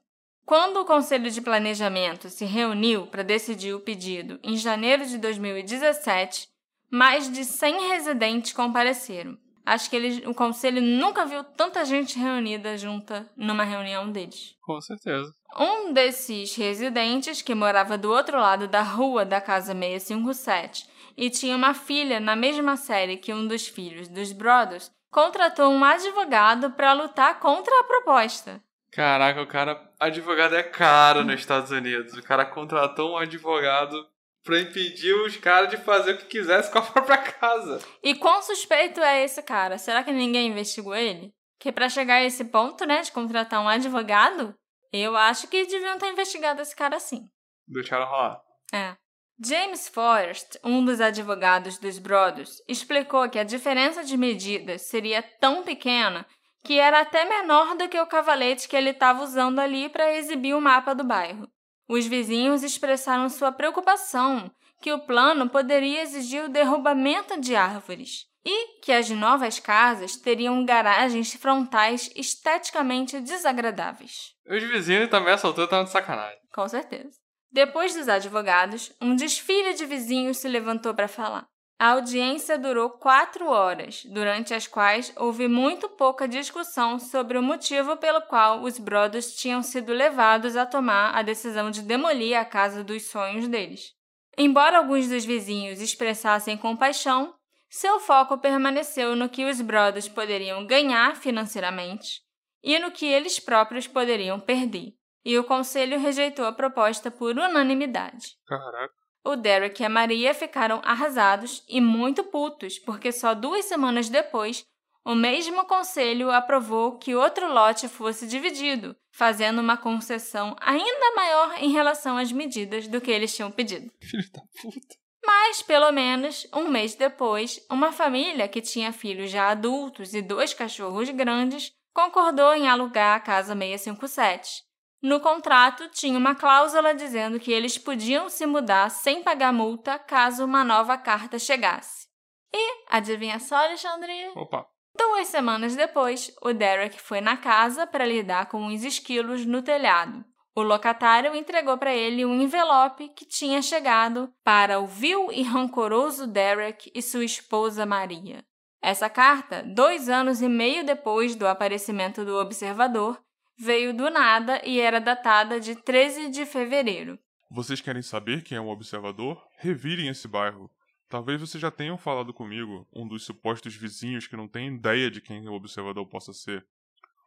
Quando 0.45 0.77
o 0.77 0.85
Conselho 0.85 1.29
de 1.29 1.41
Planejamento 1.41 2.29
se 2.29 2.43
reuniu 2.43 3.05
para 3.05 3.23
decidir 3.23 3.73
o 3.73 3.79
pedido 3.79 4.39
em 4.41 4.57
janeiro 4.57 5.05
de 5.05 5.17
2017, 5.17 6.49
mais 6.89 7.31
de 7.31 7.45
100 7.45 7.89
residentes 7.89 8.51
compareceram. 8.51 9.37
Acho 9.65 9.89
que 9.89 9.95
eles, 9.95 10.25
o 10.25 10.33
Conselho 10.33 10.81
nunca 10.81 11.25
viu 11.25 11.43
tanta 11.43 11.85
gente 11.85 12.17
reunida 12.17 12.77
junta 12.77 13.29
numa 13.35 13.63
reunião 13.63 14.11
deles. 14.11 14.55
Com 14.61 14.79
certeza. 14.81 15.33
Um 15.57 15.93
desses 15.93 16.55
residentes, 16.55 17.41
que 17.41 17.55
morava 17.55 17.97
do 17.97 18.11
outro 18.11 18.39
lado 18.39 18.67
da 18.67 18.81
rua 18.81 19.25
da 19.25 19.41
casa 19.41 19.73
657 19.73 20.87
e 21.17 21.29
tinha 21.29 21.55
uma 21.55 21.73
filha 21.73 22.19
na 22.19 22.35
mesma 22.35 22.77
série 22.77 23.17
que 23.17 23.33
um 23.33 23.45
dos 23.45 23.67
filhos 23.67 24.07
dos 24.07 24.31
Brothers, 24.31 24.89
contratou 25.11 25.71
um 25.71 25.83
advogado 25.83 26.71
para 26.71 26.93
lutar 26.93 27.39
contra 27.39 27.77
a 27.79 27.83
proposta. 27.83 28.61
Caraca, 28.91 29.41
o 29.41 29.47
cara. 29.47 29.89
Advogado 29.99 30.55
é 30.55 30.63
caro 30.63 31.23
nos 31.23 31.41
Estados 31.41 31.71
Unidos. 31.71 32.13
O 32.13 32.23
cara 32.23 32.45
contratou 32.45 33.13
um 33.13 33.17
advogado 33.17 34.07
pra 34.43 34.59
impedir 34.59 35.13
os 35.13 35.37
caras 35.37 35.69
de 35.69 35.77
fazer 35.77 36.13
o 36.13 36.17
que 36.17 36.25
quisesse 36.25 36.71
com 36.71 36.79
a 36.79 36.81
própria 36.83 37.17
casa. 37.17 37.79
E 38.03 38.15
quão 38.15 38.41
suspeito 38.41 38.99
é 39.01 39.23
esse 39.23 39.41
cara? 39.41 39.77
Será 39.77 40.03
que 40.03 40.11
ninguém 40.11 40.49
investigou 40.49 40.95
ele? 40.95 41.31
Que 41.59 41.71
para 41.71 41.89
chegar 41.89 42.15
a 42.15 42.23
esse 42.23 42.45
ponto, 42.45 42.85
né, 42.85 43.01
de 43.01 43.11
contratar 43.11 43.61
um 43.61 43.67
advogado, 43.67 44.55
eu 44.91 45.15
acho 45.15 45.47
que 45.47 45.65
deviam 45.65 45.97
ter 45.97 46.11
investigado 46.11 46.61
esse 46.61 46.75
cara 46.75 46.99
sim. 46.99 47.23
Deixaram 47.67 48.05
rolar. 48.05 48.41
É. 48.73 48.95
James 49.41 49.87
Forrest, 49.87 50.57
um 50.63 50.83
dos 50.83 50.99
advogados 50.99 51.77
dos 51.77 51.97
Brothers, 51.97 52.61
explicou 52.67 53.29
que 53.29 53.39
a 53.39 53.43
diferença 53.43 54.03
de 54.03 54.17
medidas 54.17 54.81
seria 54.81 55.23
tão 55.23 55.63
pequena 55.63 56.25
que 56.63 56.77
era 56.77 56.99
até 56.99 57.23
menor 57.23 57.77
do 57.77 57.87
que 57.87 57.99
o 57.99 58.07
cavalete 58.07 58.67
que 58.67 58.75
ele 58.75 58.89
estava 58.89 59.23
usando 59.23 59.59
ali 59.59 59.87
para 59.87 60.13
exibir 60.13 60.53
o 60.53 60.61
mapa 60.61 60.93
do 60.93 61.05
bairro. 61.05 61.47
Os 61.89 62.05
vizinhos 62.05 62.61
expressaram 62.61 63.27
sua 63.29 63.51
preocupação 63.51 64.51
que 64.79 64.93
o 64.93 64.99
plano 64.99 65.49
poderia 65.49 66.03
exigir 66.03 66.43
o 66.43 66.49
derrubamento 66.49 67.41
de 67.41 67.55
árvores 67.55 68.27
e 68.45 68.79
que 68.79 68.91
as 68.91 69.09
novas 69.09 69.59
casas 69.59 70.15
teriam 70.15 70.63
garagens 70.63 71.33
frontais 71.33 72.07
esteticamente 72.15 73.19
desagradáveis. 73.19 74.35
Os 74.47 74.61
vizinhos 74.61 75.09
também 75.09 75.33
essa 75.33 75.47
altura 75.47 75.65
estavam 75.65 75.85
de 75.85 75.91
sacanagem. 75.91 76.37
Com 76.53 76.69
certeza. 76.69 77.17
Depois 77.51 77.95
dos 77.95 78.07
advogados, 78.07 78.93
um 79.01 79.15
desfile 79.15 79.73
de 79.73 79.87
vizinhos 79.87 80.37
se 80.37 80.47
levantou 80.47 80.93
para 80.93 81.07
falar. 81.07 81.47
A 81.81 81.91
audiência 81.91 82.59
durou 82.59 82.89
quatro 82.89 83.47
horas, 83.47 84.03
durante 84.03 84.53
as 84.53 84.67
quais 84.67 85.13
houve 85.15 85.47
muito 85.47 85.87
pouca 85.87 86.27
discussão 86.27 86.99
sobre 86.99 87.37
o 87.37 87.41
motivo 87.41 87.95
pelo 87.95 88.21
qual 88.23 88.61
os 88.63 88.77
Brothers 88.77 89.33
tinham 89.37 89.63
sido 89.63 89.93
levados 89.93 90.57
a 90.57 90.65
tomar 90.65 91.15
a 91.15 91.21
decisão 91.21 91.71
de 91.71 91.81
demolir 91.81 92.37
a 92.37 92.43
casa 92.43 92.83
dos 92.83 93.03
sonhos 93.03 93.47
deles. 93.47 93.93
Embora 94.37 94.77
alguns 94.77 95.07
dos 95.07 95.23
vizinhos 95.23 95.79
expressassem 95.79 96.57
compaixão, 96.57 97.33
seu 97.69 97.97
foco 98.01 98.37
permaneceu 98.37 99.15
no 99.15 99.29
que 99.29 99.45
os 99.45 99.61
Brothers 99.61 100.09
poderiam 100.09 100.67
ganhar 100.67 101.15
financeiramente 101.15 102.21
e 102.61 102.77
no 102.77 102.91
que 102.91 103.05
eles 103.05 103.39
próprios 103.39 103.87
poderiam 103.87 104.37
perder. 104.37 104.95
E 105.23 105.37
o 105.37 105.45
conselho 105.45 105.97
rejeitou 105.97 106.45
a 106.45 106.51
proposta 106.51 107.09
por 107.09 107.37
unanimidade. 107.37 108.35
Caraca. 108.45 108.98
O 109.29 109.35
Derek 109.35 109.79
e 109.79 109.85
a 109.85 109.89
Maria 109.89 110.33
ficaram 110.33 110.81
arrasados 110.83 111.63
e 111.69 111.79
muito 111.79 112.23
putos, 112.23 112.79
porque 112.79 113.11
só 113.11 113.35
duas 113.35 113.65
semanas 113.65 114.09
depois, 114.09 114.65
o 115.05 115.13
mesmo 115.13 115.65
conselho 115.65 116.31
aprovou 116.31 116.97
que 116.97 117.13
outro 117.13 117.47
lote 117.53 117.87
fosse 117.87 118.25
dividido, 118.25 118.95
fazendo 119.11 119.61
uma 119.61 119.77
concessão 119.77 120.55
ainda 120.59 121.15
maior 121.15 121.61
em 121.61 121.69
relação 121.69 122.17
às 122.17 122.31
medidas 122.31 122.87
do 122.87 122.99
que 122.99 123.11
eles 123.11 123.35
tinham 123.35 123.51
pedido. 123.51 123.91
Filho 124.01 124.31
da 124.33 124.41
puta. 124.59 124.97
Mas, 125.23 125.61
pelo 125.61 125.91
menos, 125.91 126.47
um 126.51 126.67
mês 126.67 126.95
depois, 126.95 127.63
uma 127.69 127.91
família 127.91 128.47
que 128.47 128.61
tinha 128.61 128.91
filhos 128.91 129.29
já 129.29 129.49
adultos 129.51 130.15
e 130.15 130.23
dois 130.23 130.55
cachorros 130.55 131.07
grandes 131.11 131.71
concordou 131.93 132.55
em 132.55 132.67
alugar 132.67 133.15
a 133.15 133.19
casa 133.19 133.55
657. 133.55 134.68
No 135.01 135.21
contrato, 135.21 135.87
tinha 135.89 136.17
uma 136.17 136.35
cláusula 136.35 136.93
dizendo 136.93 137.39
que 137.39 137.51
eles 137.51 137.77
podiam 137.77 138.29
se 138.29 138.45
mudar 138.45 138.89
sem 138.89 139.23
pagar 139.23 139.53
multa 139.53 139.97
caso 139.97 140.43
uma 140.43 140.63
nova 140.63 140.97
carta 140.97 141.39
chegasse. 141.39 142.07
E, 142.53 142.83
adivinha 142.89 143.39
só, 143.39 143.55
Alexandre? 143.55 144.11
Opa. 144.35 144.65
Duas 144.97 145.27
semanas 145.29 145.75
depois, 145.75 146.35
o 146.41 146.51
Derek 146.51 146.99
foi 146.99 147.21
na 147.21 147.37
casa 147.37 147.87
para 147.87 148.05
lidar 148.05 148.47
com 148.47 148.65
uns 148.65 148.83
esquilos 148.83 149.45
no 149.45 149.61
telhado. 149.61 150.25
O 150.53 150.61
locatário 150.61 151.33
entregou 151.33 151.77
para 151.77 151.93
ele 151.93 152.25
um 152.25 152.41
envelope 152.41 153.07
que 153.09 153.25
tinha 153.25 153.61
chegado 153.61 154.29
para 154.43 154.79
o 154.79 154.85
vil 154.85 155.31
e 155.31 155.41
rancoroso 155.41 156.27
Derek 156.27 156.91
e 156.93 157.01
sua 157.01 157.23
esposa 157.23 157.85
Maria. 157.85 158.43
Essa 158.81 159.09
carta, 159.09 159.63
dois 159.63 160.09
anos 160.09 160.41
e 160.41 160.49
meio 160.49 160.85
depois 160.85 161.35
do 161.35 161.47
aparecimento 161.47 162.25
do 162.25 162.35
observador, 162.35 163.21
veio 163.59 163.93
do 163.93 164.09
nada 164.09 164.61
e 164.65 164.79
era 164.79 165.01
datada 165.01 165.59
de 165.59 165.75
13 165.75 166.29
de 166.29 166.45
fevereiro. 166.45 167.19
Vocês 167.51 167.81
querem 167.81 168.01
saber 168.01 168.41
quem 168.41 168.57
é 168.57 168.61
o 168.61 168.69
observador? 168.69 169.45
Revirem 169.57 170.07
esse 170.07 170.27
bairro. 170.27 170.71
Talvez 171.09 171.41
vocês 171.41 171.59
já 171.59 171.69
tenham 171.69 171.97
falado 171.97 172.33
comigo, 172.33 172.87
um 172.93 173.05
dos 173.05 173.25
supostos 173.25 173.75
vizinhos 173.75 174.27
que 174.27 174.37
não 174.37 174.47
tem 174.47 174.75
ideia 174.75 175.11
de 175.11 175.19
quem 175.19 175.47
o 175.49 175.53
observador 175.53 176.07
possa 176.07 176.31
ser. 176.31 176.65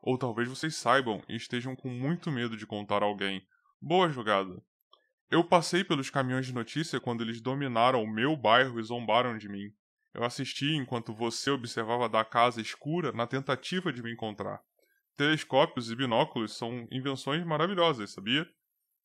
Ou 0.01 0.16
talvez 0.16 0.49
vocês 0.49 0.74
saibam 0.74 1.22
e 1.28 1.37
estejam 1.37 1.76
com 1.76 1.89
muito 1.89 2.30
medo 2.30 2.57
de 2.57 2.66
contar 2.66 3.03
a 3.03 3.07
alguém. 3.07 3.45
Boa 3.80 4.09
jogada. 4.09 4.62
Eu 5.30 5.45
passei 5.45 5.85
pelos 5.85 6.09
caminhões 6.09 6.47
de 6.47 6.55
notícia 6.55 7.01
quando 7.01 7.22
eles 7.22 7.41
dominaram 7.41 8.03
o 8.03 8.11
meu 8.11 8.37
bairro 8.37 8.80
e 8.80 8.83
zombaram 8.83 9.37
de 9.37 9.49
mim. 9.49 9.70
Eu 10.14 10.24
assisti 10.24 10.74
enquanto 10.74 11.12
você 11.12 11.51
observava 11.51 12.09
da 12.09 12.24
casa 12.24 12.61
escura 12.61 13.12
na 13.12 13.26
tentativa 13.26 13.93
de 13.93 14.03
me 14.03 14.12
encontrar. 14.12 14.62
Telescópios 15.17 15.91
e 15.91 15.97
binóculos 15.97 16.57
são 16.57 16.87
invenções 16.91 17.45
maravilhosas, 17.45 18.13
sabia? 18.13 18.49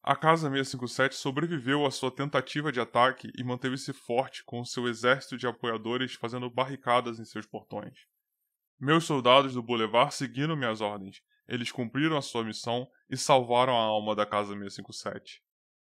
A 0.01 0.15
Casa 0.15 0.49
657 0.49 1.15
sobreviveu 1.15 1.85
à 1.85 1.91
sua 1.91 2.09
tentativa 2.09 2.71
de 2.71 2.79
ataque 2.79 3.29
e 3.37 3.43
manteve-se 3.43 3.91
forte 3.91 4.43
com 4.45 4.63
seu 4.63 4.87
exército 4.87 5.37
de 5.37 5.45
apoiadores 5.45 6.13
fazendo 6.13 6.49
barricadas 6.49 7.19
em 7.19 7.25
seus 7.25 7.45
portões. 7.45 8.07
Meus 8.79 9.03
soldados 9.03 9.53
do 9.53 9.61
Boulevard 9.61 10.13
seguiram 10.13 10.55
minhas 10.55 10.79
ordens. 10.79 11.21
Eles 11.45 11.71
cumpriram 11.71 12.15
a 12.15 12.21
sua 12.21 12.43
missão 12.43 12.87
e 13.09 13.17
salvaram 13.17 13.75
a 13.75 13.81
alma 13.81 14.15
da 14.15 14.25
Casa 14.25 14.53
657. 14.53 15.41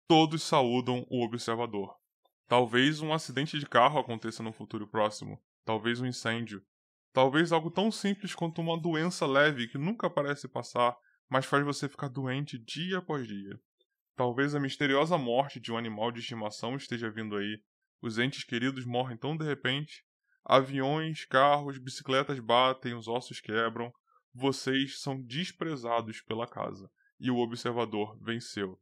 Todos 0.08 0.44
saúdam 0.44 1.04
o 1.10 1.24
observador. 1.24 1.96
Talvez 2.48 3.02
um 3.02 3.14
acidente 3.14 3.58
de 3.58 3.66
carro 3.66 3.98
aconteça 3.98 4.44
no 4.44 4.52
futuro 4.52 4.86
próximo, 4.86 5.42
talvez 5.64 6.02
um 6.02 6.06
incêndio, 6.06 6.62
Talvez 7.14 7.52
algo 7.52 7.70
tão 7.70 7.92
simples 7.92 8.34
quanto 8.34 8.62
uma 8.62 8.80
doença 8.80 9.26
leve 9.26 9.68
que 9.68 9.78
nunca 9.78 10.10
parece 10.10 10.48
passar, 10.48 10.96
mas 11.30 11.46
faz 11.46 11.64
você 11.66 11.90
ficar 11.90 12.08
doente 12.08 12.58
dia 12.58 13.00
após 13.00 13.28
dia. 13.28 13.60
Talvez 14.16 14.56
a 14.56 14.60
misteriosa 14.60 15.18
morte 15.18 15.60
de 15.60 15.72
um 15.72 15.78
animal 15.78 16.12
de 16.12 16.20
estimação 16.20 16.76
esteja 16.76 17.10
vindo 17.10 17.36
aí. 17.36 17.60
Os 18.02 18.18
entes 18.18 18.44
queridos 18.44 18.86
morrem 18.86 19.18
tão 19.18 19.36
de 19.36 19.46
repente. 19.46 20.04
Aviões, 20.46 21.26
carros, 21.26 21.78
bicicletas 21.78 22.40
batem, 22.40 22.94
os 22.94 23.08
ossos 23.08 23.42
quebram. 23.42 23.92
Vocês 24.34 25.02
são 25.02 25.22
desprezados 25.22 26.22
pela 26.22 26.48
casa. 26.48 26.90
E 27.20 27.30
o 27.30 27.38
observador 27.38 28.18
venceu. 28.22 28.80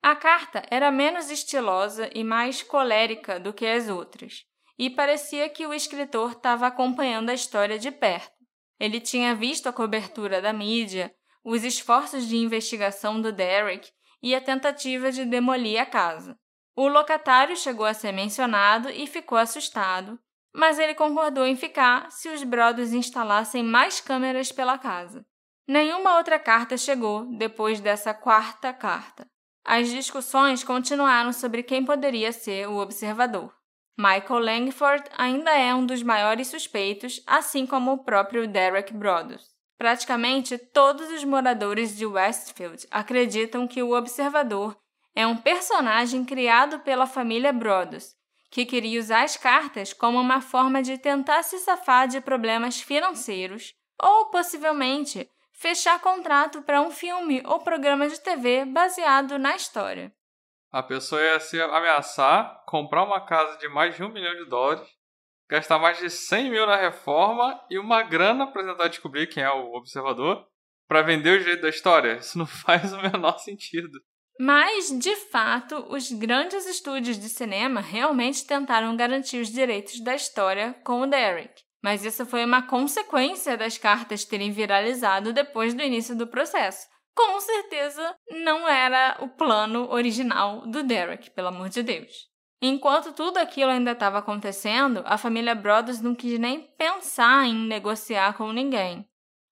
A 0.00 0.14
carta 0.14 0.62
era 0.70 0.92
menos 0.92 1.28
estilosa 1.28 2.08
e 2.14 2.22
mais 2.22 2.62
colérica 2.62 3.40
do 3.40 3.52
que 3.52 3.66
as 3.66 3.88
outras 3.88 4.47
e 4.78 4.88
parecia 4.88 5.48
que 5.48 5.66
o 5.66 5.74
escritor 5.74 6.32
estava 6.32 6.66
acompanhando 6.66 7.30
a 7.30 7.34
história 7.34 7.78
de 7.78 7.90
perto. 7.90 8.38
Ele 8.78 9.00
tinha 9.00 9.34
visto 9.34 9.68
a 9.68 9.72
cobertura 9.72 10.40
da 10.40 10.52
mídia, 10.52 11.12
os 11.42 11.64
esforços 11.64 12.26
de 12.26 12.36
investigação 12.36 13.20
do 13.20 13.32
Derek 13.32 13.90
e 14.22 14.34
a 14.34 14.40
tentativa 14.40 15.10
de 15.10 15.24
demolir 15.24 15.80
a 15.80 15.86
casa. 15.86 16.38
O 16.76 16.86
locatário 16.86 17.56
chegou 17.56 17.84
a 17.84 17.94
ser 17.94 18.12
mencionado 18.12 18.88
e 18.88 19.06
ficou 19.06 19.36
assustado, 19.36 20.18
mas 20.54 20.78
ele 20.78 20.94
concordou 20.94 21.44
em 21.44 21.56
ficar 21.56 22.10
se 22.12 22.28
os 22.28 22.44
brothers 22.44 22.92
instalassem 22.92 23.64
mais 23.64 24.00
câmeras 24.00 24.52
pela 24.52 24.78
casa. 24.78 25.26
Nenhuma 25.66 26.16
outra 26.16 26.38
carta 26.38 26.76
chegou 26.76 27.26
depois 27.36 27.80
dessa 27.80 28.14
quarta 28.14 28.72
carta. 28.72 29.28
as 29.64 29.90
discussões 29.90 30.64
continuaram 30.64 31.30
sobre 31.30 31.62
quem 31.62 31.84
poderia 31.84 32.32
ser 32.32 32.68
o 32.68 32.78
observador. 32.78 33.57
Michael 34.00 34.38
Langford 34.38 35.10
ainda 35.16 35.50
é 35.50 35.74
um 35.74 35.84
dos 35.84 36.04
maiores 36.04 36.46
suspeitos, 36.46 37.20
assim 37.26 37.66
como 37.66 37.90
o 37.90 37.98
próprio 37.98 38.46
Derek 38.46 38.92
Broaddus. 38.94 39.50
Praticamente 39.76 40.56
todos 40.56 41.10
os 41.10 41.24
moradores 41.24 41.96
de 41.96 42.06
Westfield 42.06 42.86
acreditam 42.92 43.66
que 43.66 43.82
o 43.82 43.98
observador 43.98 44.76
é 45.16 45.26
um 45.26 45.36
personagem 45.36 46.24
criado 46.24 46.78
pela 46.78 47.08
família 47.08 47.52
Broaddus, 47.52 48.14
que 48.52 48.64
queria 48.64 49.00
usar 49.00 49.24
as 49.24 49.36
cartas 49.36 49.92
como 49.92 50.20
uma 50.20 50.40
forma 50.40 50.80
de 50.80 50.96
tentar 50.96 51.42
se 51.42 51.58
safar 51.58 52.06
de 52.06 52.20
problemas 52.20 52.80
financeiros 52.80 53.74
ou, 54.00 54.26
possivelmente, 54.26 55.28
fechar 55.52 55.98
contrato 55.98 56.62
para 56.62 56.80
um 56.80 56.92
filme 56.92 57.42
ou 57.44 57.58
programa 57.58 58.08
de 58.08 58.20
TV 58.20 58.64
baseado 58.64 59.40
na 59.40 59.56
história. 59.56 60.12
A 60.70 60.82
pessoa 60.82 61.20
ia 61.20 61.40
se 61.40 61.60
ameaçar, 61.60 62.62
comprar 62.66 63.04
uma 63.04 63.24
casa 63.24 63.56
de 63.58 63.68
mais 63.68 63.96
de 63.96 64.04
um 64.04 64.12
milhão 64.12 64.34
de 64.34 64.44
dólares, 64.44 64.86
gastar 65.48 65.78
mais 65.78 65.98
de 65.98 66.10
100 66.10 66.50
mil 66.50 66.66
na 66.66 66.76
reforma 66.76 67.58
e 67.70 67.78
uma 67.78 68.02
grana 68.02 68.46
para 68.46 68.64
tentar 68.64 68.88
descobrir 68.88 69.26
quem 69.28 69.42
é 69.42 69.50
o 69.50 69.72
observador 69.74 70.46
para 70.86 71.02
vender 71.02 71.40
o 71.40 71.42
jeito 71.42 71.62
da 71.62 71.68
história. 71.68 72.16
Isso 72.16 72.36
não 72.38 72.46
faz 72.46 72.92
o 72.92 73.00
menor 73.00 73.38
sentido. 73.38 73.98
Mas, 74.40 74.96
de 74.96 75.16
fato, 75.16 75.74
os 75.90 76.12
grandes 76.12 76.64
estúdios 76.66 77.18
de 77.18 77.28
cinema 77.28 77.80
realmente 77.80 78.46
tentaram 78.46 78.96
garantir 78.96 79.40
os 79.40 79.48
direitos 79.48 80.00
da 80.00 80.14
história 80.14 80.74
com 80.84 81.00
o 81.00 81.06
Derek. 81.06 81.62
Mas 81.82 82.04
isso 82.04 82.24
foi 82.24 82.44
uma 82.44 82.62
consequência 82.62 83.56
das 83.56 83.78
cartas 83.78 84.24
terem 84.24 84.52
viralizado 84.52 85.32
depois 85.32 85.74
do 85.74 85.82
início 85.82 86.16
do 86.16 86.26
processo. 86.26 86.86
Com 87.18 87.40
certeza 87.40 88.14
não 88.30 88.68
era 88.68 89.16
o 89.18 89.26
plano 89.26 89.90
original 89.90 90.60
do 90.68 90.84
Derek, 90.84 91.32
pelo 91.32 91.48
amor 91.48 91.68
de 91.68 91.82
Deus. 91.82 92.28
Enquanto 92.62 93.12
tudo 93.12 93.38
aquilo 93.38 93.72
ainda 93.72 93.90
estava 93.90 94.18
acontecendo, 94.18 95.02
a 95.04 95.18
família 95.18 95.52
Brothers 95.52 96.00
não 96.00 96.14
quis 96.14 96.38
nem 96.38 96.60
pensar 96.78 97.44
em 97.44 97.66
negociar 97.66 98.34
com 98.34 98.52
ninguém. 98.52 99.04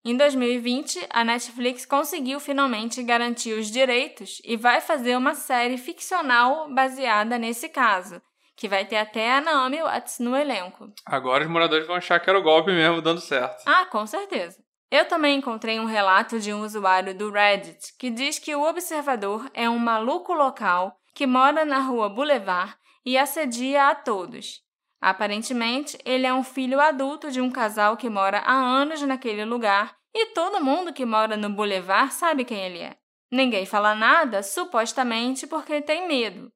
Em 0.05 0.17
2020, 0.17 1.09
a 1.11 1.25
Netflix 1.25 1.85
conseguiu 1.85 2.39
finalmente 2.39 3.03
garantir 3.03 3.55
os 3.55 3.69
direitos 3.69 4.41
e 4.45 4.57
vai 4.57 4.81
fazer 4.81 5.17
uma 5.17 5.35
série 5.35 5.77
ficcional 5.77 6.73
baseada 6.73 7.37
nesse 7.37 7.69
caso, 7.69 8.23
que 8.57 8.69
vai 8.69 8.85
ter 8.85 8.99
até 8.99 9.33
a 9.33 9.41
Naomi 9.41 9.83
Watts 9.83 10.21
no 10.21 10.37
elenco. 10.37 10.89
Agora 11.05 11.43
os 11.43 11.51
moradores 11.51 11.89
vão 11.89 11.97
achar 11.97 12.21
que 12.21 12.31
era 12.31 12.39
o 12.39 12.45
golpe 12.45 12.71
mesmo 12.71 13.03
dando 13.03 13.21
certo. 13.21 13.65
Ah, 13.67 13.87
com 13.87 14.07
certeza. 14.07 14.65
Eu 14.91 15.07
também 15.09 15.39
encontrei 15.39 15.81
um 15.81 15.85
relato 15.85 16.39
de 16.39 16.53
um 16.53 16.63
usuário 16.63 17.17
do 17.17 17.31
Reddit 17.31 17.95
que 17.99 18.11
diz 18.11 18.39
que 18.39 18.55
o 18.55 18.63
observador 18.63 19.51
é 19.53 19.69
um 19.69 19.79
maluco 19.79 20.33
local 20.33 20.97
que 21.13 21.27
mora 21.27 21.65
na 21.65 21.81
rua 21.81 22.09
Boulevard 22.09 22.77
e 23.05 23.19
assedia 23.19 23.89
a 23.89 23.95
todos. 23.95 24.63
Aparentemente, 25.01 25.99
ele 26.05 26.27
é 26.27 26.33
um 26.33 26.45
filho 26.45 26.81
adulto 26.81 27.31
de 27.31 27.41
um 27.41 27.51
casal 27.51 27.97
que 27.97 28.09
mora 28.09 28.39
há 28.39 28.55
anos 28.55 29.03
naquele 29.03 29.45
lugar 29.45 29.97
e 30.15 30.27
todo 30.27 30.65
mundo 30.65 30.93
que 30.93 31.05
mora 31.05 31.37
no 31.37 31.51
Boulevard 31.51 32.13
sabe 32.13 32.45
quem 32.45 32.59
ele 32.59 32.79
é. 32.79 32.97
Ninguém 33.31 33.67
fala 33.67 33.95
nada, 33.95 34.43
supostamente 34.43 35.47
porque 35.47 35.81
tem 35.83 36.07
medo. 36.07 36.51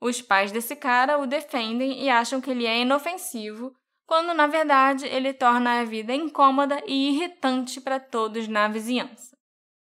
Os 0.00 0.22
pais 0.22 0.52
desse 0.52 0.76
cara 0.76 1.18
o 1.18 1.26
defendem 1.26 2.02
e 2.02 2.08
acham 2.08 2.40
que 2.40 2.50
ele 2.50 2.66
é 2.66 2.80
inofensivo, 2.80 3.74
quando 4.10 4.34
na 4.34 4.48
verdade 4.48 5.06
ele 5.06 5.32
torna 5.32 5.78
a 5.78 5.84
vida 5.84 6.12
incômoda 6.12 6.82
e 6.84 7.10
irritante 7.10 7.80
para 7.80 8.00
todos 8.00 8.48
na 8.48 8.66
vizinhança. 8.66 9.36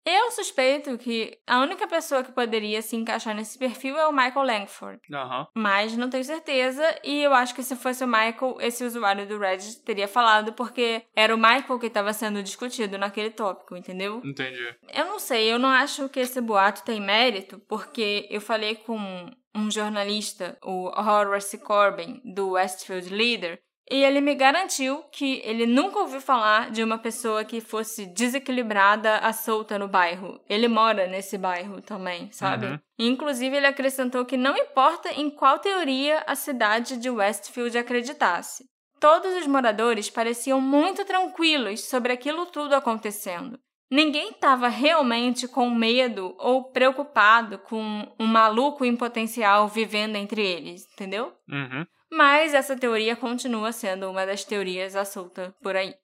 Eu 0.04 0.32
suspeito 0.32 0.98
que 0.98 1.38
a 1.46 1.60
única 1.60 1.86
pessoa 1.86 2.24
que 2.24 2.32
poderia 2.32 2.82
se 2.82 2.96
encaixar 2.96 3.36
nesse 3.36 3.56
perfil 3.56 3.96
é 3.96 4.04
o 4.08 4.12
Michael 4.12 4.42
Langford. 4.42 5.00
Uhum. 5.08 5.46
Mas 5.54 5.96
não 5.96 6.10
tenho 6.10 6.24
certeza, 6.24 6.82
e 7.04 7.22
eu 7.22 7.32
acho 7.32 7.54
que 7.54 7.62
se 7.62 7.76
fosse 7.76 8.02
o 8.02 8.08
Michael, 8.08 8.56
esse 8.60 8.82
usuário 8.82 9.28
do 9.28 9.38
Reddit 9.38 9.80
teria 9.84 10.08
falado, 10.08 10.52
porque 10.54 11.04
era 11.14 11.32
o 11.32 11.38
Michael 11.38 11.78
que 11.78 11.86
estava 11.86 12.12
sendo 12.12 12.42
discutido 12.42 12.98
naquele 12.98 13.30
tópico, 13.30 13.76
entendeu? 13.76 14.20
Entendi. 14.24 14.74
Eu 14.92 15.04
não 15.04 15.20
sei, 15.20 15.52
eu 15.52 15.58
não 15.58 15.68
acho 15.68 16.08
que 16.08 16.18
esse 16.18 16.40
boato 16.40 16.84
tem 16.84 17.00
mérito, 17.00 17.60
porque 17.68 18.26
eu 18.28 18.40
falei 18.40 18.74
com 18.74 19.30
um 19.56 19.70
jornalista, 19.70 20.58
o 20.62 20.88
Horace 20.88 21.58
Corbin, 21.58 22.20
do 22.24 22.50
Westfield 22.50 23.08
Leader, 23.08 23.58
e 23.90 24.02
ele 24.02 24.20
me 24.20 24.34
garantiu 24.34 25.04
que 25.12 25.40
ele 25.44 25.64
nunca 25.64 26.00
ouviu 26.00 26.20
falar 26.20 26.70
de 26.70 26.82
uma 26.82 26.98
pessoa 26.98 27.44
que 27.44 27.60
fosse 27.60 28.06
desequilibrada 28.06 29.18
à 29.18 29.32
solta 29.32 29.78
no 29.78 29.86
bairro. 29.86 30.40
Ele 30.48 30.66
mora 30.66 31.06
nesse 31.06 31.38
bairro 31.38 31.80
também, 31.80 32.30
sabe? 32.32 32.66
Uhum. 32.66 32.78
Inclusive, 32.98 33.56
ele 33.56 33.66
acrescentou 33.66 34.24
que 34.24 34.36
não 34.36 34.56
importa 34.56 35.12
em 35.12 35.30
qual 35.30 35.60
teoria 35.60 36.24
a 36.26 36.34
cidade 36.34 36.96
de 36.96 37.08
Westfield 37.08 37.78
acreditasse. 37.78 38.64
Todos 38.98 39.34
os 39.36 39.46
moradores 39.46 40.10
pareciam 40.10 40.60
muito 40.60 41.04
tranquilos 41.04 41.84
sobre 41.84 42.12
aquilo 42.12 42.46
tudo 42.46 42.74
acontecendo. 42.74 43.58
Ninguém 43.88 44.30
estava 44.30 44.66
realmente 44.66 45.46
com 45.46 45.70
medo 45.70 46.34
ou 46.38 46.64
preocupado 46.72 47.58
com 47.58 48.12
um 48.18 48.26
maluco 48.26 48.84
em 48.84 48.96
potencial 48.96 49.68
vivendo 49.68 50.16
entre 50.16 50.44
eles, 50.44 50.84
entendeu? 50.92 51.32
Uhum. 51.48 51.86
Mas 52.10 52.54
essa 52.54 52.76
teoria 52.76 53.16
continua 53.16 53.72
sendo 53.72 54.10
uma 54.10 54.24
das 54.24 54.44
teorias 54.44 54.94
à 54.94 55.04
solta 55.04 55.54
por 55.62 55.76
aí. 55.76 55.94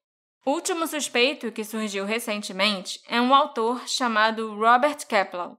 O 0.45 0.51
último 0.51 0.87
suspeito 0.87 1.53
que 1.53 1.63
surgiu 1.63 2.05
recentemente 2.05 3.01
é 3.09 3.21
um 3.21 3.35
autor 3.35 3.87
chamado 3.87 4.55
Robert 4.57 5.07
Kaplan. 5.07 5.57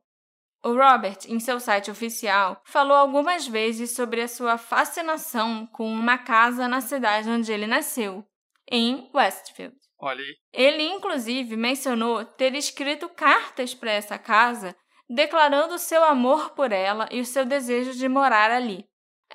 O 0.61 0.73
Robert, 0.73 1.19
em 1.27 1.39
seu 1.39 1.59
site 1.59 1.89
oficial, 1.89 2.61
falou 2.63 2.95
algumas 2.95 3.47
vezes 3.47 3.91
sobre 3.91 4.21
a 4.21 4.27
sua 4.27 4.57
fascinação 4.57 5.65
com 5.67 5.85
uma 5.85 6.17
casa 6.17 6.67
na 6.67 6.81
cidade 6.81 7.29
onde 7.29 7.51
ele 7.51 7.67
nasceu, 7.67 8.25
em 8.69 9.09
Westfield. 9.13 9.75
Olha. 9.99 10.21
Ele, 10.51 10.83
inclusive, 10.83 11.55
mencionou 11.55 12.25
ter 12.25 12.53
escrito 12.55 13.07
cartas 13.07 13.73
para 13.73 13.91
essa 13.91 14.17
casa 14.17 14.75
declarando 15.09 15.77
seu 15.77 16.03
amor 16.03 16.51
por 16.51 16.71
ela 16.71 17.07
e 17.11 17.21
o 17.21 17.25
seu 17.25 17.45
desejo 17.45 17.93
de 17.93 18.07
morar 18.09 18.51
ali. 18.51 18.85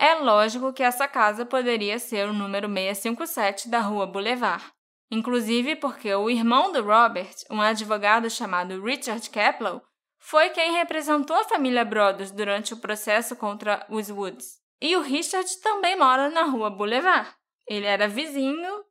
É 0.01 0.14
lógico 0.14 0.72
que 0.72 0.84
essa 0.84 1.09
casa 1.09 1.44
poderia 1.44 1.99
ser 1.99 2.28
o 2.28 2.32
número 2.32 2.68
657 2.68 3.68
da 3.68 3.80
Rua 3.80 4.07
Boulevard. 4.07 4.64
Inclusive 5.11 5.74
porque 5.74 6.14
o 6.14 6.30
irmão 6.30 6.70
do 6.70 6.82
Robert, 6.82 7.34
um 7.51 7.61
advogado 7.61 8.30
chamado 8.30 8.80
Richard 8.80 9.28
Kaplow, 9.28 9.82
foi 10.20 10.51
quem 10.51 10.72
representou 10.72 11.34
a 11.34 11.44
família 11.44 11.84
Brothers 11.84 12.30
durante 12.30 12.72
o 12.72 12.76
processo 12.76 13.34
contra 13.34 13.84
os 13.90 14.09
Woods. 14.09 14.59
E 14.80 14.94
o 14.96 15.01
Richard 15.01 15.49
também 15.62 15.96
mora 15.96 16.30
na 16.30 16.42
Rua 16.42 16.70
Boulevard. 16.70 17.28
Ele 17.66 17.86
era 17.86 18.07
vizinho 18.07 18.84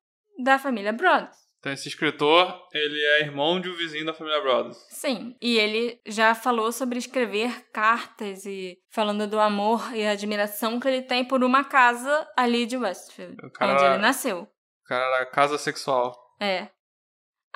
da 0.44 0.60
família 0.60 0.92
Brothers. 0.92 1.47
Então 1.60 1.72
esse 1.72 1.88
escritor, 1.88 2.68
ele 2.72 3.00
é 3.00 3.22
irmão 3.22 3.60
de 3.60 3.70
um 3.70 3.76
vizinho 3.76 4.06
da 4.06 4.14
família 4.14 4.42
Brothers. 4.42 4.78
Sim, 4.90 5.36
e 5.42 5.58
ele 5.58 6.00
já 6.06 6.36
falou 6.36 6.72
sobre 6.72 7.00
escrever 7.00 7.70
cartas 7.72 8.46
e 8.46 8.78
falando 8.92 9.28
do 9.28 9.40
amor 9.40 9.96
e 9.96 10.06
admiração 10.06 10.80
que 10.80 10.88
ele 10.88 11.02
tem 11.02 11.26
por 11.26 11.44
uma 11.44 11.64
casa 11.64 12.28
ali 12.38 12.66
de 12.66 12.78
Westfield, 12.78 13.38
cara 13.54 13.74
onde 13.74 13.84
ele 13.86 13.98
nasceu. 13.98 14.42
O 14.42 14.88
cara 14.88 15.04
era 15.16 15.26
casa 15.26 15.58
sexual. 15.58 16.16
É. 16.40 16.70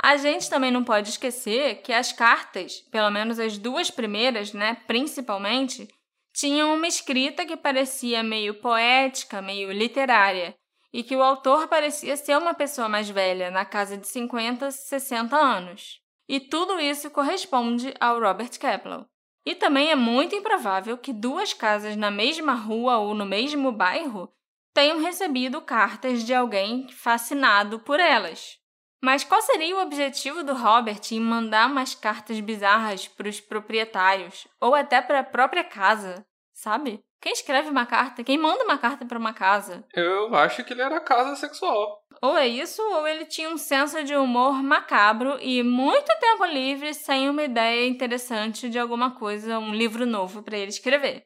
A 0.01 0.17
gente 0.17 0.49
também 0.49 0.71
não 0.71 0.83
pode 0.83 1.09
esquecer 1.09 1.81
que 1.83 1.93
as 1.93 2.11
cartas, 2.11 2.81
pelo 2.91 3.11
menos 3.11 3.39
as 3.39 3.57
duas 3.57 3.91
primeiras, 3.91 4.51
né, 4.51 4.77
principalmente, 4.87 5.87
tinham 6.33 6.73
uma 6.73 6.87
escrita 6.87 7.45
que 7.45 7.55
parecia 7.55 8.23
meio 8.23 8.55
poética, 8.55 9.41
meio 9.41 9.71
literária, 9.71 10.55
e 10.93 11.03
que 11.03 11.15
o 11.15 11.23
autor 11.23 11.67
parecia 11.67 12.17
ser 12.17 12.37
uma 12.37 12.53
pessoa 12.53 12.89
mais 12.89 13.09
velha, 13.09 13.49
na 13.49 13.65
casa 13.65 13.97
de 13.97 14.07
50, 14.07 14.71
60 14.71 15.35
anos. 15.35 16.01
E 16.27 16.39
tudo 16.39 16.79
isso 16.79 17.09
corresponde 17.09 17.93
ao 17.99 18.19
Robert 18.19 18.57
Kaplan. 18.59 19.05
E 19.45 19.55
também 19.55 19.89
é 19.89 19.95
muito 19.95 20.35
improvável 20.35 20.97
que 20.97 21.13
duas 21.13 21.53
casas 21.53 21.95
na 21.95 22.11
mesma 22.11 22.53
rua 22.53 22.97
ou 22.97 23.13
no 23.13 23.25
mesmo 23.25 23.71
bairro 23.71 24.31
tenham 24.73 25.01
recebido 25.01 25.61
cartas 25.61 26.23
de 26.23 26.33
alguém 26.33 26.87
fascinado 26.89 27.79
por 27.79 27.99
elas. 27.99 28.59
Mas 29.03 29.23
qual 29.23 29.41
seria 29.41 29.75
o 29.75 29.81
objetivo 29.81 30.43
do 30.43 30.53
Robert 30.53 31.01
em 31.11 31.19
mandar 31.19 31.67
umas 31.67 31.95
cartas 31.95 32.39
bizarras 32.39 33.07
para 33.07 33.27
os 33.27 33.41
proprietários 33.41 34.47
ou 34.59 34.75
até 34.75 35.01
para 35.01 35.21
a 35.21 35.23
própria 35.23 35.63
casa, 35.63 36.23
sabe? 36.53 37.03
Quem 37.21 37.33
escreve 37.33 37.69
uma 37.69 37.85
carta? 37.85 38.23
Quem 38.23 38.37
manda 38.37 38.63
uma 38.63 38.79
carta 38.79 39.05
para 39.05 39.19
uma 39.19 39.31
casa? 39.31 39.85
Eu 39.93 40.33
acho 40.33 40.63
que 40.63 40.73
ele 40.73 40.81
era 40.81 40.99
casa 40.99 41.35
sexual. 41.35 42.01
Ou 42.19 42.35
é 42.35 42.47
isso, 42.47 42.81
ou 42.81 43.07
ele 43.07 43.25
tinha 43.25 43.47
um 43.49 43.57
senso 43.57 44.03
de 44.03 44.15
humor 44.15 44.63
macabro 44.63 45.37
e 45.39 45.61
muito 45.61 46.11
tempo 46.19 46.45
livre 46.45 46.93
sem 46.95 47.29
uma 47.29 47.43
ideia 47.43 47.87
interessante 47.87 48.69
de 48.69 48.79
alguma 48.79 49.11
coisa, 49.11 49.59
um 49.59 49.73
livro 49.73 50.05
novo 50.05 50.41
para 50.41 50.57
ele 50.57 50.69
escrever. 50.69 51.23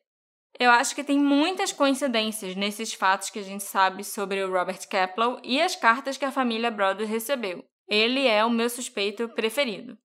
Eu 0.59 0.69
acho 0.71 0.95
que 0.95 1.03
tem 1.03 1.17
muitas 1.17 1.71
coincidências 1.71 2.55
nesses 2.55 2.93
fatos 2.93 3.29
que 3.29 3.39
a 3.39 3.43
gente 3.43 3.63
sabe 3.63 4.03
sobre 4.03 4.43
o 4.43 4.51
Robert 4.51 4.87
Kaplow 4.89 5.39
e 5.43 5.61
as 5.61 5.75
cartas 5.75 6.17
que 6.17 6.25
a 6.25 6.31
família 6.31 6.71
Brothers 6.71 7.09
recebeu. 7.09 7.63
Ele 7.89 8.27
é 8.27 8.43
o 8.43 8.49
meu 8.49 8.69
suspeito 8.69 9.29
preferido. 9.29 9.97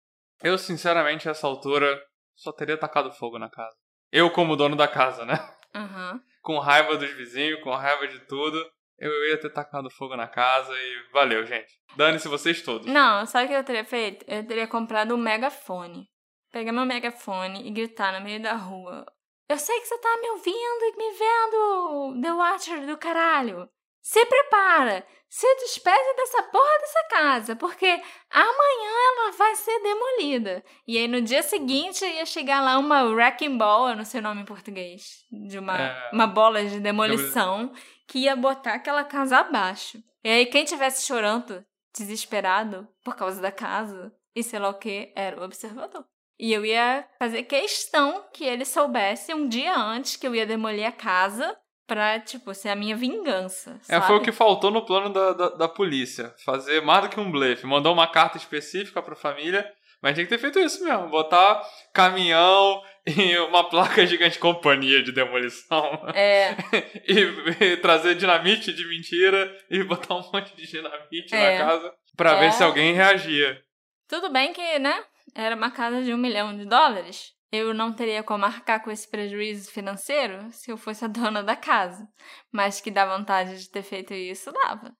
Eu, 0.42 0.58
sinceramente, 0.58 1.28
a 1.28 1.32
essa 1.32 1.46
altura, 1.46 2.00
só 2.34 2.52
teria 2.52 2.76
tacado 2.76 3.12
fogo 3.12 3.38
na 3.38 3.50
casa. 3.50 3.74
eu 4.12 4.30
como 4.30 4.56
dono 4.56 4.74
da 4.74 4.88
casa, 4.88 5.24
né? 5.24 5.34
Aham. 5.74 6.20
Com 6.42 6.58
raiva 6.58 6.96
dos 6.96 7.10
vizinhos, 7.12 7.62
com 7.62 7.70
raiva 7.70 8.08
de 8.08 8.18
tudo, 8.20 8.58
eu 8.98 9.10
ia 9.28 9.40
ter 9.40 9.50
tacado 9.50 9.90
fogo 9.90 10.16
na 10.16 10.28
casa 10.28 10.72
e 10.72 11.12
valeu, 11.12 11.44
gente. 11.46 11.72
Dane-se 11.96 12.28
vocês 12.28 12.62
todos. 12.62 12.86
Não, 12.86 13.24
sabe 13.26 13.46
o 13.46 13.48
que 13.48 13.54
eu 13.54 13.64
teria 13.64 13.84
feito? 13.84 14.24
Eu 14.28 14.46
teria 14.46 14.66
comprado 14.66 15.14
um 15.14 15.18
megafone. 15.18 16.08
Pegar 16.52 16.72
meu 16.72 16.84
megafone 16.84 17.66
e 17.66 17.70
gritar 17.70 18.12
no 18.12 18.24
meio 18.24 18.42
da 18.42 18.54
rua. 18.54 19.06
Eu 19.48 19.58
sei 19.58 19.80
que 19.80 19.86
você 19.86 19.98
tá 19.98 20.16
me 20.20 20.30
ouvindo 20.30 20.54
e 20.54 20.96
me 20.96 21.10
vendo, 21.18 22.22
The 22.22 22.32
Watcher 22.32 22.86
do 22.86 22.96
caralho. 22.96 23.68
Se 24.02 24.24
prepara! 24.26 25.06
Se 25.28 25.46
despede 25.60 26.16
dessa 26.16 26.42
porra 26.42 26.78
dessa 26.80 27.04
casa, 27.08 27.54
porque 27.54 27.86
amanhã 28.30 28.90
ela 29.12 29.30
vai 29.30 29.54
ser 29.54 29.78
demolida. 29.80 30.64
E 30.88 30.98
aí 30.98 31.06
no 31.06 31.20
dia 31.20 31.40
seguinte 31.40 32.04
ia 32.04 32.26
chegar 32.26 32.60
lá 32.60 32.76
uma 32.78 33.04
wrecking 33.04 33.56
ball, 33.56 33.90
eu 33.90 33.94
não 33.96 34.04
sei 34.04 34.18
o 34.18 34.22
nome 34.24 34.42
em 34.42 34.44
português, 34.44 35.24
de 35.30 35.56
uma, 35.56 35.78
É. 35.80 36.10
uma 36.12 36.26
bola 36.26 36.64
de 36.64 36.80
demolição 36.80 37.72
que 38.08 38.20
ia 38.20 38.34
botar 38.34 38.74
aquela 38.74 39.04
casa 39.04 39.38
abaixo. 39.38 40.02
E 40.24 40.28
aí 40.28 40.46
quem 40.46 40.64
tivesse 40.64 41.06
chorando, 41.06 41.64
desesperado 41.96 42.88
por 43.04 43.14
causa 43.14 43.40
da 43.40 43.52
casa 43.52 44.12
e 44.34 44.42
sei 44.42 44.58
lá 44.58 44.70
o 44.70 44.74
que, 44.78 45.12
era 45.14 45.40
o 45.40 45.44
observador. 45.44 46.04
E 46.40 46.52
eu 46.52 46.64
ia 46.64 47.06
fazer 47.20 47.44
questão 47.44 48.24
que 48.32 48.44
ele 48.44 48.64
soubesse 48.64 49.32
um 49.32 49.46
dia 49.46 49.76
antes 49.76 50.16
que 50.16 50.26
eu 50.26 50.34
ia 50.34 50.44
demolir 50.46 50.86
a 50.88 50.92
casa 50.92 51.56
pra, 51.90 52.20
tipo, 52.20 52.54
ser 52.54 52.68
a 52.68 52.76
minha 52.76 52.94
vingança. 52.96 53.80
É, 53.88 53.94
sabe? 53.94 54.06
foi 54.06 54.16
o 54.16 54.22
que 54.22 54.30
faltou 54.30 54.70
no 54.70 54.84
plano 54.86 55.12
da, 55.12 55.32
da, 55.32 55.48
da 55.48 55.68
polícia. 55.68 56.32
Fazer 56.44 56.80
mais 56.82 57.02
do 57.02 57.08
que 57.08 57.18
um 57.18 57.32
blefe. 57.32 57.66
Mandou 57.66 57.92
uma 57.92 58.06
carta 58.06 58.36
específica 58.36 59.02
pra 59.02 59.16
família, 59.16 59.68
mas 60.00 60.14
tinha 60.14 60.24
que 60.24 60.30
ter 60.30 60.38
feito 60.38 60.60
isso 60.60 60.84
mesmo. 60.84 61.08
Botar 61.08 61.60
caminhão 61.92 62.80
e 63.04 63.36
uma 63.38 63.68
placa 63.68 64.06
gigante 64.06 64.38
companhia 64.38 65.02
de 65.02 65.10
demolição. 65.10 66.00
É, 66.14 66.52
e, 67.08 67.64
e 67.64 67.76
trazer 67.78 68.14
dinamite 68.14 68.72
de 68.72 68.86
mentira 68.88 69.52
e 69.68 69.82
botar 69.82 70.14
um 70.14 70.30
monte 70.32 70.54
de 70.54 70.66
dinamite 70.70 71.34
É. 71.34 71.58
na 71.58 71.64
casa 71.66 71.92
pra 72.16 72.36
É. 72.36 72.38
ver 72.38 72.52
se 72.52 72.62
alguém 72.62 72.94
reagia. 72.94 73.60
tudo 74.08 74.30
bem 74.30 74.52
que, 74.52 74.78
né, 74.78 75.02
era 75.34 75.56
uma 75.56 75.72
casa 75.72 76.04
de 76.04 76.14
um 76.14 76.18
milhão 76.18 76.56
de 76.56 76.64
dólares. 76.66 77.32
Eu 77.52 77.74
não 77.74 77.92
teria 77.92 78.22
como 78.22 78.44
arcar 78.44 78.82
com 78.82 78.90
esse 78.90 79.08
prejuízo 79.10 79.70
financeiro 79.72 80.50
se 80.52 80.70
eu 80.70 80.76
fosse 80.76 81.04
a 81.04 81.08
dona 81.08 81.42
da 81.42 81.56
casa. 81.56 82.06
Mas 82.52 82.80
que 82.80 82.90
dá 82.90 83.04
vontade 83.04 83.58
de 83.60 83.68
ter 83.70 83.82
feito 83.82 84.14
isso, 84.14 84.52
dava. 84.52 84.92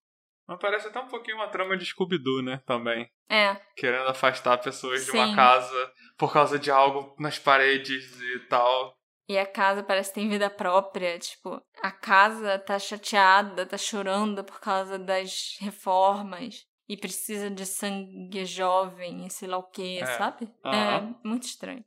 Mas 0.49 0.59
parece 0.61 0.89
até 0.89 0.99
um 0.99 1.07
pouquinho 1.07 1.37
uma 1.37 1.49
trama 1.49 1.77
de 1.77 1.87
Scooby-Doo, 1.87 2.43
né? 2.43 2.61
Também. 2.67 3.09
É, 3.29 3.55
Querendo 3.77 4.09
afastar 4.09 4.59
pessoas 4.59 5.05
de 5.05 5.13
uma 5.13 5.29
Sim. 5.29 5.37
casa 5.37 5.93
por 6.19 6.33
causa 6.33 6.59
de 6.59 6.71
algo 6.73 7.15
nas 7.21 7.39
paredes 7.39 8.21
e 8.21 8.41
tal. 8.49 8.97
E 9.29 9.39
a 9.39 9.47
casa 9.47 9.85
parece 9.85 10.11
que 10.11 10.17
tem 10.17 10.29
vida 10.29 10.51
própria. 10.51 11.17
Tipo, 11.21 11.63
a 11.81 11.93
casa 11.93 12.59
tá 12.59 12.77
chateada, 12.81 13.65
tá 13.65 13.79
chorando 13.79 14.43
por 14.43 14.59
causa 14.59 14.99
das 14.99 15.57
reformas. 15.61 16.67
E 16.89 16.97
precisa 16.97 17.49
de 17.49 17.65
sangue 17.65 18.45
jovem 18.45 19.25
e 19.25 19.31
sei 19.31 19.47
lá 19.47 19.59
o 19.59 19.71
que, 19.71 20.01
É. 20.01 20.07
sabe? 20.07 20.53
Aham. 20.65 21.17
É 21.23 21.29
muito 21.29 21.45
estranho. 21.45 21.85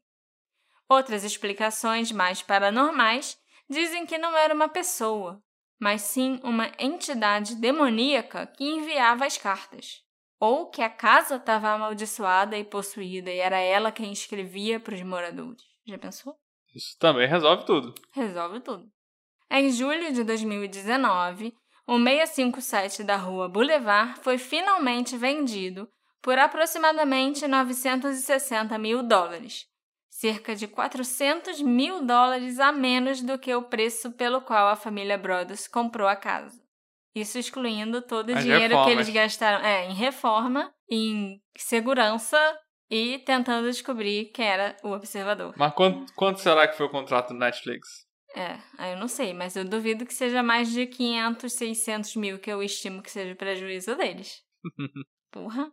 Outras 0.93 1.23
explicações 1.23 2.11
mais 2.11 2.43
paranormais 2.43 3.35
dizem 3.67 4.05
que 4.05 4.15
não 4.19 4.37
era 4.37 4.53
uma 4.53 4.69
pessoa, 4.69 5.41
mas 5.79 6.03
sim 6.03 6.39
uma 6.43 6.71
entidade 6.77 7.55
demoníaca 7.55 8.45
que 8.45 8.63
enviava 8.63 9.25
as 9.25 9.35
cartas. 9.35 10.03
Ou 10.39 10.69
que 10.69 10.83
a 10.83 10.89
casa 10.91 11.37
estava 11.37 11.71
amaldiçoada 11.71 12.55
e 12.55 12.63
possuída 12.63 13.31
e 13.31 13.39
era 13.39 13.57
ela 13.57 13.91
quem 13.91 14.11
escrevia 14.11 14.79
para 14.79 14.93
os 14.93 15.01
moradores. 15.01 15.63
Já 15.83 15.97
pensou? 15.97 16.35
Isso 16.75 16.95
também 16.99 17.27
resolve 17.27 17.65
tudo. 17.65 17.95
Resolve 18.11 18.59
tudo. 18.59 18.85
Em 19.49 19.71
julho 19.71 20.13
de 20.13 20.23
2019, 20.23 21.55
o 21.87 21.97
657 21.97 23.03
da 23.03 23.15
rua 23.15 23.49
Boulevard 23.49 24.19
foi 24.19 24.37
finalmente 24.37 25.17
vendido 25.17 25.89
por 26.21 26.37
aproximadamente 26.37 27.47
960 27.47 28.77
mil 28.77 29.01
dólares, 29.01 29.65
cerca 30.13 30.55
de 30.55 30.67
400 30.67 31.61
mil 31.61 32.05
dólares 32.05 32.59
a 32.59 32.71
menos 32.71 33.21
do 33.21 33.37
que 33.37 33.53
o 33.53 33.63
preço 33.63 34.11
pelo 34.11 34.41
qual 34.41 34.67
a 34.67 34.75
família 34.75 35.17
Brothers 35.17 35.67
comprou 35.67 36.07
a 36.07 36.15
casa. 36.15 36.61
Isso 37.15 37.37
excluindo 37.37 38.01
todo 38.01 38.29
o 38.29 38.35
As 38.35 38.43
dinheiro 38.43 38.69
que 38.69 38.75
reformas. 38.75 38.91
eles 38.91 39.09
gastaram 39.09 39.65
é, 39.65 39.87
em 39.87 39.93
reforma, 39.93 40.73
em 40.89 41.41
segurança 41.57 42.37
e 42.89 43.19
tentando 43.19 43.67
descobrir 43.67 44.25
quem 44.25 44.45
era 44.45 44.77
o 44.83 44.91
observador. 44.91 45.53
Mas 45.57 45.73
quanto, 45.73 46.13
quanto 46.13 46.39
será 46.39 46.67
que 46.67 46.77
foi 46.77 46.85
o 46.85 46.91
contrato 46.91 47.29
do 47.29 47.39
Netflix? 47.39 48.05
É, 48.35 48.57
eu 48.93 48.97
não 48.97 49.07
sei, 49.07 49.33
mas 49.33 49.55
eu 49.55 49.65
duvido 49.65 50.05
que 50.05 50.13
seja 50.13 50.41
mais 50.41 50.71
de 50.71 50.85
500, 50.87 51.53
600 51.53 52.15
mil 52.15 52.39
que 52.39 52.51
eu 52.51 52.63
estimo 52.63 53.01
que 53.01 53.11
seja 53.11 53.33
o 53.33 53.37
prejuízo 53.37 53.95
deles. 53.95 54.43
Porra. 55.31 55.71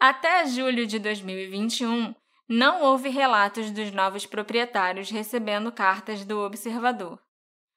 Até 0.00 0.46
julho 0.46 0.86
de 0.86 0.98
2021, 1.00 2.14
não 2.48 2.82
houve 2.82 3.10
relatos 3.10 3.70
dos 3.70 3.92
novos 3.92 4.24
proprietários 4.24 5.10
recebendo 5.10 5.70
cartas 5.70 6.24
do 6.24 6.38
observador. 6.38 7.20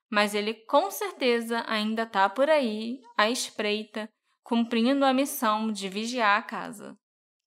Mas 0.10 0.34
ele 0.34 0.54
com 0.54 0.90
certeza 0.90 1.64
ainda 1.68 2.06
tá 2.06 2.30
por 2.30 2.50
aí, 2.50 3.02
à 3.18 3.30
espreita, 3.30 4.10
cumprindo 4.42 5.06
a 5.06 5.14
missão 5.14 5.72
de 5.72 5.90
vigiar 5.90 6.40
a 6.40 6.42
casa. 6.42 6.98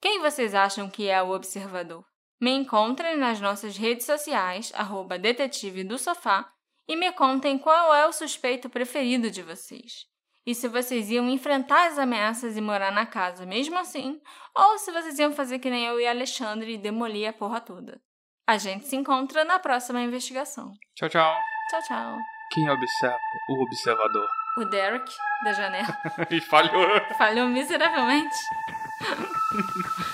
Quem 0.00 0.20
vocês 0.20 0.54
acham 0.54 0.90
que 0.90 1.08
é 1.08 1.22
o 1.22 1.30
observador? 1.30 2.04
Me 2.38 2.50
encontrem 2.50 3.16
nas 3.16 3.40
nossas 3.40 3.76
redes 3.76 4.04
sociais, 4.04 4.70
arroba 4.74 5.18
detetive 5.18 5.82
do 5.82 5.98
sofá, 5.98 6.50
e 6.86 6.94
me 6.94 7.10
contem 7.12 7.58
qual 7.58 7.94
é 7.94 8.06
o 8.06 8.12
suspeito 8.12 8.68
preferido 8.68 9.30
de 9.30 9.42
vocês. 9.42 10.06
E 10.46 10.54
se 10.54 10.68
vocês 10.68 11.10
iam 11.10 11.28
enfrentar 11.30 11.86
as 11.88 11.98
ameaças 11.98 12.56
e 12.56 12.60
morar 12.60 12.92
na 12.92 13.06
casa 13.06 13.46
mesmo 13.46 13.78
assim, 13.78 14.20
ou 14.54 14.78
se 14.78 14.92
vocês 14.92 15.18
iam 15.18 15.32
fazer 15.32 15.58
que 15.58 15.70
nem 15.70 15.86
eu 15.86 15.98
e 15.98 16.06
Alexandre 16.06 16.74
e 16.74 16.78
demolir 16.78 17.28
a 17.28 17.32
porra 17.32 17.60
toda. 17.60 18.00
A 18.46 18.58
gente 18.58 18.86
se 18.86 18.94
encontra 18.94 19.42
na 19.44 19.58
próxima 19.58 20.02
investigação. 20.02 20.72
Tchau, 20.94 21.08
tchau. 21.08 21.34
Tchau, 21.70 21.80
tchau. 21.88 22.18
Quem 22.52 22.68
observa? 22.68 23.16
O 23.48 23.62
observador. 23.62 24.28
O 24.58 24.64
Derek, 24.66 25.10
da 25.44 25.52
janela, 25.54 25.98
e 26.30 26.40
falhou. 26.40 26.88
falhou 27.16 27.48
miseravelmente. 27.48 28.36